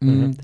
Mm, 0.00 0.08
mhm. 0.08 0.36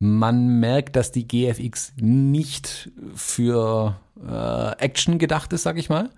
Man 0.00 0.60
merkt, 0.60 0.96
dass 0.96 1.12
die 1.12 1.26
GFX 1.26 1.92
nicht 1.96 2.90
für 3.14 4.00
äh, 4.20 4.78
Action 4.78 5.18
gedacht 5.18 5.52
ist, 5.52 5.62
sag 5.62 5.78
ich 5.78 5.88
mal. 5.88 6.10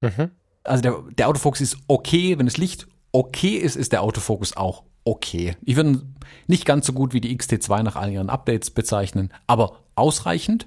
Mhm. 0.00 0.30
Also 0.62 0.82
der, 0.82 1.02
der 1.18 1.28
Autofokus 1.28 1.60
ist 1.60 1.78
okay, 1.88 2.38
wenn 2.38 2.46
das 2.46 2.56
Licht 2.56 2.86
okay 3.12 3.56
ist, 3.56 3.76
ist 3.76 3.92
der 3.92 4.02
Autofokus 4.02 4.56
auch 4.56 4.84
okay. 5.04 5.56
Ich 5.62 5.76
würde 5.76 6.02
nicht 6.46 6.64
ganz 6.64 6.86
so 6.86 6.92
gut 6.92 7.14
wie 7.14 7.20
die 7.20 7.36
XT2 7.36 7.82
nach 7.82 7.96
all 7.96 8.10
ihren 8.10 8.30
Updates 8.30 8.70
bezeichnen, 8.70 9.32
aber 9.46 9.80
ausreichend. 9.94 10.66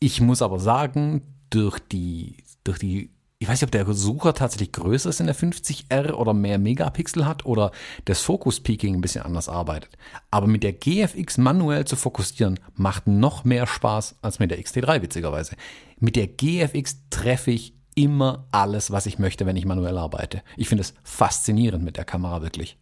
Ich 0.00 0.20
muss 0.20 0.42
aber 0.42 0.58
sagen, 0.58 1.22
durch 1.50 1.78
die, 1.78 2.36
durch 2.64 2.78
die, 2.78 3.10
ich 3.38 3.48
weiß 3.48 3.60
nicht, 3.60 3.68
ob 3.68 3.70
der 3.70 3.94
Sucher 3.94 4.34
tatsächlich 4.34 4.72
größer 4.72 5.10
ist 5.10 5.20
in 5.20 5.26
der 5.26 5.36
50R 5.36 6.12
oder 6.12 6.34
mehr 6.34 6.58
Megapixel 6.58 7.26
hat 7.26 7.46
oder 7.46 7.70
das 8.04 8.20
Focus 8.20 8.60
Peaking 8.60 8.94
ein 8.94 9.00
bisschen 9.00 9.22
anders 9.22 9.48
arbeitet. 9.48 9.96
Aber 10.30 10.46
mit 10.46 10.62
der 10.62 10.72
GFX 10.72 11.38
manuell 11.38 11.84
zu 11.84 11.96
fokussieren, 11.96 12.58
macht 12.74 13.06
noch 13.06 13.44
mehr 13.44 13.66
Spaß 13.66 14.16
als 14.22 14.38
mit 14.38 14.50
der 14.50 14.60
XT3, 14.60 15.02
witzigerweise. 15.02 15.56
Mit 15.98 16.16
der 16.16 16.26
GFX 16.26 16.98
treffe 17.10 17.50
ich 17.50 17.74
immer 17.94 18.46
alles, 18.52 18.90
was 18.90 19.06
ich 19.06 19.18
möchte, 19.18 19.46
wenn 19.46 19.56
ich 19.56 19.64
manuell 19.64 19.96
arbeite. 19.96 20.42
Ich 20.56 20.68
finde 20.68 20.82
es 20.82 20.94
faszinierend 21.02 21.82
mit 21.82 21.96
der 21.96 22.04
Kamera 22.04 22.42
wirklich. 22.42 22.76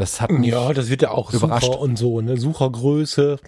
Das 0.00 0.22
hat 0.22 0.30
mich 0.30 0.50
Ja, 0.50 0.72
das 0.72 0.88
wird 0.88 1.02
ja 1.02 1.10
auch 1.10 1.30
überrascht. 1.30 1.66
Sucher 1.66 1.78
und 1.78 1.96
so, 1.96 2.22
ne? 2.22 2.38
Suchergröße 2.38 3.38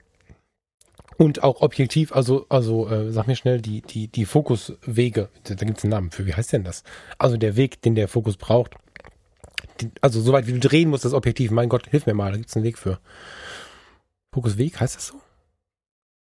und 1.16 1.42
auch 1.42 1.62
objektiv, 1.62 2.12
also, 2.12 2.44
also 2.50 2.90
äh, 2.90 3.10
sag 3.10 3.26
mir 3.26 3.36
schnell, 3.36 3.62
die, 3.62 3.80
die, 3.80 4.08
die 4.08 4.26
Fokuswege, 4.26 5.30
da 5.44 5.54
gibt 5.54 5.78
es 5.78 5.84
einen 5.84 5.92
Namen 5.92 6.10
für, 6.10 6.26
wie 6.26 6.34
heißt 6.34 6.52
denn 6.52 6.62
das? 6.62 6.82
Also 7.16 7.38
der 7.38 7.56
Weg, 7.56 7.80
den 7.80 7.94
der 7.94 8.06
Fokus 8.06 8.36
braucht. 8.36 8.74
Die, 9.80 9.90
also 10.02 10.20
soweit 10.20 10.46
wie 10.46 10.52
du 10.52 10.58
drehen 10.58 10.90
musst, 10.90 11.06
das 11.06 11.14
Objektiv, 11.14 11.50
mein 11.52 11.70
Gott, 11.70 11.86
hilf 11.88 12.04
mir 12.04 12.12
mal, 12.12 12.32
da 12.32 12.36
gibt 12.36 12.50
es 12.50 12.56
einen 12.56 12.66
Weg 12.66 12.76
für. 12.76 12.98
Fokusweg, 14.34 14.78
heißt 14.78 14.96
das 14.96 15.06
so? 15.06 15.14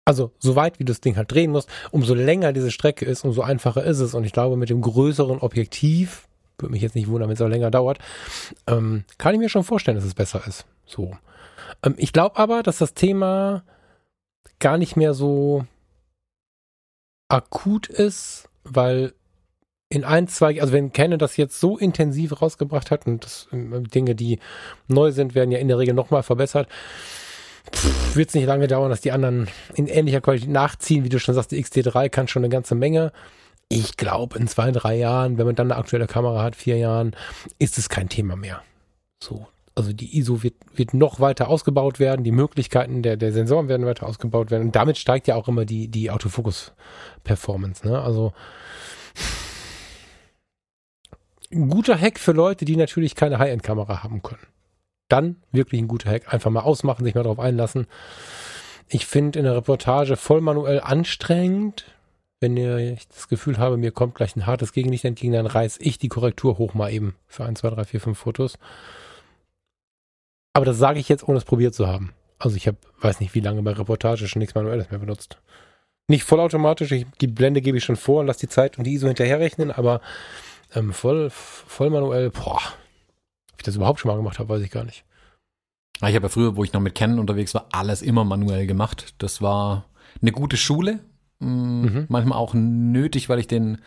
Also, 0.04 0.32
so 0.38 0.56
weit 0.56 0.78
wie 0.78 0.84
das 0.84 1.00
Ding 1.00 1.16
halt 1.16 1.32
drehen 1.32 1.52
musst, 1.52 1.70
umso 1.90 2.12
länger 2.12 2.52
diese 2.52 2.70
Strecke 2.70 3.06
ist, 3.06 3.24
umso 3.24 3.40
einfacher 3.40 3.84
ist 3.84 4.00
es. 4.00 4.12
Und 4.14 4.24
ich 4.24 4.32
glaube, 4.32 4.56
mit 4.56 4.68
dem 4.68 4.82
größeren 4.82 5.38
Objektiv, 5.38 6.27
würde 6.58 6.72
mich 6.72 6.82
jetzt 6.82 6.94
nicht 6.94 7.08
wundern, 7.08 7.28
wenn 7.28 7.34
es 7.34 7.42
auch 7.42 7.48
länger 7.48 7.70
dauert, 7.70 7.98
ähm, 8.66 9.04
kann 9.16 9.34
ich 9.34 9.40
mir 9.40 9.48
schon 9.48 9.64
vorstellen, 9.64 9.96
dass 9.96 10.04
es 10.04 10.14
besser 10.14 10.42
ist. 10.46 10.66
So. 10.86 11.16
Ähm, 11.82 11.94
ich 11.96 12.12
glaube 12.12 12.36
aber, 12.36 12.62
dass 12.62 12.78
das 12.78 12.94
Thema 12.94 13.62
gar 14.58 14.78
nicht 14.78 14.96
mehr 14.96 15.14
so 15.14 15.64
akut 17.28 17.88
ist, 17.88 18.48
weil 18.64 19.12
in 19.90 20.04
ein, 20.04 20.28
zwei, 20.28 20.60
also 20.60 20.72
wenn 20.72 20.92
Canon 20.92 21.18
das 21.18 21.36
jetzt 21.36 21.60
so 21.60 21.78
intensiv 21.78 22.42
rausgebracht 22.42 22.90
hat 22.90 23.06
und 23.06 23.24
das, 23.24 23.48
ähm, 23.52 23.88
Dinge, 23.88 24.14
die 24.14 24.38
neu 24.86 25.12
sind, 25.12 25.34
werden 25.34 25.50
ja 25.50 25.58
in 25.58 25.68
der 25.68 25.78
Regel 25.78 25.94
nochmal 25.94 26.22
verbessert, 26.22 26.68
wird 28.14 28.28
es 28.28 28.34
nicht 28.34 28.46
lange 28.46 28.66
dauern, 28.66 28.90
dass 28.90 29.00
die 29.00 29.12
anderen 29.12 29.48
in 29.74 29.86
ähnlicher 29.86 30.20
Qualität 30.20 30.48
nachziehen. 30.48 31.04
Wie 31.04 31.08
du 31.08 31.20
schon 31.20 31.34
sagst, 31.34 31.52
die 31.52 31.62
XT3 31.62 32.08
kann 32.08 32.28
schon 32.28 32.44
eine 32.44 32.50
ganze 32.50 32.74
Menge. 32.74 33.12
Ich 33.68 33.96
glaube, 33.96 34.38
in 34.38 34.48
zwei, 34.48 34.70
drei 34.70 34.96
Jahren, 34.96 35.36
wenn 35.36 35.46
man 35.46 35.54
dann 35.54 35.70
eine 35.70 35.78
aktuelle 35.78 36.06
Kamera 36.06 36.42
hat, 36.42 36.56
vier 36.56 36.78
Jahren, 36.78 37.14
ist 37.58 37.76
es 37.78 37.88
kein 37.88 38.08
Thema 38.08 38.36
mehr. 38.36 38.62
So. 39.22 39.46
Also 39.74 39.92
die 39.92 40.18
ISO 40.18 40.42
wird, 40.42 40.54
wird 40.74 40.92
noch 40.92 41.20
weiter 41.20 41.48
ausgebaut 41.48 42.00
werden, 42.00 42.24
die 42.24 42.32
Möglichkeiten 42.32 43.02
der, 43.02 43.16
der 43.16 43.32
Sensoren 43.32 43.68
werden 43.68 43.86
weiter 43.86 44.06
ausgebaut 44.06 44.50
werden. 44.50 44.68
Und 44.68 44.76
damit 44.76 44.98
steigt 44.98 45.28
ja 45.28 45.36
auch 45.36 45.46
immer 45.46 45.64
die, 45.64 45.86
die 45.88 46.10
Autofokus-Performance. 46.10 47.86
Ne? 47.86 48.00
Also 48.00 48.32
Ein 51.50 51.70
guter 51.70 51.98
Hack 51.98 52.18
für 52.18 52.32
Leute, 52.32 52.64
die 52.64 52.76
natürlich 52.76 53.14
keine 53.14 53.38
High-End-Kamera 53.38 54.02
haben 54.02 54.22
können. 54.22 54.46
Dann 55.08 55.36
wirklich 55.50 55.80
ein 55.80 55.88
guter 55.88 56.10
Hack. 56.10 56.32
Einfach 56.32 56.50
mal 56.50 56.60
ausmachen, 56.60 57.04
sich 57.04 57.14
mal 57.14 57.22
drauf 57.22 57.38
einlassen. 57.38 57.86
Ich 58.88 59.06
finde 59.06 59.38
in 59.38 59.44
der 59.46 59.56
Reportage 59.56 60.16
voll 60.16 60.42
manuell 60.42 60.80
anstrengend. 60.80 61.86
Wenn 62.40 62.56
ich 62.56 63.08
das 63.08 63.28
Gefühl 63.28 63.58
habe, 63.58 63.76
mir 63.76 63.90
kommt 63.90 64.14
gleich 64.14 64.36
ein 64.36 64.46
hartes 64.46 64.72
Gegenlicht 64.72 65.04
entgegen, 65.04 65.32
dann 65.32 65.46
reiß 65.46 65.78
ich 65.80 65.98
die 65.98 66.08
Korrektur 66.08 66.58
hoch 66.58 66.74
mal 66.74 66.92
eben 66.92 67.16
für 67.26 67.44
1, 67.44 67.60
2, 67.60 67.70
3, 67.70 67.84
4, 67.84 68.00
5 68.00 68.18
Fotos. 68.18 68.58
Aber 70.52 70.64
das 70.64 70.78
sage 70.78 71.00
ich 71.00 71.08
jetzt, 71.08 71.26
ohne 71.26 71.38
es 71.38 71.44
probiert 71.44 71.74
zu 71.74 71.88
haben. 71.88 72.12
Also 72.38 72.56
ich 72.56 72.68
habe, 72.68 72.78
weiß 73.00 73.20
nicht 73.20 73.34
wie 73.34 73.40
lange 73.40 73.62
bei 73.62 73.72
Reportage 73.72 74.28
schon 74.28 74.40
nichts 74.40 74.54
Manuelles 74.54 74.90
mehr 74.90 75.00
benutzt. 75.00 75.38
Nicht 76.06 76.24
vollautomatisch, 76.24 76.92
ich, 76.92 77.06
die 77.20 77.26
Blende 77.26 77.60
gebe 77.60 77.76
ich 77.76 77.84
schon 77.84 77.96
vor 77.96 78.20
und 78.20 78.26
lasse 78.26 78.40
die 78.40 78.48
Zeit 78.48 78.78
und 78.78 78.84
die 78.84 78.94
ISO 78.94 79.08
hinterherrechnen, 79.08 79.70
aber 79.70 80.00
ähm, 80.74 80.92
voll, 80.92 81.30
voll 81.30 81.90
manuell, 81.90 82.30
boah, 82.30 82.60
ob 83.52 83.58
ich 83.58 83.64
das 83.64 83.76
überhaupt 83.76 84.00
schon 84.00 84.10
mal 84.10 84.16
gemacht 84.16 84.38
habe, 84.38 84.48
weiß 84.48 84.62
ich 84.62 84.70
gar 84.70 84.84
nicht. 84.84 85.04
Ich 85.96 86.14
habe 86.14 86.26
ja 86.26 86.28
früher, 86.28 86.56
wo 86.56 86.62
ich 86.62 86.72
noch 86.72 86.80
mit 86.80 86.94
Canon 86.94 87.18
unterwegs 87.18 87.54
war, 87.54 87.66
alles 87.72 88.02
immer 88.02 88.24
manuell 88.24 88.66
gemacht. 88.66 89.14
Das 89.18 89.42
war 89.42 89.84
eine 90.22 90.30
gute 90.30 90.56
Schule. 90.56 91.00
Mm, 91.40 91.82
mhm. 91.82 92.06
Manchmal 92.08 92.38
auch 92.38 92.54
nötig, 92.54 93.28
weil 93.28 93.38
ich 93.38 93.46
den, 93.46 93.78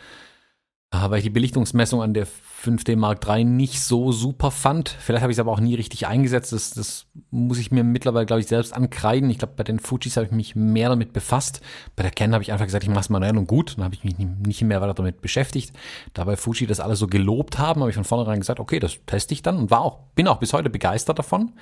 ah, 0.91 1.09
weil 1.09 1.19
ich 1.19 1.23
die 1.23 1.29
Belichtungsmessung 1.29 2.01
an 2.01 2.13
der 2.13 2.27
5D 2.27 2.95
Mark 2.95 3.27
III 3.27 3.43
nicht 3.43 3.81
so 3.81 4.11
super 4.11 4.51
fand. 4.51 4.89
Vielleicht 4.89 5.23
habe 5.23 5.31
ich 5.31 5.37
es 5.37 5.39
aber 5.39 5.51
auch 5.51 5.59
nie 5.59 5.73
richtig 5.75 6.05
eingesetzt. 6.05 6.53
Das, 6.53 6.71
das 6.71 7.07
muss 7.31 7.57
ich 7.57 7.71
mir 7.71 7.83
mittlerweile, 7.83 8.25
glaube 8.25 8.41
ich, 8.41 8.47
selbst 8.47 8.73
ankreiden. 8.73 9.29
Ich 9.29 9.39
glaube, 9.39 9.55
bei 9.57 9.63
den 9.63 9.79
Fujis 9.79 10.17
habe 10.17 10.27
ich 10.27 10.31
mich 10.31 10.55
mehr 10.55 10.89
damit 10.89 11.11
befasst. 11.11 11.61
Bei 11.95 12.03
der 12.03 12.11
Canon 12.11 12.35
habe 12.35 12.43
ich 12.43 12.51
einfach 12.51 12.65
gesagt, 12.65 12.83
ich 12.83 12.89
mache 12.89 13.01
es 13.01 13.09
manuell 13.09 13.37
und 13.37 13.47
gut. 13.47 13.77
Dann 13.77 13.85
habe 13.85 13.95
ich 13.95 14.03
mich 14.03 14.15
nicht 14.17 14.61
mehr 14.61 14.79
weiter 14.81 14.93
damit 14.93 15.21
beschäftigt. 15.21 15.73
Da 16.13 16.25
bei 16.25 16.35
Fuji 16.35 16.67
das 16.67 16.79
alles 16.79 16.99
so 16.99 17.07
gelobt 17.07 17.57
haben, 17.57 17.81
habe 17.81 17.89
ich 17.89 17.95
von 17.95 18.03
vornherein 18.03 18.39
gesagt, 18.39 18.59
okay, 18.59 18.79
das 18.79 18.97
teste 19.07 19.33
ich 19.33 19.41
dann 19.41 19.57
und 19.57 19.71
war 19.71 19.81
auch, 19.81 19.99
bin 20.15 20.27
auch 20.27 20.37
bis 20.37 20.53
heute 20.53 20.69
begeistert 20.69 21.17
davon. 21.17 21.53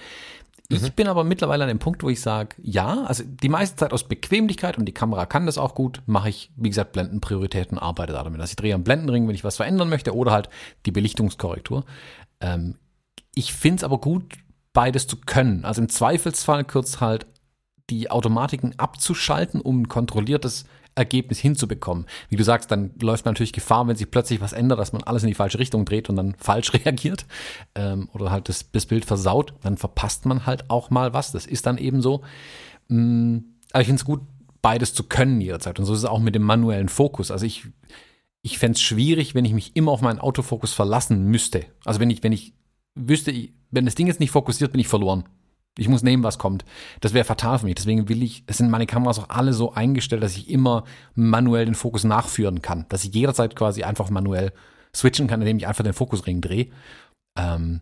Ich 0.72 0.82
mhm. 0.84 0.92
bin 0.92 1.08
aber 1.08 1.24
mittlerweile 1.24 1.64
an 1.64 1.68
dem 1.68 1.80
Punkt, 1.80 2.04
wo 2.04 2.10
ich 2.10 2.22
sage, 2.22 2.56
ja, 2.62 3.04
also 3.04 3.24
die 3.26 3.50
meiste 3.50 3.76
Zeit 3.76 3.92
aus 3.92 4.08
Bequemlichkeit 4.08 4.78
und 4.78 4.86
die 4.86 4.94
Kamera 4.94 5.26
kann 5.26 5.48
das 5.48 5.58
auch 5.58 5.74
gut, 5.74 6.04
mache 6.06 6.30
ich, 6.30 6.52
wie 6.56 6.70
gesagt, 6.70 6.92
Blendenprioritäten, 6.92 7.80
arbeite 7.80 8.14
da 8.14 8.24
damit. 8.24 8.40
Also 8.40 8.52
ich 8.52 8.56
drehe 8.56 8.76
am 8.76 8.84
Blendenring, 8.84 9.28
wenn 9.28 9.34
ich 9.34 9.44
was 9.44 9.58
verändern 9.58 9.90
möchte 9.90 10.16
oder 10.16 10.32
halt 10.32 10.50
die 10.86 10.92
Belichtungskorrektur. 10.92 11.86
Ähm, 12.40 12.76
ich 13.34 13.54
finde 13.54 13.78
es 13.78 13.84
aber 13.84 14.00
gut, 14.00 14.36
beides 14.72 15.08
zu 15.08 15.18
können. 15.18 15.66
Also 15.66 15.82
im 15.82 15.90
Zweifelsfall 15.90 16.64
kurz 16.66 17.02
halt 17.02 17.26
die 17.90 18.12
Automatiken 18.12 18.78
abzuschalten, 18.78 19.62
um 19.62 19.82
ein 19.82 19.88
kontrolliertes 19.88 20.66
Ergebnis 20.96 21.40
hinzubekommen. 21.40 22.06
Wie 22.30 22.36
du 22.36 22.44
sagst, 22.44 22.72
dann 22.72 22.92
läuft 23.02 23.26
man 23.26 23.34
natürlich 23.34 23.54
Gefahr, 23.54 23.88
wenn 23.88 23.96
sich 23.96 24.10
plötzlich 24.12 24.42
was 24.42 24.54
ändert, 24.54 24.80
dass 24.80 24.94
man 24.94 25.04
alles 25.04 25.24
in 25.24 25.30
die 25.30 25.36
falsche 25.36 25.60
Richtung 25.60 25.86
dreht 25.86 26.10
und 26.10 26.16
dann 26.16 26.36
falsch 26.40 26.74
reagiert 26.74 27.26
ähm, 27.76 28.10
oder 28.14 28.32
halt 28.32 28.50
das, 28.50 28.72
das, 28.72 28.86
Bild 28.86 29.06
versaut, 29.06 29.54
dann 29.62 29.78
verpasst 29.78 30.26
man 30.26 30.46
halt 30.46 30.70
auch 30.70 30.90
mal 30.90 31.14
was. 31.14 31.32
Das 31.32 31.46
ist 31.46 31.66
dann 31.66 31.78
eben 31.78 32.02
so. 32.02 32.22
Mm, 32.88 33.38
aber 33.72 33.82
ich 33.82 33.88
finde 33.88 34.02
es 34.02 34.06
gut, 34.06 34.22
beides 34.62 34.94
zu 34.94 35.04
können 35.04 35.42
jederzeit. 35.42 35.80
Und 35.80 35.86
so 35.86 35.94
ist 35.94 36.00
es 36.00 36.06
auch 36.06 36.20
mit 36.20 36.36
dem 36.36 36.44
manuellen 36.44 36.90
Fokus. 36.90 37.32
Also 37.32 37.46
ich, 37.46 37.68
ich 38.42 38.58
fände 38.58 38.76
es 38.76 38.82
schwierig, 38.82 39.36
wenn 39.36 39.46
ich 39.46 39.54
mich 39.54 39.76
immer 39.76 39.92
auf 39.92 40.02
meinen 40.02 40.20
Autofokus 40.20 40.74
verlassen 40.74 41.26
müsste. 41.26 41.66
Also 41.86 42.00
wenn 42.00 42.10
ich, 42.10 42.24
wenn 42.24 42.32
ich 42.32 42.54
wüsste, 42.96 43.34
wenn 43.72 43.86
das 43.86 43.96
Ding 43.96 44.08
jetzt 44.08 44.20
nicht 44.20 44.32
fokussiert, 44.32 44.72
bin 44.72 44.82
ich 44.82 44.88
verloren. 44.88 45.24
Ich 45.80 45.88
muss 45.88 46.04
nehmen, 46.04 46.24
was 46.24 46.38
kommt. 46.38 46.66
Das 47.02 47.14
wäre 47.14 47.26
fatal 47.26 47.60
für 47.60 47.66
mich. 47.66 47.76
Deswegen 47.76 48.10
will 48.10 48.22
ich, 48.22 48.44
es 48.48 48.58
sind 48.58 48.70
meine 48.70 48.86
Kameras 48.86 49.20
auch 49.20 49.30
alle 49.30 49.54
so 49.54 49.74
eingestellt, 49.74 50.24
dass 50.24 50.38
ich 50.38 50.50
immer 50.50 50.84
manuell 51.16 51.66
den 51.66 51.76
Fokus 51.76 52.04
nachführen 52.04 52.62
kann. 52.62 52.86
Dass 52.90 53.04
ich 53.04 53.14
jederzeit 53.14 53.56
quasi 53.56 53.84
einfach 53.84 54.10
manuell 54.10 54.52
switchen 54.96 55.28
kann, 55.28 55.42
indem 55.42 55.58
ich 55.58 55.68
einfach 55.68 55.84
den 55.84 55.94
Fokusring 55.94 56.42
drehe. 56.42 56.68
Ähm, 57.38 57.82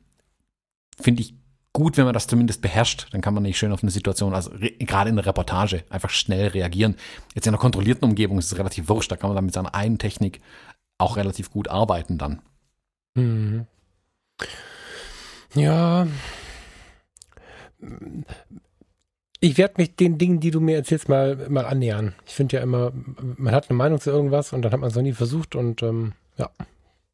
Finde 0.99 1.21
ich 1.21 1.35
gut, 1.73 1.97
wenn 1.97 2.05
man 2.05 2.13
das 2.13 2.27
zumindest 2.27 2.61
beherrscht. 2.61 3.07
Dann 3.11 3.21
kann 3.21 3.33
man 3.33 3.43
nicht 3.43 3.57
schön 3.57 3.71
auf 3.71 3.83
eine 3.83 3.91
Situation, 3.91 4.33
also 4.33 4.51
gerade 4.79 5.09
in 5.09 5.15
der 5.15 5.25
Reportage, 5.25 5.83
einfach 5.89 6.09
schnell 6.09 6.47
reagieren. 6.47 6.95
Jetzt 7.35 7.45
in 7.45 7.51
einer 7.53 7.61
kontrollierten 7.61 8.07
Umgebung 8.07 8.39
ist 8.39 8.51
es 8.51 8.57
relativ 8.57 8.89
wurscht. 8.89 9.11
Da 9.11 9.15
kann 9.15 9.29
man 9.29 9.35
dann 9.35 9.45
mit 9.45 9.53
seiner 9.53 9.75
einen 9.75 9.99
Technik 9.99 10.41
auch 10.97 11.17
relativ 11.17 11.51
gut 11.51 11.67
arbeiten 11.67 12.17
dann. 12.17 12.41
Mhm. 13.15 13.67
Ja, 15.53 16.07
ich 19.39 19.57
werde 19.57 19.75
mich 19.77 19.95
den 19.95 20.17
Dingen, 20.17 20.39
die 20.39 20.51
du 20.51 20.59
mir 20.59 20.75
erzählst, 20.75 21.09
mal, 21.09 21.47
mal 21.49 21.65
annähern. 21.65 22.15
Ich 22.25 22.33
finde 22.33 22.57
ja 22.57 22.63
immer, 22.63 22.91
man 23.37 23.53
hat 23.53 23.69
eine 23.69 23.77
Meinung 23.77 23.99
zu 23.99 24.09
irgendwas 24.09 24.53
und 24.53 24.63
dann 24.63 24.71
hat 24.71 24.79
man 24.79 24.89
es 24.89 24.95
noch 24.95 25.03
nie 25.03 25.13
versucht 25.13 25.55
und 25.55 25.83
ähm, 25.83 26.13
ja. 26.37 26.49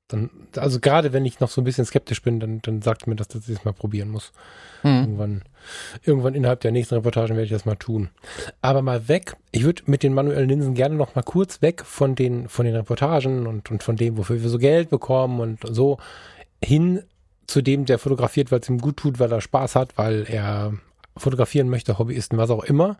Dann, 0.09 0.30
also 0.57 0.80
gerade 0.80 1.14
wenn 1.14 1.26
ich 1.26 1.39
noch 1.39 1.49
so 1.49 1.61
ein 1.61 1.64
bisschen 1.64 1.86
skeptisch 1.86 2.22
bin, 2.22 2.39
dann, 2.39 2.61
dann 2.61 2.82
sagt 2.82 3.07
mir, 3.07 3.16
dass 3.16 3.30
das 3.30 3.47
jetzt 3.47 3.66
mal 3.66 3.72
probieren 3.72 4.09
muss. 4.09 4.32
Mhm. 4.84 4.99
Irgendwann, 4.99 5.43
irgendwann 6.03 6.36
innerhalb 6.36 6.59
der 6.59 6.72
nächsten 6.72 6.95
Reportagen 6.95 7.36
werde 7.36 7.45
ich 7.45 7.51
das 7.51 7.66
mal 7.66 7.78
tun. 7.78 8.09
Aber 8.61 8.82
mal 8.82 9.07
weg, 9.07 9.38
ich 9.51 9.64
würde 9.64 9.84
mit 9.86 10.03
den 10.03 10.14
manuellen 10.14 10.49
Linsen 10.49 10.74
gerne 10.76 10.95
noch 10.95 11.16
mal 11.16 11.24
kurz 11.24 11.61
weg 11.61 11.84
von 11.86 12.16
den, 12.16 12.49
von 12.49 12.66
den 12.66 12.76
Reportagen 12.76 13.47
und, 13.47 13.72
und 13.72 13.82
von 13.82 13.95
dem, 13.95 14.18
wofür 14.18 14.41
wir 14.41 14.49
so 14.49 14.59
Geld 14.59 14.89
bekommen 14.89 15.39
und 15.39 15.59
so 15.74 15.97
hin 16.64 17.01
zu 17.47 17.61
dem, 17.61 17.85
der 17.85 17.99
fotografiert, 17.99 18.51
weil 18.51 18.59
es 18.59 18.69
ihm 18.69 18.79
gut 18.79 18.97
tut, 18.97 19.19
weil 19.19 19.31
er 19.31 19.41
Spaß 19.41 19.75
hat, 19.75 19.97
weil 19.97 20.25
er 20.27 20.73
fotografieren 21.17 21.69
möchte, 21.69 21.99
Hobbyisten, 21.99 22.37
was 22.37 22.49
auch 22.49 22.63
immer. 22.63 22.97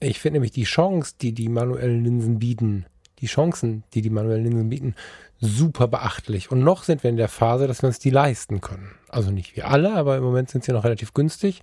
Ich 0.00 0.20
finde 0.20 0.36
nämlich 0.36 0.52
die 0.52 0.64
Chance, 0.64 1.14
die 1.20 1.32
die 1.32 1.48
manuellen 1.48 2.04
Linsen 2.04 2.38
bieten, 2.38 2.86
die 3.20 3.26
Chancen, 3.26 3.84
die 3.94 4.02
die 4.02 4.10
manuellen 4.10 4.44
Linsen 4.44 4.68
bieten, 4.68 4.94
super 5.40 5.88
beachtlich. 5.88 6.50
Und 6.50 6.60
noch 6.60 6.82
sind 6.82 7.02
wir 7.02 7.10
in 7.10 7.16
der 7.16 7.28
Phase, 7.28 7.66
dass 7.66 7.82
wir 7.82 7.88
uns 7.88 7.98
die 7.98 8.10
leisten 8.10 8.60
können. 8.60 8.92
Also 9.08 9.30
nicht 9.30 9.56
wir 9.56 9.68
alle, 9.68 9.94
aber 9.94 10.16
im 10.16 10.22
Moment 10.22 10.50
sind 10.50 10.64
sie 10.64 10.72
noch 10.72 10.84
relativ 10.84 11.14
günstig. 11.14 11.62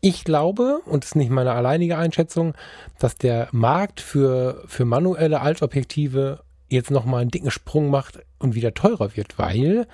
Ich 0.00 0.24
glaube, 0.24 0.80
und 0.86 1.04
das 1.04 1.10
ist 1.10 1.16
nicht 1.16 1.30
meine 1.30 1.52
alleinige 1.52 1.98
Einschätzung, 1.98 2.54
dass 2.98 3.16
der 3.16 3.48
Markt 3.52 4.00
für, 4.00 4.62
für 4.66 4.84
manuelle 4.84 5.40
Altobjektive 5.40 6.42
jetzt 6.68 6.90
nochmal 6.90 7.22
einen 7.22 7.30
dicken 7.30 7.50
Sprung 7.50 7.90
macht 7.90 8.20
und 8.38 8.54
wieder 8.54 8.74
teurer 8.74 9.16
wird, 9.16 9.38
weil 9.38 9.86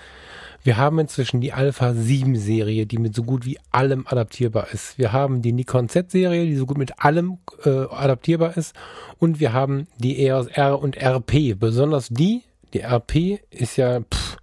wir 0.64 0.76
haben 0.76 0.98
inzwischen 1.00 1.40
die 1.40 1.52
Alpha 1.52 1.92
7 1.92 2.36
Serie, 2.36 2.86
die 2.86 2.98
mit 2.98 3.14
so 3.14 3.24
gut 3.24 3.44
wie 3.44 3.58
allem 3.72 4.06
adaptierbar 4.06 4.68
ist. 4.72 4.96
Wir 4.96 5.12
haben 5.12 5.42
die 5.42 5.52
Nikon 5.52 5.88
Z 5.88 6.10
Serie, 6.10 6.46
die 6.46 6.54
so 6.54 6.66
gut 6.66 6.78
mit 6.78 7.04
allem 7.04 7.38
äh, 7.64 7.70
adaptierbar 7.70 8.56
ist. 8.56 8.74
Und 9.18 9.40
wir 9.40 9.52
haben 9.52 9.88
die 9.98 10.24
EOS 10.24 10.46
R 10.48 10.80
und 10.80 10.96
RP. 10.96 11.58
Besonders 11.58 12.08
die, 12.10 12.42
die 12.74 12.80
RP 12.80 13.40
ist 13.50 13.76
ja 13.76 14.00
pff, 14.00 14.36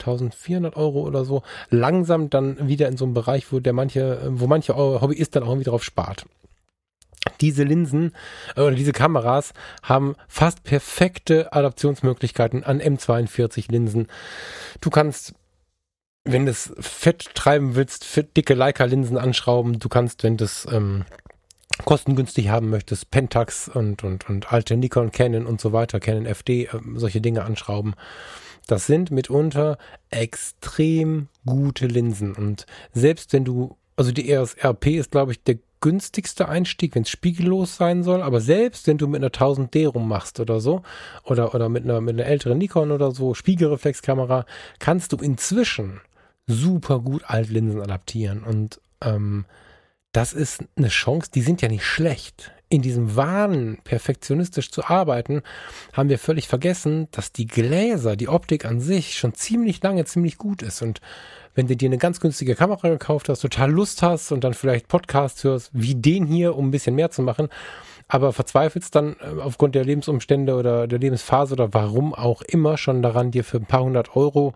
1400 0.00 0.76
Euro 0.76 1.00
oder 1.00 1.24
so, 1.24 1.42
langsam 1.70 2.28
dann 2.28 2.68
wieder 2.68 2.88
in 2.88 2.96
so 2.96 3.06
einem 3.06 3.14
Bereich, 3.14 3.50
wo 3.50 3.60
der 3.60 3.72
manche, 3.72 4.20
wo 4.32 4.46
manche 4.46 4.74
Hobbyist 4.74 5.34
dann 5.34 5.44
auch 5.44 5.48
irgendwie 5.48 5.70
drauf 5.70 5.82
spart. 5.82 6.26
Diese 7.40 7.64
Linsen 7.64 8.12
äh, 8.56 8.60
oder 8.60 8.74
diese 8.74 8.92
Kameras 8.92 9.52
haben 9.82 10.16
fast 10.28 10.62
perfekte 10.64 11.52
Adaptionsmöglichkeiten 11.52 12.64
an 12.64 12.80
M42 12.80 13.70
Linsen. 13.70 14.08
Du 14.80 14.90
kannst 14.90 15.34
wenn 16.26 16.46
du 16.46 16.52
es 16.52 16.72
fett 16.80 17.34
treiben 17.34 17.74
willst, 17.74 18.04
fett 18.04 18.34
dicke 18.36 18.54
Leica-Linsen 18.54 19.18
anschrauben. 19.18 19.78
Du 19.78 19.90
kannst, 19.90 20.22
wenn 20.22 20.38
du 20.38 20.44
es 20.44 20.66
ähm, 20.72 21.04
kostengünstig 21.84 22.48
haben 22.48 22.70
möchtest, 22.70 23.10
Pentax 23.10 23.68
und, 23.68 24.04
und, 24.04 24.28
und 24.28 24.52
alte 24.52 24.76
Nikon, 24.76 25.12
Canon 25.12 25.46
und 25.46 25.60
so 25.60 25.72
weiter, 25.72 26.00
Canon 26.00 26.26
FD, 26.26 26.64
äh, 26.64 26.68
solche 26.94 27.20
Dinge 27.20 27.44
anschrauben. 27.44 27.94
Das 28.66 28.86
sind 28.86 29.10
mitunter 29.10 29.76
extrem 30.10 31.28
gute 31.44 31.86
Linsen. 31.86 32.34
Und 32.34 32.64
selbst 32.92 33.32
wenn 33.34 33.44
du, 33.44 33.76
also 33.96 34.10
die 34.10 34.30
EOS 34.30 34.56
RP 34.62 34.86
ist, 34.86 35.10
glaube 35.10 35.32
ich, 35.32 35.42
der 35.42 35.58
günstigste 35.84 36.48
Einstieg, 36.48 36.94
wenn 36.94 37.02
es 37.02 37.10
spiegellos 37.10 37.76
sein 37.76 38.02
soll. 38.02 38.22
Aber 38.22 38.40
selbst 38.40 38.86
wenn 38.86 38.96
du 38.96 39.06
mit 39.06 39.22
einer 39.22 39.30
1000D 39.30 39.86
rummachst 39.86 40.40
oder 40.40 40.58
so, 40.58 40.82
oder, 41.24 41.54
oder 41.54 41.68
mit 41.68 41.84
einer, 41.84 42.00
mit 42.00 42.14
einer 42.14 42.24
älteren 42.24 42.56
Nikon 42.56 42.90
oder 42.90 43.10
so, 43.10 43.34
Spiegelreflexkamera, 43.34 44.46
kannst 44.78 45.12
du 45.12 45.18
inzwischen 45.18 46.00
super 46.46 47.00
gut 47.00 47.24
Altlinsen 47.26 47.82
adaptieren. 47.82 48.44
Und 48.44 48.80
ähm, 49.02 49.44
das 50.12 50.32
ist 50.32 50.64
eine 50.74 50.88
Chance, 50.88 51.30
die 51.34 51.42
sind 51.42 51.60
ja 51.60 51.68
nicht 51.68 51.84
schlecht. 51.84 52.52
In 52.70 52.80
diesem 52.80 53.14
Wahn, 53.14 53.76
perfektionistisch 53.84 54.70
zu 54.70 54.86
arbeiten, 54.86 55.42
haben 55.92 56.08
wir 56.08 56.18
völlig 56.18 56.48
vergessen, 56.48 57.08
dass 57.10 57.30
die 57.30 57.46
Gläser, 57.46 58.16
die 58.16 58.28
Optik 58.28 58.64
an 58.64 58.80
sich 58.80 59.18
schon 59.18 59.34
ziemlich 59.34 59.82
lange 59.82 60.06
ziemlich 60.06 60.38
gut 60.38 60.62
ist. 60.62 60.80
Und 60.80 61.02
wenn 61.54 61.66
du 61.66 61.76
dir 61.76 61.88
eine 61.88 61.98
ganz 61.98 62.20
günstige 62.20 62.54
Kamera 62.54 62.88
gekauft 62.88 63.28
hast, 63.28 63.40
total 63.40 63.70
Lust 63.70 64.02
hast 64.02 64.32
und 64.32 64.44
dann 64.44 64.54
vielleicht 64.54 64.88
Podcasts 64.88 65.44
hörst, 65.44 65.70
wie 65.72 65.94
den 65.94 66.26
hier, 66.26 66.56
um 66.56 66.68
ein 66.68 66.70
bisschen 66.70 66.94
mehr 66.94 67.10
zu 67.10 67.22
machen, 67.22 67.48
aber 68.08 68.32
verzweifelst 68.32 68.94
dann 68.94 69.16
äh, 69.20 69.40
aufgrund 69.40 69.74
der 69.74 69.84
Lebensumstände 69.84 70.54
oder 70.56 70.86
der 70.86 70.98
Lebensphase 70.98 71.54
oder 71.54 71.72
warum 71.72 72.14
auch 72.14 72.42
immer 72.42 72.76
schon 72.76 73.02
daran, 73.02 73.30
dir 73.30 73.44
für 73.44 73.58
ein 73.58 73.66
paar 73.66 73.84
hundert 73.84 74.16
Euro 74.16 74.54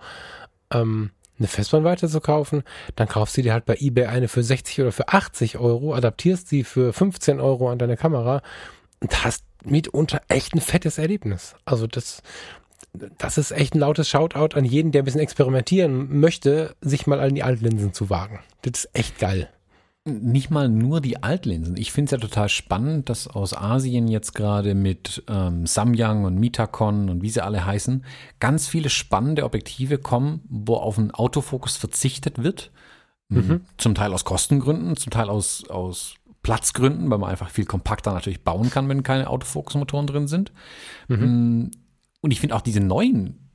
ähm, 0.72 1.10
eine 1.38 1.48
Festbrennweite 1.48 2.08
zu 2.08 2.20
kaufen, 2.20 2.64
dann 2.96 3.08
kaufst 3.08 3.36
du 3.36 3.42
dir 3.42 3.52
halt 3.52 3.64
bei 3.64 3.76
eBay 3.78 4.06
eine 4.06 4.28
für 4.28 4.42
60 4.42 4.80
oder 4.80 4.92
für 4.92 5.08
80 5.08 5.58
Euro, 5.58 5.94
adaptierst 5.94 6.48
sie 6.48 6.64
für 6.64 6.92
15 6.92 7.40
Euro 7.40 7.70
an 7.70 7.78
deine 7.78 7.96
Kamera 7.96 8.42
und 9.00 9.24
hast 9.24 9.44
mitunter 9.64 10.20
echt 10.28 10.54
ein 10.54 10.60
fettes 10.60 10.98
Erlebnis. 10.98 11.54
Also 11.64 11.86
das, 11.86 12.22
das 12.92 13.38
ist 13.38 13.50
echt 13.50 13.74
ein 13.74 13.80
lautes 13.80 14.08
Shoutout 14.08 14.56
an 14.56 14.64
jeden, 14.64 14.92
der 14.92 15.02
ein 15.02 15.04
bisschen 15.04 15.20
experimentieren 15.20 16.20
möchte, 16.20 16.74
sich 16.80 17.06
mal 17.06 17.20
an 17.20 17.34
die 17.34 17.42
Altlinsen 17.42 17.92
zu 17.92 18.10
wagen. 18.10 18.40
Das 18.62 18.84
ist 18.84 18.90
echt 18.94 19.18
geil. 19.18 19.48
Nicht 20.04 20.50
mal 20.50 20.70
nur 20.70 21.00
die 21.02 21.22
Altlinsen. 21.22 21.76
Ich 21.76 21.92
finde 21.92 22.06
es 22.06 22.10
ja 22.12 22.18
total 22.26 22.48
spannend, 22.48 23.10
dass 23.10 23.28
aus 23.28 23.54
Asien 23.54 24.08
jetzt 24.08 24.34
gerade 24.34 24.74
mit 24.74 25.22
ähm, 25.28 25.66
Samyang 25.66 26.24
und 26.24 26.36
Mitacon 26.36 27.10
und 27.10 27.22
wie 27.22 27.28
sie 27.28 27.44
alle 27.44 27.66
heißen, 27.66 28.04
ganz 28.40 28.68
viele 28.68 28.88
spannende 28.88 29.44
Objektive 29.44 29.98
kommen, 29.98 30.40
wo 30.48 30.76
auf 30.76 30.98
einen 30.98 31.10
Autofokus 31.10 31.76
verzichtet 31.76 32.42
wird. 32.42 32.70
Mhm. 33.28 33.62
Zum 33.76 33.94
Teil 33.94 34.14
aus 34.14 34.24
Kostengründen, 34.24 34.96
zum 34.96 35.10
Teil 35.10 35.28
aus, 35.28 35.68
aus 35.68 36.14
Platzgründen, 36.42 37.10
weil 37.10 37.18
man 37.18 37.28
einfach 37.30 37.50
viel 37.50 37.66
kompakter 37.66 38.14
natürlich 38.14 38.42
bauen 38.42 38.70
kann, 38.70 38.88
wenn 38.88 39.02
keine 39.02 39.28
Autofokusmotoren 39.28 40.06
drin 40.06 40.28
sind. 40.28 40.52
Mhm. 41.08 41.70
Mm, 42.20 42.24
und 42.24 42.30
ich 42.30 42.40
finde 42.40 42.56
auch 42.56 42.60
diese 42.60 42.80
neuen 42.80 43.50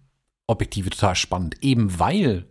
Objektive 0.47 0.89
total 0.89 1.15
spannend, 1.15 1.55
eben 1.61 1.99
weil 1.99 2.47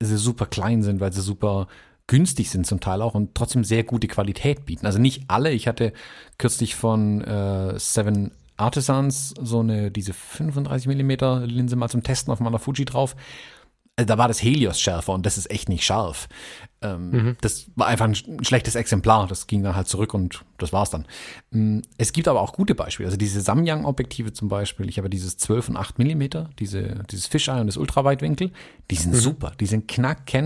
sie 0.00 0.18
super 0.18 0.46
klein 0.46 0.82
sind, 0.82 1.00
weil 1.00 1.12
sie 1.12 1.20
super 1.20 1.68
günstig 2.06 2.50
sind 2.50 2.66
zum 2.66 2.80
Teil 2.80 3.02
auch 3.02 3.14
und 3.14 3.34
trotzdem 3.34 3.64
sehr 3.64 3.84
gute 3.84 4.08
Qualität 4.08 4.64
bieten. 4.64 4.86
Also 4.86 4.98
nicht 4.98 5.24
alle. 5.28 5.52
Ich 5.52 5.68
hatte 5.68 5.92
kürzlich 6.38 6.74
von 6.74 7.20
äh, 7.22 7.78
Seven 7.78 8.32
Artisans 8.56 9.34
so 9.40 9.60
eine, 9.60 9.90
diese 9.90 10.12
35 10.12 10.88
Millimeter 10.88 11.46
Linse 11.46 11.76
mal 11.76 11.88
zum 11.88 12.02
Testen 12.02 12.32
auf 12.32 12.40
meiner 12.40 12.58
Fuji 12.58 12.84
drauf 12.84 13.14
also 13.98 14.06
da 14.06 14.16
war 14.16 14.28
das 14.28 14.40
Helios 14.40 14.80
schärfer 14.80 15.12
und 15.12 15.26
das 15.26 15.36
ist 15.36 15.50
echt 15.50 15.68
nicht 15.68 15.84
scharf. 15.84 16.28
Ähm, 16.82 17.10
mhm. 17.10 17.36
Das 17.40 17.66
war 17.74 17.88
einfach 17.88 18.04
ein, 18.04 18.14
schlechtes 18.14 18.76
Exemplar. 18.76 19.26
Das 19.26 19.48
ging 19.48 19.64
dann 19.64 19.74
halt 19.74 19.88
zurück 19.88 20.14
und 20.14 20.44
das 20.58 20.72
war's 20.72 20.90
dann. 20.90 21.04
Mm, 21.50 21.80
es 21.96 22.12
gibt 22.12 22.28
aber 22.28 22.40
auch 22.40 22.52
gute 22.52 22.76
Beispiele. 22.76 23.08
Also 23.08 23.16
diese 23.16 23.40
Samyang-Objektive 23.40 24.32
zum 24.32 24.48
Beispiel. 24.48 24.88
Ich 24.88 24.98
habe 24.98 25.10
dieses 25.10 25.36
12 25.38 25.70
und 25.70 25.76
8 25.76 25.98
Millimeter, 25.98 26.48
diese, 26.60 27.02
dieses 27.10 27.26
Fisheye 27.26 27.60
und 27.60 27.66
das 27.66 27.76
Ultraweitwinkel. 27.76 28.52
Die 28.88 28.94
sind 28.94 29.14
mhm. 29.14 29.18
super. 29.18 29.52
Die 29.58 29.66
sind 29.66 29.92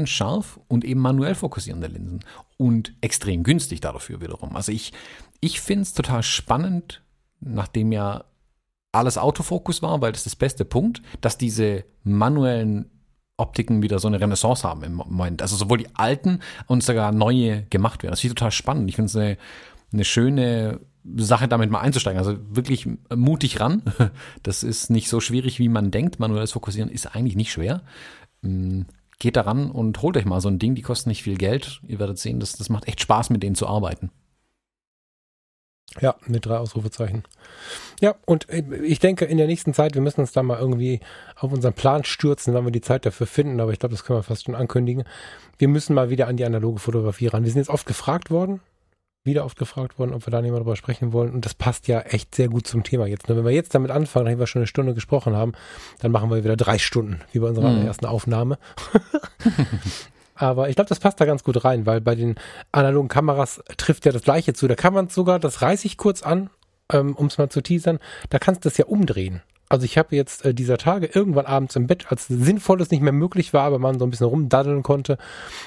scharf 0.07 0.59
und 0.69 0.87
eben 0.87 1.01
manuell 1.01 1.35
fokussierende 1.35 1.89
Linsen. 1.89 2.21
Und 2.57 2.95
extrem 3.03 3.43
günstig 3.43 3.83
dafür 3.83 4.23
wiederum. 4.23 4.57
Also 4.57 4.73
ich, 4.73 4.95
ich 5.41 5.61
finde 5.61 5.83
es 5.83 5.93
total 5.93 6.23
spannend, 6.23 7.03
nachdem 7.41 7.93
ja 7.93 8.25
alles 8.93 9.19
Autofokus 9.19 9.83
war, 9.83 10.01
weil 10.01 10.13
das 10.13 10.21
ist 10.21 10.27
das 10.27 10.37
beste 10.37 10.65
Punkt, 10.65 11.03
dass 11.21 11.37
diese 11.37 11.85
manuellen 12.03 12.87
Optiken 13.37 13.83
wieder 13.83 13.99
so 13.99 14.09
eine 14.09 14.21
Renaissance 14.21 14.67
haben 14.67 14.83
im 14.85 14.95
Moment. 14.95 15.43
Also 15.43 15.57
sowohl 15.57 15.79
die 15.79 15.95
alten 15.95 16.41
und 16.67 16.83
sogar 16.83 17.13
neue 17.13 17.63
gemacht 17.71 18.03
werden. 18.03 18.13
Das 18.13 18.21
finde 18.21 18.33
ich 18.33 18.39
total 18.39 18.53
spannend. 18.53 18.89
Ich 18.89 18.97
finde 18.97 19.07
es 19.07 19.17
eine, 19.17 19.39
eine 19.93 20.05
schöne 20.05 20.81
Sache, 21.17 21.49
damit 21.49 21.71
mal 21.71 21.81
einzusteigen. 21.81 22.19
Also 22.19 22.37
wirklich 22.51 22.89
mutig 23.15 23.61
ran. 23.61 23.83
Das 24.43 24.63
ist 24.63 24.91
nicht 24.91 25.09
so 25.09 25.21
schwierig, 25.21 25.59
wie 25.59 25.69
man 25.69 25.91
denkt. 25.91 26.21
Manuelles 26.21 26.53
Fokussieren 26.53 26.91
ist 26.91 27.15
eigentlich 27.15 27.37
nicht 27.37 27.53
schwer. 27.53 27.83
Mm, 28.43 28.83
geht 29.19 29.37
daran 29.37 29.71
und 29.71 30.03
holt 30.03 30.17
euch 30.17 30.25
mal 30.25 30.41
so 30.41 30.49
ein 30.49 30.59
Ding. 30.59 30.75
Die 30.75 30.83
kosten 30.83 31.09
nicht 31.09 31.23
viel 31.23 31.37
Geld. 31.37 31.81
Ihr 31.87 31.99
werdet 31.99 32.19
sehen, 32.19 32.41
das, 32.41 32.53
das 32.55 32.69
macht 32.69 32.87
echt 32.87 33.01
Spaß, 33.01 33.31
mit 33.31 33.43
denen 33.43 33.55
zu 33.55 33.67
arbeiten. 33.67 34.11
Ja, 36.01 36.17
mit 36.27 36.47
drei 36.47 36.57
Ausrufezeichen. 36.57 37.25
Ja, 38.01 38.15
und 38.25 38.47
ich 38.51 38.99
denke, 38.99 39.25
in 39.25 39.39
der 39.39 39.47
nächsten 39.47 39.75
Zeit, 39.75 39.95
wir 39.95 40.03
müssen 40.03 40.21
uns 40.21 40.33
da 40.33 40.43
mal 40.43 40.59
irgendwie 40.59 41.01
auf 41.37 41.53
unseren 41.53 41.75
Plan 41.75 42.05
stürzen, 42.05 42.55
wenn 42.55 42.65
wir 42.65 42.73
die 42.73 42.81
Zeit 42.81 43.07
dafür 43.07 43.27
finden, 43.27 43.61
aber 43.61 43.73
ich 43.73 43.79
glaube, 43.79 43.95
das 43.95 44.05
können 44.05 44.19
wir 44.19 44.23
fast 44.23 44.45
schon 44.45 44.55
ankündigen. 44.55 45.05
Wir 45.59 45.69
müssen 45.69 45.95
mal 45.95 46.11
wieder 46.11 46.29
an 46.29 46.37
die 46.37 46.45
analoge 46.45 46.79
Fotografie 46.81 47.29
ran. 47.29 47.45
Wir 47.45 47.51
sind 47.51 47.61
jetzt 47.61 47.71
oft 47.71 47.87
gefragt 47.87 48.31
worden, 48.31 48.61
wieder 49.25 49.45
oft 49.45 49.59
gefragt 49.59 49.99
worden, 49.99 50.15
ob 50.15 50.27
wir 50.27 50.31
da 50.31 50.43
nicht 50.43 50.51
mal 50.51 50.59
drüber 50.59 50.77
sprechen 50.77 51.13
wollen. 51.13 51.33
Und 51.33 51.45
das 51.45 51.55
passt 51.55 51.87
ja 51.89 52.01
echt 52.01 52.35
sehr 52.35 52.49
gut 52.49 52.67
zum 52.67 52.83
Thema 52.83 53.07
jetzt. 53.07 53.29
Nur 53.29 53.39
wenn 53.39 53.45
wir 53.45 53.53
jetzt 53.53 53.75
damit 53.75 53.91
anfangen, 53.91 54.25
nachdem 54.25 54.41
wir 54.41 54.47
schon 54.47 54.61
eine 54.61 54.67
Stunde 54.67 54.95
gesprochen 54.95 55.37
haben, 55.37 55.53
dann 56.01 56.11
machen 56.11 56.31
wir 56.31 56.43
wieder 56.43 56.57
drei 56.57 56.79
Stunden, 56.79 57.21
wie 57.33 57.39
bei 57.39 57.49
unserer 57.49 57.71
mhm. 57.71 57.87
ersten 57.87 58.07
Aufnahme. 58.07 58.59
Aber 60.43 60.69
ich 60.69 60.75
glaube, 60.75 60.89
das 60.89 60.99
passt 60.99 61.21
da 61.21 61.25
ganz 61.25 61.45
gut 61.45 61.65
rein, 61.65 61.87
weil 61.87 62.01
bei 62.01 62.17
den 62.17 62.35
analogen 62.73 63.07
Kameras 63.07 63.63
trifft 63.77 64.07
ja 64.07 64.11
das 64.11 64.23
Gleiche 64.23 64.55
zu. 64.55 64.67
Da 64.67 64.75
kann 64.75 64.93
man 64.93 65.09
sogar, 65.09 65.39
das 65.39 65.63
reiße 65.63 65.87
ich 65.87 65.97
kurz 65.97 66.25
an, 66.25 66.51
ähm, 66.93 67.15
um 67.15 67.27
es 67.27 67.39
mal 67.39 67.49
zu 67.49 67.61
teasern, 67.61 68.01
da 68.29 68.41
kannst 68.41 68.65
du 68.65 68.69
das 68.69 68.77
ja 68.77 68.87
umdrehen. 68.87 69.41
Also 69.69 69.85
ich 69.85 69.97
habe 69.99 70.17
jetzt 70.17 70.45
äh, 70.45 70.53
dieser 70.53 70.79
Tage 70.79 71.07
irgendwann 71.07 71.47
abends 71.47 71.77
im 71.77 71.87
Bett, 71.87 72.07
als 72.11 72.27
sinnvolles 72.27 72.91
nicht 72.91 73.05
mehr 73.05 73.13
möglich 73.13 73.55
war, 73.55 73.63
aber 73.63 73.79
man 73.79 74.01
so 74.01 74.05
ein 74.05 74.11
bisschen 74.11 74.27
rumdaddeln 74.27 74.83
konnte, 74.83 75.17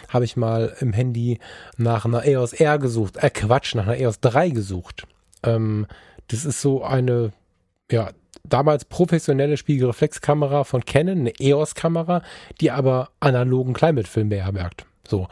habe 0.09 0.26
ich 0.26 0.36
mal 0.36 0.76
im 0.82 0.91
Handy 0.91 1.39
nach 1.78 2.03
einer 2.03 2.26
EOS 2.26 2.51
R 2.51 2.78
gesucht. 2.78 3.15
Äh, 3.15 3.30
Quatsch, 3.30 3.76
nach 3.76 3.88
einer 3.88 3.97
EOS 3.97 4.19
3 4.19 4.49
gesucht. 4.49 5.07
Ähm, 5.43 5.88
das 6.28 6.43
ist 6.43 6.59
so 6.59 6.84
eine, 6.84 7.32
ja, 7.89 8.09
damals 8.49 8.85
professionelle 8.85 9.57
Spiegelreflexkamera 9.57 10.63
von 10.63 10.85
Canon, 10.85 11.19
eine 11.19 11.33
EOS-Kamera, 11.39 12.21
die 12.61 12.71
aber 12.71 13.09
analogen 13.19 13.73
Kleinbildfilm 13.73 14.29
beherbergt. 14.29 14.85
So. 15.07 15.27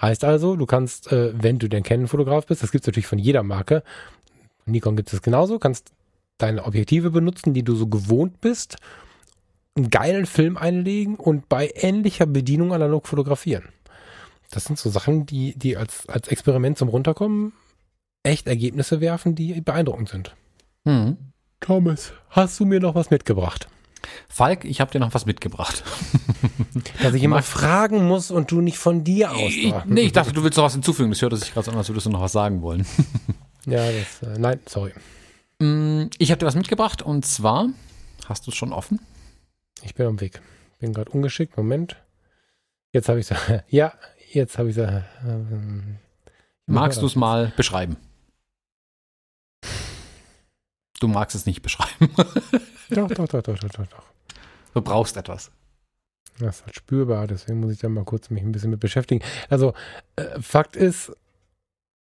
Heißt 0.00 0.24
also, 0.24 0.56
du 0.56 0.66
kannst, 0.66 1.12
äh, 1.12 1.32
wenn 1.34 1.58
du 1.58 1.68
denn 1.68 1.82
Canon-Fotograf 1.82 2.46
bist, 2.46 2.62
das 2.62 2.72
gibt 2.72 2.84
es 2.84 2.86
natürlich 2.86 3.06
von 3.06 3.18
jeder 3.18 3.42
Marke, 3.42 3.82
Nikon 4.66 4.96
gibt 4.96 5.12
es 5.12 5.22
genauso, 5.22 5.58
kannst 5.58 5.92
deine 6.38 6.64
Objektive 6.64 7.10
benutzen, 7.10 7.54
die 7.54 7.64
du 7.64 7.74
so 7.74 7.86
gewohnt 7.88 8.40
bist, 8.40 8.76
einen 9.76 9.90
geilen 9.90 10.26
Film 10.26 10.56
einlegen 10.56 11.16
und 11.16 11.48
bei 11.48 11.70
ähnlicher 11.74 12.26
Bedienung 12.26 12.72
analog 12.72 13.06
fotografieren. 13.06 13.68
Das 14.50 14.64
sind 14.64 14.78
so 14.78 14.90
Sachen, 14.90 15.26
die, 15.26 15.58
die 15.58 15.76
als, 15.76 16.08
als 16.08 16.28
Experiment 16.28 16.78
zum 16.78 16.88
Runterkommen 16.88 17.52
echt 18.22 18.46
Ergebnisse 18.46 19.00
werfen, 19.00 19.34
die 19.34 19.60
beeindruckend 19.60 20.08
sind. 20.08 20.36
Mhm. 20.84 21.16
Thomas, 21.60 22.12
hast 22.30 22.58
du 22.60 22.64
mir 22.64 22.80
noch 22.80 22.94
was 22.94 23.10
mitgebracht? 23.10 23.68
Falk, 24.28 24.64
ich 24.64 24.80
habe 24.80 24.90
dir 24.90 25.00
noch 25.00 25.14
was 25.14 25.26
mitgebracht. 25.26 25.82
Dass 27.02 27.14
ich 27.14 27.22
immer 27.22 27.42
fragen 27.42 28.06
muss 28.06 28.30
und 28.30 28.50
du 28.50 28.60
nicht 28.60 28.78
von 28.78 29.04
dir 29.04 29.32
aus. 29.32 29.50
Ich, 29.50 29.74
nee, 29.86 30.02
ich 30.02 30.12
dachte, 30.12 30.32
du 30.32 30.44
willst 30.44 30.56
noch 30.56 30.64
was 30.64 30.74
hinzufügen. 30.74 31.10
Das 31.10 31.20
hört 31.20 31.36
sich 31.36 31.52
gerade 31.52 31.66
so 31.66 31.72
an, 31.72 31.78
als 31.78 31.88
würdest 31.88 32.06
du 32.06 32.10
noch 32.10 32.20
was 32.20 32.32
sagen 32.32 32.62
wollen. 32.62 32.86
ja, 33.66 33.84
das, 33.90 34.22
äh, 34.22 34.38
nein, 34.38 34.60
sorry. 34.66 34.92
Mm, 35.58 36.04
ich 36.18 36.30
habe 36.30 36.38
dir 36.38 36.46
was 36.46 36.54
mitgebracht 36.54 37.02
und 37.02 37.26
zwar, 37.26 37.68
hast 38.26 38.46
du 38.46 38.50
es 38.50 38.56
schon 38.56 38.72
offen? 38.72 39.00
Ich 39.82 39.94
bin 39.94 40.06
am 40.06 40.20
Weg. 40.20 40.40
Bin 40.78 40.92
gerade 40.92 41.10
ungeschickt. 41.10 41.56
Moment. 41.56 41.96
Jetzt 42.92 43.08
habe 43.08 43.20
ich 43.20 43.30
es. 43.30 43.36
Ja, 43.68 43.92
jetzt 44.32 44.58
habe 44.58 44.70
ich 44.70 44.76
es. 44.76 45.02
Ähm, 45.26 45.96
Magst 46.66 47.02
du 47.02 47.06
es 47.06 47.16
mal 47.16 47.52
beschreiben? 47.56 47.96
Du 51.00 51.08
magst 51.08 51.36
es 51.36 51.46
nicht 51.46 51.62
beschreiben. 51.62 52.10
doch, 52.90 53.08
doch, 53.08 53.28
doch, 53.28 53.42
doch, 53.42 53.58
doch, 53.58 53.58
doch, 53.58 53.86
doch. 53.86 54.02
Du 54.74 54.82
brauchst 54.82 55.16
etwas. 55.16 55.50
Das 56.38 56.58
ist 56.58 56.66
halt 56.66 56.76
spürbar, 56.76 57.26
deswegen 57.26 57.60
muss 57.60 57.72
ich 57.72 57.78
da 57.78 57.88
mal 57.88 58.04
kurz 58.04 58.30
mich 58.30 58.42
ein 58.42 58.52
bisschen 58.52 58.70
mit 58.70 58.80
beschäftigen. 58.80 59.24
Also, 59.48 59.74
äh, 60.16 60.40
Fakt 60.40 60.76
ist, 60.76 61.12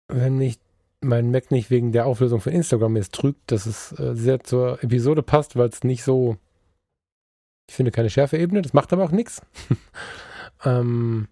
wenn 0.07 0.37
mich 0.37 0.59
mein 1.01 1.31
Mac 1.31 1.51
nicht 1.51 1.69
wegen 1.69 1.91
der 1.91 2.05
Auflösung 2.05 2.41
von 2.41 2.51
Instagram 2.51 2.97
jetzt 2.97 3.13
trügt, 3.13 3.51
dass 3.51 3.65
es 3.65 3.97
äh, 3.97 4.15
sehr 4.15 4.43
zur 4.43 4.83
Episode 4.83 5.23
passt, 5.23 5.55
weil 5.55 5.69
es 5.69 5.83
nicht 5.83 6.03
so, 6.03 6.37
ich 7.69 7.75
finde 7.75 7.91
keine 7.91 8.09
Schärfeebene, 8.09 8.61
das 8.61 8.73
macht 8.73 8.91
aber 8.91 9.03
auch 9.03 9.11
nichts. 9.11 9.41
ähm, 10.65 11.27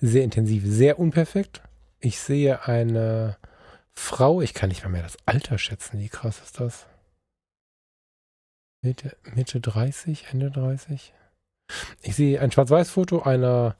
sehr 0.00 0.22
intensiv, 0.22 0.62
sehr 0.64 0.98
unperfekt. 1.00 1.62
Ich 1.98 2.20
sehe 2.20 2.64
eine 2.66 3.36
Frau, 3.98 4.40
ich 4.40 4.54
kann 4.54 4.68
nicht 4.68 4.82
mal 4.84 4.90
mehr 4.90 5.02
das 5.02 5.16
Alter 5.26 5.58
schätzen. 5.58 5.98
Wie 5.98 6.08
krass 6.08 6.40
ist 6.40 6.60
das? 6.60 6.86
Mitte, 8.82 9.16
Mitte 9.34 9.60
30, 9.60 10.26
Ende 10.30 10.50
30? 10.50 11.12
Ich 12.02 12.14
sehe 12.14 12.40
ein 12.40 12.52
Schwarz-Weiß-Foto 12.52 13.22
einer, 13.22 13.74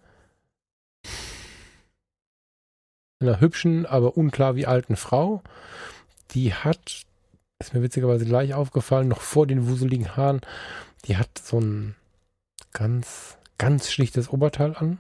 einer 3.21 3.41
hübschen, 3.41 3.87
aber 3.87 4.17
unklar 4.17 4.57
wie 4.57 4.67
alten 4.67 4.97
Frau. 4.97 5.43
Die 6.33 6.55
hat, 6.55 7.05
ist 7.61 7.75
mir 7.75 7.83
witzigerweise 7.83 8.25
gleich 8.25 8.55
aufgefallen, 8.55 9.09
noch 9.09 9.21
vor 9.21 9.47
den 9.47 9.69
wuseligen 9.69 10.17
Haaren, 10.17 10.41
die 11.05 11.17
hat 11.17 11.39
so 11.39 11.61
ein 11.61 11.95
ganz, 12.73 13.39
ganz 13.59 13.93
schlichtes 13.93 14.29
Oberteil 14.29 14.75
an. 14.75 14.99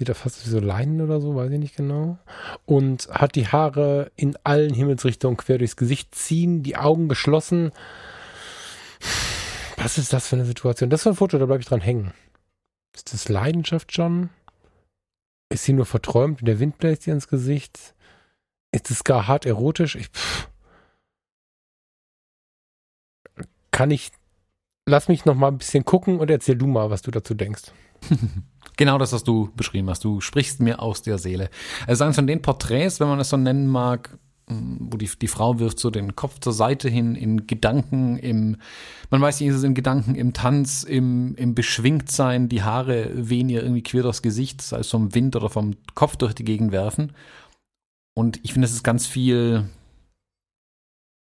Sieht 0.00 0.08
da 0.08 0.14
fast 0.14 0.46
wie 0.46 0.48
so 0.48 0.60
Leinen 0.60 1.02
oder 1.02 1.20
so, 1.20 1.34
weiß 1.34 1.50
ich 1.50 1.58
nicht 1.58 1.76
genau. 1.76 2.16
Und 2.64 3.08
hat 3.10 3.34
die 3.34 3.48
Haare 3.48 4.10
in 4.16 4.34
allen 4.44 4.72
Himmelsrichtungen 4.72 5.36
quer 5.36 5.58
durchs 5.58 5.76
Gesicht 5.76 6.14
ziehen, 6.14 6.62
die 6.62 6.78
Augen 6.78 7.06
geschlossen. 7.06 7.70
Was 9.76 9.98
ist 9.98 10.14
das 10.14 10.26
für 10.26 10.36
eine 10.36 10.46
Situation? 10.46 10.88
Das 10.88 11.02
ist 11.02 11.06
ein 11.06 11.16
Foto, 11.16 11.36
da 11.36 11.44
bleibe 11.44 11.60
ich 11.60 11.68
dran 11.68 11.82
hängen. 11.82 12.14
Ist 12.94 13.12
das 13.12 13.28
Leidenschaft 13.28 13.92
schon? 13.92 14.30
Ist 15.50 15.64
sie 15.64 15.74
nur 15.74 15.84
verträumt 15.84 16.40
und 16.40 16.46
der 16.46 16.60
Wind 16.60 16.78
bläst 16.78 17.06
ihr 17.06 17.12
ins 17.12 17.28
Gesicht? 17.28 17.94
Ist 18.72 18.90
es 18.90 19.04
gar 19.04 19.28
hart 19.28 19.44
erotisch? 19.44 19.96
Ich, 19.96 20.08
pff. 20.08 20.48
Kann 23.70 23.90
ich. 23.90 24.12
Lass 24.88 25.08
mich 25.08 25.26
noch 25.26 25.34
mal 25.34 25.48
ein 25.48 25.58
bisschen 25.58 25.84
gucken 25.84 26.20
und 26.20 26.30
erzähl 26.30 26.56
du 26.56 26.66
mal, 26.66 26.88
was 26.88 27.02
du 27.02 27.10
dazu 27.10 27.34
denkst. 27.34 27.64
Genau 28.80 28.96
das, 28.96 29.12
was 29.12 29.24
du 29.24 29.50
beschrieben 29.56 29.90
hast. 29.90 30.04
Du 30.04 30.22
sprichst 30.22 30.60
mir 30.60 30.80
aus 30.80 31.02
der 31.02 31.18
Seele. 31.18 31.50
Es 31.86 31.98
ist 31.98 32.00
eines 32.00 32.16
von 32.16 32.26
den 32.26 32.40
Porträts, 32.40 32.98
wenn 32.98 33.08
man 33.08 33.20
es 33.20 33.28
so 33.28 33.36
nennen 33.36 33.66
mag, 33.66 34.18
wo 34.46 34.96
die, 34.96 35.10
die 35.20 35.28
Frau 35.28 35.58
wirft 35.58 35.78
so 35.78 35.90
den 35.90 36.16
Kopf 36.16 36.38
zur 36.38 36.54
Seite 36.54 36.88
hin 36.88 37.14
in 37.14 37.46
Gedanken, 37.46 38.16
im, 38.16 38.56
man 39.10 39.20
weiß 39.20 39.38
nicht, 39.38 39.50
ist 39.50 39.56
es 39.56 39.64
in 39.64 39.74
Gedanken, 39.74 40.14
im 40.14 40.32
Tanz, 40.32 40.82
im, 40.82 41.34
im 41.34 41.54
Beschwingtsein, 41.54 42.48
die 42.48 42.62
Haare 42.62 43.10
wehen 43.12 43.50
ihr 43.50 43.62
irgendwie 43.62 43.82
quer 43.82 44.02
durchs 44.02 44.22
Gesicht, 44.22 44.62
sei 44.62 44.78
es 44.78 44.88
vom 44.88 45.14
Wind 45.14 45.36
oder 45.36 45.50
vom 45.50 45.76
Kopf 45.94 46.16
durch 46.16 46.32
die 46.32 46.44
Gegend 46.44 46.72
werfen. 46.72 47.12
Und 48.14 48.40
ich 48.42 48.54
finde, 48.54 48.64
es 48.64 48.72
ist 48.72 48.82
ganz 48.82 49.06
viel 49.06 49.68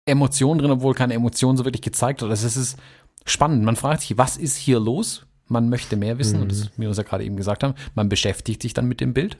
Emotion 0.06 0.58
drin, 0.58 0.70
obwohl 0.70 0.94
keine 0.94 1.14
Emotion 1.14 1.56
so 1.56 1.64
wirklich 1.64 1.82
gezeigt 1.82 2.20
wird. 2.20 2.30
Also 2.30 2.46
es 2.46 2.56
ist 2.56 2.78
spannend. 3.26 3.64
Man 3.64 3.74
fragt 3.74 4.02
sich, 4.02 4.16
was 4.16 4.36
ist 4.36 4.56
hier 4.56 4.78
los? 4.78 5.26
Man 5.48 5.68
möchte 5.68 5.96
mehr 5.96 6.18
wissen, 6.18 6.36
mhm. 6.36 6.42
und 6.42 6.52
das, 6.52 6.70
wie 6.76 6.82
wir 6.82 6.88
uns 6.88 6.98
ja 6.98 7.02
gerade 7.02 7.24
eben 7.24 7.36
gesagt 7.36 7.62
haben, 7.62 7.74
man 7.94 8.08
beschäftigt 8.08 8.62
sich 8.62 8.74
dann 8.74 8.86
mit 8.86 9.00
dem 9.00 9.14
Bild. 9.14 9.38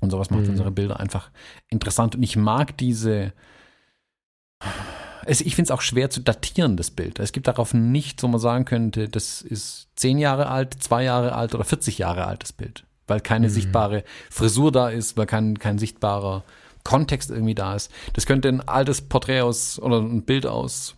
Und 0.00 0.10
sowas 0.10 0.30
macht 0.30 0.42
mhm. 0.42 0.50
unsere 0.50 0.70
Bilder 0.70 1.00
einfach 1.00 1.30
interessant. 1.68 2.16
Und 2.16 2.22
ich 2.22 2.36
mag 2.36 2.76
diese. 2.76 3.32
Es, 5.24 5.40
ich 5.40 5.54
finde 5.54 5.68
es 5.68 5.70
auch 5.70 5.80
schwer 5.80 6.10
zu 6.10 6.20
datieren, 6.20 6.76
das 6.76 6.90
Bild. 6.90 7.20
Es 7.20 7.30
gibt 7.30 7.46
darauf 7.46 7.72
nichts, 7.72 8.22
wo 8.24 8.28
man 8.28 8.40
sagen 8.40 8.64
könnte, 8.64 9.08
das 9.08 9.40
ist 9.40 9.88
zehn 9.94 10.18
Jahre 10.18 10.48
alt, 10.48 10.82
zwei 10.82 11.04
Jahre 11.04 11.34
alt 11.36 11.54
oder 11.54 11.62
40 11.62 11.98
Jahre 11.98 12.26
altes 12.26 12.52
Bild. 12.52 12.84
Weil 13.06 13.20
keine 13.20 13.46
mhm. 13.48 13.52
sichtbare 13.52 14.02
Frisur 14.30 14.72
da 14.72 14.88
ist, 14.88 15.16
weil 15.16 15.26
kein, 15.26 15.58
kein 15.58 15.78
sichtbarer 15.78 16.42
Kontext 16.82 17.30
irgendwie 17.30 17.54
da 17.54 17.76
ist. 17.76 17.92
Das 18.14 18.26
könnte 18.26 18.48
ein 18.48 18.66
altes 18.66 19.02
Porträt 19.02 19.42
aus 19.42 19.78
oder 19.78 20.00
ein 20.00 20.24
Bild 20.24 20.46
aus 20.46 20.96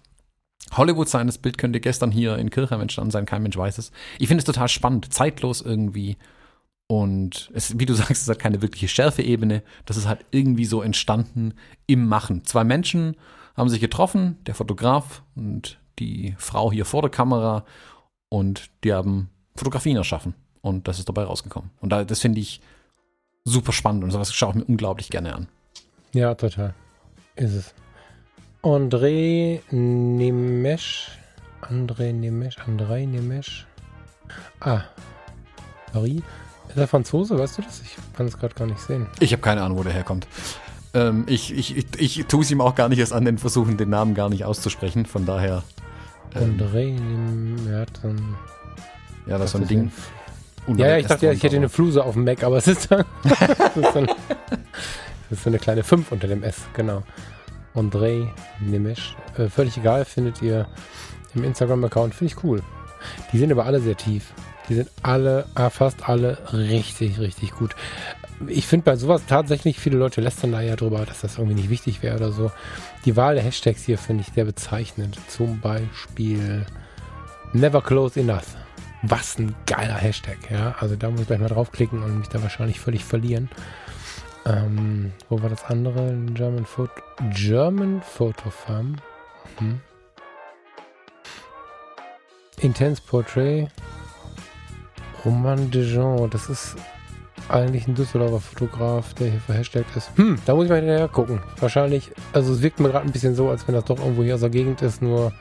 Hollywood 0.72 1.08
sein. 1.08 1.26
Das 1.26 1.38
Bild 1.38 1.58
könnte 1.58 1.80
gestern 1.80 2.10
hier 2.10 2.36
in 2.38 2.50
Kirchheim 2.50 2.80
entstanden 2.80 3.10
sein, 3.10 3.26
kein 3.26 3.42
Mensch 3.42 3.56
weiß 3.56 3.78
es. 3.78 3.92
Ich 4.18 4.28
finde 4.28 4.40
es 4.40 4.46
total 4.46 4.68
spannend, 4.68 5.12
zeitlos 5.12 5.60
irgendwie 5.60 6.16
und 6.86 7.50
es, 7.54 7.78
wie 7.78 7.86
du 7.86 7.94
sagst, 7.94 8.22
es 8.22 8.28
hat 8.28 8.38
keine 8.38 8.62
wirkliche 8.62 8.88
Schärfeebene. 8.88 9.62
Das 9.86 9.96
ist 9.96 10.06
halt 10.06 10.24
irgendwie 10.30 10.64
so 10.64 10.82
entstanden 10.82 11.54
im 11.86 12.06
Machen. 12.06 12.44
Zwei 12.44 12.64
Menschen 12.64 13.16
haben 13.56 13.68
sich 13.68 13.80
getroffen, 13.80 14.38
der 14.46 14.54
Fotograf 14.54 15.22
und 15.34 15.78
die 15.98 16.34
Frau 16.38 16.72
hier 16.72 16.84
vor 16.84 17.02
der 17.02 17.10
Kamera. 17.10 17.64
Und 18.28 18.70
die 18.82 18.92
haben 18.92 19.30
Fotografien 19.54 19.96
erschaffen. 19.96 20.34
Und 20.60 20.88
das 20.88 20.98
ist 20.98 21.08
dabei 21.08 21.24
rausgekommen. 21.24 21.70
Und 21.80 21.90
da, 21.90 22.04
das 22.04 22.20
finde 22.20 22.40
ich 22.40 22.60
super 23.44 23.72
spannend 23.72 24.02
und 24.02 24.10
sowas 24.10 24.34
schaue 24.34 24.50
ich 24.50 24.56
mir 24.56 24.64
unglaublich 24.64 25.10
gerne 25.10 25.34
an. 25.34 25.48
Ja, 26.12 26.34
total. 26.34 26.74
Ist 27.36 27.52
es. 27.52 27.74
André 28.64 29.60
Nemesch. 29.70 31.10
André 31.60 32.14
Nemesch. 32.14 32.56
André 32.66 33.06
Nemesch. 33.06 33.66
Ah. 34.60 34.80
Sorry. 35.92 36.22
Ist 36.70 36.78
er 36.78 36.88
Franzose, 36.88 37.38
weißt 37.38 37.58
du 37.58 37.62
das? 37.62 37.82
Ich 37.82 37.96
kann 38.16 38.26
es 38.26 38.38
gerade 38.38 38.54
gar 38.54 38.66
nicht 38.66 38.80
sehen. 38.80 39.06
Ich 39.20 39.32
habe 39.32 39.42
keine 39.42 39.62
Ahnung, 39.62 39.76
wo 39.76 39.82
der 39.82 39.92
herkommt. 39.92 40.26
Ähm, 40.94 41.24
ich 41.26 41.54
ich, 41.54 41.76
ich, 41.76 41.86
ich 41.98 42.26
tue 42.26 42.40
es 42.40 42.50
ihm 42.50 42.62
auch 42.62 42.74
gar 42.74 42.88
nicht 42.88 42.98
erst 42.98 43.12
an 43.12 43.26
den 43.26 43.36
Versuchen, 43.36 43.76
den 43.76 43.90
Namen 43.90 44.14
gar 44.14 44.30
nicht 44.30 44.46
auszusprechen. 44.46 45.04
Von 45.04 45.26
daher. 45.26 45.62
Ähm, 46.34 46.58
André, 46.58 47.78
hat 47.78 48.00
so 48.00 48.08
ein. 48.08 48.34
Ja, 49.26 49.36
das 49.36 49.46
ist 49.46 49.52
so 49.52 49.58
ein 49.58 49.68
Ding. 49.68 49.92
Ja, 50.78 50.86
ja, 50.86 50.96
ich 50.96 51.06
dachte 51.06 51.26
ja, 51.26 51.32
ich 51.32 51.42
hätte 51.42 51.56
eine 51.56 51.68
Fluse 51.68 52.02
auf 52.02 52.14
dem 52.14 52.24
Mac, 52.24 52.42
aber 52.42 52.56
es 52.56 52.66
ist, 52.66 52.90
dann, 52.90 53.04
ist 53.74 53.94
dann, 53.94 54.06
das 54.06 54.16
ist 55.32 55.42
so 55.42 55.50
eine 55.50 55.58
kleine 55.58 55.84
5 55.84 56.10
unter 56.10 56.26
dem 56.26 56.42
S, 56.42 56.56
genau. 56.72 57.02
André 57.74 58.28
Nimesch. 58.60 59.16
Äh, 59.36 59.48
völlig 59.48 59.76
egal, 59.76 60.04
findet 60.04 60.42
ihr 60.42 60.66
im 61.34 61.44
Instagram-Account. 61.44 62.14
Finde 62.14 62.32
ich 62.34 62.44
cool. 62.44 62.62
Die 63.32 63.38
sind 63.38 63.52
aber 63.52 63.66
alle 63.66 63.80
sehr 63.80 63.96
tief. 63.96 64.32
Die 64.68 64.74
sind 64.74 64.90
alle, 65.02 65.46
äh, 65.56 65.68
fast 65.70 66.08
alle 66.08 66.38
richtig, 66.52 67.18
richtig 67.18 67.52
gut. 67.52 67.74
Ich 68.48 68.66
finde 68.66 68.84
bei 68.84 68.96
sowas 68.96 69.22
tatsächlich, 69.26 69.78
viele 69.78 69.98
Leute 69.98 70.20
lästern 70.20 70.52
da 70.52 70.60
ja 70.60 70.76
drüber, 70.76 71.04
dass 71.06 71.20
das 71.20 71.38
irgendwie 71.38 71.56
nicht 71.56 71.70
wichtig 71.70 72.02
wäre 72.02 72.16
oder 72.16 72.32
so. 72.32 72.50
Die 73.04 73.16
Wahl 73.16 73.34
der 73.34 73.44
Hashtags 73.44 73.84
hier 73.84 73.98
finde 73.98 74.24
ich 74.26 74.34
sehr 74.34 74.44
bezeichnend. 74.44 75.18
Zum 75.28 75.60
Beispiel 75.60 76.66
Never 77.52 77.82
Close 77.82 78.18
Enough. 78.18 78.56
Was 79.02 79.38
ein 79.38 79.54
geiler 79.66 79.96
Hashtag, 79.96 80.38
ja. 80.50 80.74
Also 80.80 80.96
da 80.96 81.10
muss 81.10 81.20
ich 81.20 81.26
gleich 81.26 81.38
mal 81.38 81.48
draufklicken 81.48 82.02
und 82.02 82.18
mich 82.18 82.28
da 82.28 82.42
wahrscheinlich 82.42 82.80
völlig 82.80 83.04
verlieren. 83.04 83.50
Ähm, 84.46 85.12
wo 85.28 85.42
war 85.42 85.48
das 85.48 85.64
andere? 85.64 86.14
German 86.34 86.66
Photo, 86.66 86.92
German 87.30 88.02
Photo 88.02 88.50
Farm. 88.50 88.96
Mhm. 89.60 89.80
Intense 92.60 93.00
Portrait. 93.06 93.68
Roman 95.24 95.70
Dijon, 95.70 96.28
das 96.28 96.50
ist 96.50 96.76
eigentlich 97.48 97.86
ein 97.86 97.94
Düsseldorfer 97.94 98.40
Fotograf, 98.40 99.14
der 99.14 99.30
hier 99.30 99.40
verhashtagt 99.40 99.96
ist. 99.96 100.10
Hm, 100.16 100.38
da 100.44 100.54
muss 100.54 100.64
ich 100.64 100.70
mal 100.70 100.76
hinterher 100.76 101.08
gucken. 101.08 101.40
Wahrscheinlich, 101.58 102.10
also 102.32 102.52
es 102.52 102.60
wirkt 102.60 102.80
mir 102.80 102.90
gerade 102.90 103.06
ein 103.06 103.12
bisschen 103.12 103.34
so, 103.34 103.48
als 103.48 103.66
wenn 103.66 103.74
das 103.74 103.84
doch 103.84 103.98
irgendwo 103.98 104.22
hier 104.22 104.34
aus 104.34 104.40
der 104.40 104.50
Gegend 104.50 104.82
ist, 104.82 105.00
nur 105.00 105.32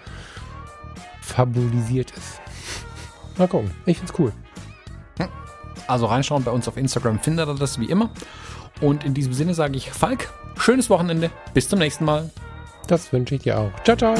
fabulisiert 1.21 2.11
ist. 2.11 2.41
Mal 3.37 3.47
gucken, 3.47 3.71
ich 3.85 3.97
find's 3.97 4.13
cool. 4.17 4.31
Also 5.87 6.05
reinschauen 6.05 6.43
bei 6.43 6.51
uns 6.51 6.67
auf 6.67 6.77
Instagram 6.77 7.19
findet 7.19 7.47
ihr 7.47 7.55
das 7.55 7.79
wie 7.79 7.85
immer. 7.85 8.09
Und 8.83 9.05
in 9.05 9.13
diesem 9.13 9.33
Sinne 9.33 9.53
sage 9.53 9.77
ich 9.77 9.91
Falk, 9.91 10.29
schönes 10.57 10.89
Wochenende, 10.89 11.31
bis 11.53 11.69
zum 11.69 11.79
nächsten 11.79 12.03
Mal. 12.03 12.29
Das 12.87 13.13
wünsche 13.13 13.35
ich 13.35 13.43
dir 13.43 13.57
auch. 13.57 13.71
Ciao, 13.85 13.95
ciao. 13.95 14.15